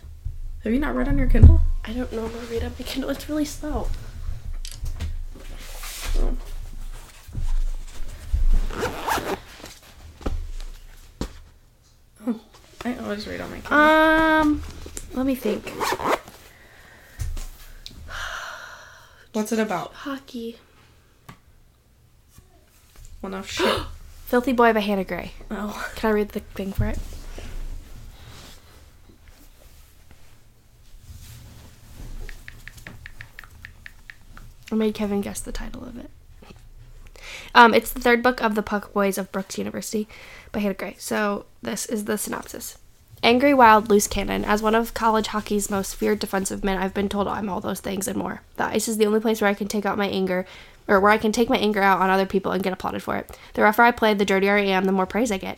Have 0.63 0.73
you 0.73 0.79
not 0.79 0.95
read 0.95 1.07
on 1.07 1.19
your 1.19 1.27
Kindle? 1.27 1.61
I 1.85 1.93
don't 1.93 2.11
know 2.11 2.27
how 2.27 2.39
to 2.39 2.45
read 2.47 2.63
on 2.63 2.71
my 2.79 2.83
Kindle. 2.83 3.11
It's 3.11 3.29
really 3.29 3.45
slow. 3.45 3.87
I 12.83 12.97
always 13.03 13.27
read 13.27 13.39
on 13.39 13.51
my 13.51 13.57
Kindle. 13.57 13.77
Um, 13.77 14.63
let 15.13 15.27
me 15.27 15.35
think. 15.35 15.71
What's 19.33 19.51
it 19.51 19.59
about? 19.59 19.93
Hockey. 19.93 20.57
Well, 23.21 23.31
no 23.31 23.43
shit. 23.43 23.79
Filthy 24.25 24.53
Boy 24.53 24.73
by 24.73 24.79
Hannah 24.79 25.03
Gray. 25.03 25.33
oh. 25.51 25.87
Can 25.95 26.09
I 26.09 26.13
read 26.13 26.29
the 26.29 26.39
thing 26.39 26.73
for 26.73 26.87
it? 26.87 26.97
Made 34.77 34.93
Kevin 34.93 35.21
guess 35.21 35.41
the 35.41 35.51
title 35.51 35.83
of 35.83 35.97
it. 35.97 36.09
Um, 37.53 37.73
it's 37.73 37.91
the 37.91 37.99
third 37.99 38.21
book 38.21 38.41
of 38.41 38.55
the 38.55 38.61
Puck 38.61 38.93
Boys 38.93 39.17
of 39.17 39.31
Brooks 39.31 39.57
University 39.57 40.07
by 40.51 40.59
Hannah 40.59 40.73
Gray. 40.73 40.95
So 40.99 41.45
this 41.61 41.85
is 41.85 42.05
the 42.05 42.17
synopsis. 42.17 42.77
Angry, 43.23 43.53
wild, 43.53 43.89
loose 43.89 44.07
cannon. 44.07 44.45
As 44.45 44.61
one 44.61 44.75
of 44.75 44.93
college 44.93 45.27
hockey's 45.27 45.71
most 45.71 45.95
feared 45.95 46.19
defensive 46.19 46.63
men, 46.63 46.77
I've 46.77 46.93
been 46.93 47.09
told 47.09 47.27
I'm 47.27 47.49
all 47.49 47.59
those 47.59 47.79
things 47.79 48.07
and 48.07 48.17
more. 48.17 48.41
The 48.57 48.65
ice 48.65 48.87
is 48.87 48.97
the 48.97 49.07
only 49.07 49.19
place 49.19 49.41
where 49.41 49.49
I 49.49 49.55
can 49.55 49.67
take 49.67 49.85
out 49.85 49.97
my 49.97 50.07
anger, 50.07 50.45
or 50.87 50.99
where 50.99 51.11
I 51.11 51.17
can 51.17 51.31
take 51.31 51.49
my 51.49 51.57
anger 51.57 51.81
out 51.81 51.99
on 51.99 52.11
other 52.11 52.27
people 52.27 52.51
and 52.51 52.63
get 52.63 52.73
applauded 52.73 53.01
for 53.01 53.17
it. 53.17 53.37
The 53.55 53.63
rougher 53.63 53.81
I 53.81 53.91
play, 53.91 54.13
the 54.13 54.23
dirtier 54.23 54.55
I 54.55 54.61
am, 54.61 54.85
the 54.85 54.91
more 54.91 55.07
praise 55.07 55.31
I 55.31 55.39
get. 55.39 55.57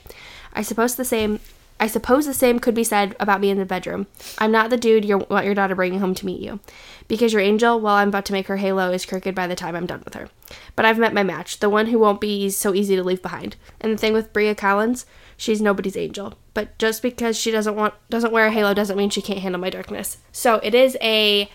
I 0.53 0.61
suppose 0.61 0.95
the 0.95 1.03
same. 1.05 1.41
I 1.79 1.87
suppose 1.87 2.25
the 2.25 2.33
same 2.33 2.59
could 2.59 2.75
be 2.75 2.83
said 2.83 3.15
about 3.19 3.39
me 3.39 3.49
in 3.49 3.57
the 3.57 3.65
bedroom. 3.65 4.07
I'm 4.37 4.51
not 4.51 4.69
the 4.69 4.77
dude 4.77 5.05
you 5.05 5.19
want 5.29 5.45
your 5.45 5.55
daughter 5.55 5.75
bringing 5.75 5.99
home 5.99 6.13
to 6.15 6.25
meet 6.25 6.41
you. 6.41 6.59
Because 7.07 7.31
your 7.31 7.41
angel, 7.41 7.79
well, 7.79 7.95
I'm 7.95 8.09
about 8.09 8.25
to 8.25 8.33
make 8.33 8.47
her 8.47 8.57
halo, 8.57 8.91
is 8.91 9.05
crooked 9.05 9.33
by 9.33 9.47
the 9.47 9.55
time 9.55 9.75
I'm 9.75 9.85
done 9.85 10.01
with 10.03 10.13
her. 10.13 10.29
But 10.75 10.85
I've 10.85 10.99
met 10.99 11.13
my 11.13 11.23
match, 11.23 11.59
the 11.59 11.69
one 11.69 11.87
who 11.87 11.97
won't 11.97 12.21
be 12.21 12.49
so 12.49 12.73
easy 12.73 12.95
to 12.95 13.03
leave 13.03 13.21
behind. 13.21 13.55
And 13.79 13.93
the 13.93 13.97
thing 13.97 14.13
with 14.13 14.33
Bria 14.33 14.55
Collins, 14.55 15.05
she's 15.37 15.61
nobody's 15.61 15.97
angel. 15.97 16.35
But 16.53 16.77
just 16.77 17.01
because 17.01 17.37
she 17.37 17.49
doesn't 17.49 17.75
want 17.75 17.93
doesn't 18.09 18.33
wear 18.33 18.47
a 18.47 18.51
halo 18.51 18.73
doesn't 18.73 18.97
mean 18.97 19.09
she 19.09 19.21
can't 19.21 19.39
handle 19.39 19.61
my 19.61 19.69
darkness. 19.69 20.17
So 20.31 20.55
it 20.61 20.75
is 20.75 20.97
a 21.01 21.49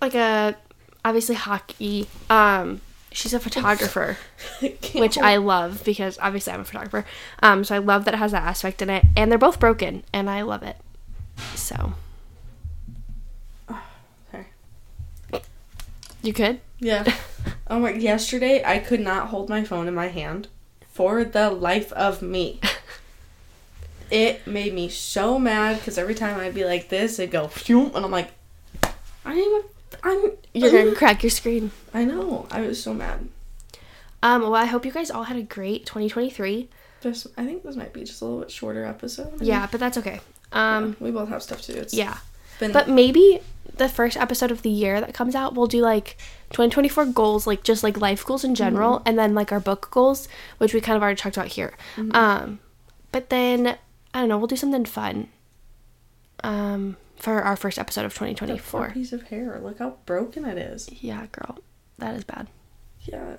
like 0.00 0.14
a 0.14 0.56
obviously 1.04 1.36
hockey. 1.36 2.08
Um, 2.28 2.80
she's 3.14 3.32
a 3.32 3.40
photographer 3.46 4.18
which 4.94 5.16
I 5.16 5.36
love 5.36 5.82
because 5.84 6.18
obviously 6.20 6.52
I'm 6.52 6.60
a 6.60 6.64
photographer. 6.64 7.06
Um, 7.42 7.64
so 7.64 7.74
I 7.74 7.78
love 7.78 8.04
that 8.04 8.14
it 8.14 8.18
has 8.18 8.32
that 8.32 8.42
aspect 8.42 8.82
in 8.82 8.90
it, 8.90 9.04
and 9.16 9.30
they're 9.30 9.38
both 9.38 9.58
broken, 9.58 10.04
and 10.12 10.28
I 10.28 10.42
love 10.42 10.62
it. 10.62 10.76
So 11.54 11.94
Sorry. 14.30 14.46
you 16.22 16.32
could. 16.32 16.60
Yeah. 16.78 17.04
Oh 17.66 17.78
my! 17.78 17.92
Yesterday, 17.92 18.62
I 18.62 18.78
could 18.78 19.00
not 19.00 19.28
hold 19.28 19.48
my 19.48 19.64
phone 19.64 19.88
in 19.88 19.94
my 19.94 20.08
hand 20.08 20.48
for 20.92 21.24
the 21.24 21.48
life 21.50 21.90
of 21.92 22.20
me. 22.20 22.60
It 24.10 24.46
made 24.46 24.74
me 24.74 24.90
so 24.90 25.38
mad 25.38 25.78
because 25.78 25.96
every 25.96 26.14
time 26.14 26.38
I'd 26.38 26.54
be 26.54 26.66
like 26.66 26.90
this, 26.90 27.18
it'd 27.18 27.32
go 27.32 27.50
and 27.66 28.04
I'm 28.04 28.10
like, 28.10 28.32
I 29.24 29.34
didn't 29.34 29.50
even. 29.50 29.62
I'm. 30.02 30.32
You're 30.52 30.70
gonna 30.70 30.94
crack 30.94 31.22
your 31.22 31.30
screen. 31.30 31.70
I 31.92 32.04
know. 32.04 32.46
I 32.50 32.60
was 32.62 32.82
so 32.82 32.94
mad. 32.94 33.28
Um, 34.22 34.42
well, 34.42 34.54
I 34.54 34.64
hope 34.64 34.86
you 34.86 34.92
guys 34.92 35.10
all 35.10 35.24
had 35.24 35.36
a 35.36 35.42
great 35.42 35.84
2023. 35.84 36.68
Just, 37.02 37.26
I 37.36 37.44
think 37.44 37.62
this 37.62 37.76
might 37.76 37.92
be 37.92 38.04
just 38.04 38.22
a 38.22 38.24
little 38.24 38.40
bit 38.40 38.50
shorter 38.50 38.86
episode. 38.86 39.42
Yeah, 39.42 39.68
but 39.70 39.78
that's 39.78 39.98
okay. 39.98 40.20
Um, 40.52 40.96
we 40.98 41.10
both 41.10 41.28
have 41.28 41.42
stuff 41.42 41.60
to 41.62 41.74
do. 41.74 41.78
It's 41.78 41.92
yeah, 41.92 42.16
been 42.58 42.72
but 42.72 42.88
maybe 42.88 43.40
the 43.76 43.88
first 43.88 44.16
episode 44.16 44.50
of 44.50 44.62
the 44.62 44.70
year 44.70 45.00
that 45.00 45.12
comes 45.12 45.34
out, 45.34 45.54
we'll 45.54 45.66
do 45.66 45.82
like 45.82 46.16
2024 46.50 47.06
goals, 47.06 47.46
like 47.46 47.62
just 47.62 47.82
like 47.82 48.00
life 48.00 48.24
goals 48.24 48.44
in 48.44 48.54
general, 48.54 49.02
and 49.04 49.18
then 49.18 49.34
like 49.34 49.52
our 49.52 49.60
book 49.60 49.88
goals, 49.90 50.28
which 50.58 50.72
we 50.72 50.80
kind 50.80 50.96
of 50.96 51.02
already 51.02 51.18
talked 51.18 51.36
about 51.36 51.48
here. 51.48 51.74
Um, 52.12 52.60
but 53.12 53.28
then 53.28 53.76
I 54.14 54.20
don't 54.20 54.28
know, 54.28 54.38
we'll 54.38 54.46
do 54.46 54.56
something 54.56 54.84
fun. 54.84 55.28
Um, 56.42 56.96
for 57.24 57.42
our 57.42 57.56
first 57.56 57.78
episode 57.78 58.04
of 58.04 58.14
Poor 58.14 58.28
2024. 58.28 58.90
piece 58.90 59.12
of 59.12 59.22
hair. 59.24 59.58
Look 59.62 59.78
how 59.78 59.96
broken 60.06 60.44
it 60.44 60.58
is. 60.58 60.88
Yeah, 61.02 61.26
girl, 61.32 61.58
that 61.98 62.14
is 62.14 62.22
bad. 62.24 62.48
Yeah. 63.00 63.36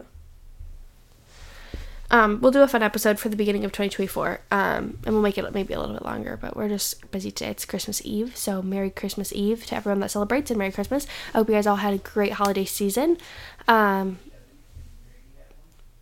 Um, 2.12 2.40
we'll 2.40 2.52
do 2.52 2.62
a 2.62 2.68
fun 2.68 2.84
episode 2.84 3.18
for 3.20 3.30
the 3.30 3.36
beginning 3.36 3.66
of 3.66 3.72
2024, 3.72 4.40
um, 4.52 5.00
and 5.06 5.14
we'll 5.16 5.22
make 5.22 5.38
it 5.40 5.54
maybe 5.54 5.74
a 5.74 5.80
little 5.80 5.96
bit 5.96 6.04
longer. 6.06 6.38
But 6.40 6.56
we're 6.56 6.70
just 6.70 7.10
busy 7.12 7.32
today. 7.32 7.50
It's 7.52 7.66
Christmas 7.66 8.00
Eve, 8.06 8.38
so 8.38 8.62
Merry 8.62 8.90
Christmas 8.92 9.34
Eve 9.34 9.66
to 9.68 9.76
everyone 9.76 10.00
that 10.02 10.12
celebrates, 10.12 10.52
and 10.52 10.58
Merry 10.60 10.72
Christmas. 10.72 11.08
I 11.34 11.40
hope 11.40 11.50
you 11.50 11.56
guys 11.56 11.66
all 11.66 11.78
had 11.78 11.94
a 11.94 11.98
great 11.98 12.34
holiday 12.34 12.66
season. 12.66 13.18
Um, 13.68 14.20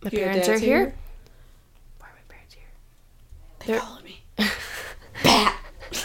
my 0.02 0.10
Your 0.10 0.22
parents 0.24 0.46
dad's 0.46 0.60
are 0.60 0.64
here. 0.64 0.78
here? 0.78 0.94
Why 1.98 2.06
are 2.08 2.12
my 2.12 2.34
parents 2.34 2.54
here? 2.54 2.64
They 3.60 3.66
They're- 3.72 3.80
followed 3.80 4.04
me. 4.04 4.23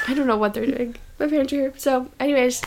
I 0.10 0.16
don't 0.16 0.26
know 0.26 0.38
what 0.38 0.56
they're 0.56 0.66
doing. 0.66 0.96
My 1.20 1.28
parents 1.28 1.54
are 1.54 1.58
here. 1.58 1.74
So, 1.78 2.10
anyways, 2.20 2.64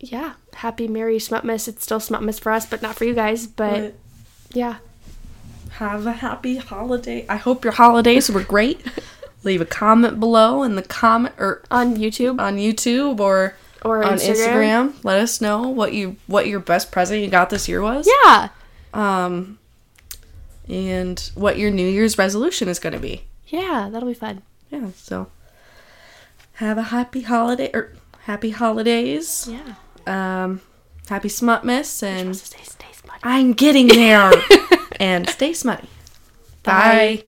yeah, 0.00 0.34
happy 0.54 0.88
Merry 0.88 1.18
Smutmas. 1.18 1.68
It's 1.68 1.82
still 1.82 2.00
Smutmas 2.00 2.40
for 2.40 2.52
us, 2.52 2.64
but 2.64 2.80
not 2.80 2.96
for 2.96 3.04
you 3.04 3.14
guys. 3.14 3.46
But 3.46 3.94
yeah, 4.52 4.76
have 5.72 6.06
a 6.06 6.12
happy 6.12 6.56
holiday. 6.56 7.26
I 7.28 7.36
hope 7.36 7.64
your 7.64 7.74
holidays 7.74 8.30
were 8.30 8.42
great. 8.42 8.80
Leave 9.44 9.60
a 9.60 9.66
comment 9.66 10.18
below 10.18 10.62
in 10.62 10.74
the 10.74 10.82
comment 10.82 11.34
or 11.38 11.62
on 11.70 11.96
YouTube 11.96 12.40
on 12.40 12.56
YouTube 12.56 13.20
or 13.20 13.54
or 13.84 14.02
on 14.02 14.14
Instagram. 14.14 14.92
Instagram. 14.92 15.04
Let 15.04 15.20
us 15.20 15.40
know 15.40 15.68
what 15.68 15.92
you 15.92 16.16
what 16.26 16.46
your 16.46 16.60
best 16.60 16.90
present 16.90 17.20
you 17.20 17.28
got 17.28 17.50
this 17.50 17.68
year 17.68 17.82
was. 17.82 18.08
Yeah, 18.24 18.48
Um 18.94 19.58
and 20.68 21.18
what 21.34 21.58
your 21.58 21.70
New 21.70 21.88
Year's 21.88 22.16
resolution 22.18 22.68
is 22.68 22.78
going 22.78 22.92
to 22.94 22.98
be. 22.98 23.22
yeah, 23.46 23.88
that'll 23.90 24.08
be 24.08 24.14
fun. 24.14 24.42
Yeah, 24.70 24.88
so 24.96 25.28
have 26.58 26.78
a 26.78 26.82
happy 26.94 27.22
holiday 27.22 27.70
or 27.74 27.92
happy 28.24 28.50
holidays. 28.50 29.48
Yeah. 29.50 29.74
Um 30.06 30.60
happy 31.08 31.28
Smutmas 31.28 32.02
and 32.02 32.36
Stay, 32.36 32.62
stay 32.62 32.92
smutty. 32.92 33.20
I'm 33.22 33.52
getting 33.52 33.88
there. 33.88 34.30
and 35.00 35.28
stay 35.28 35.52
smutty. 35.52 35.88
Bye. 36.62 36.72
Bye. 36.72 37.16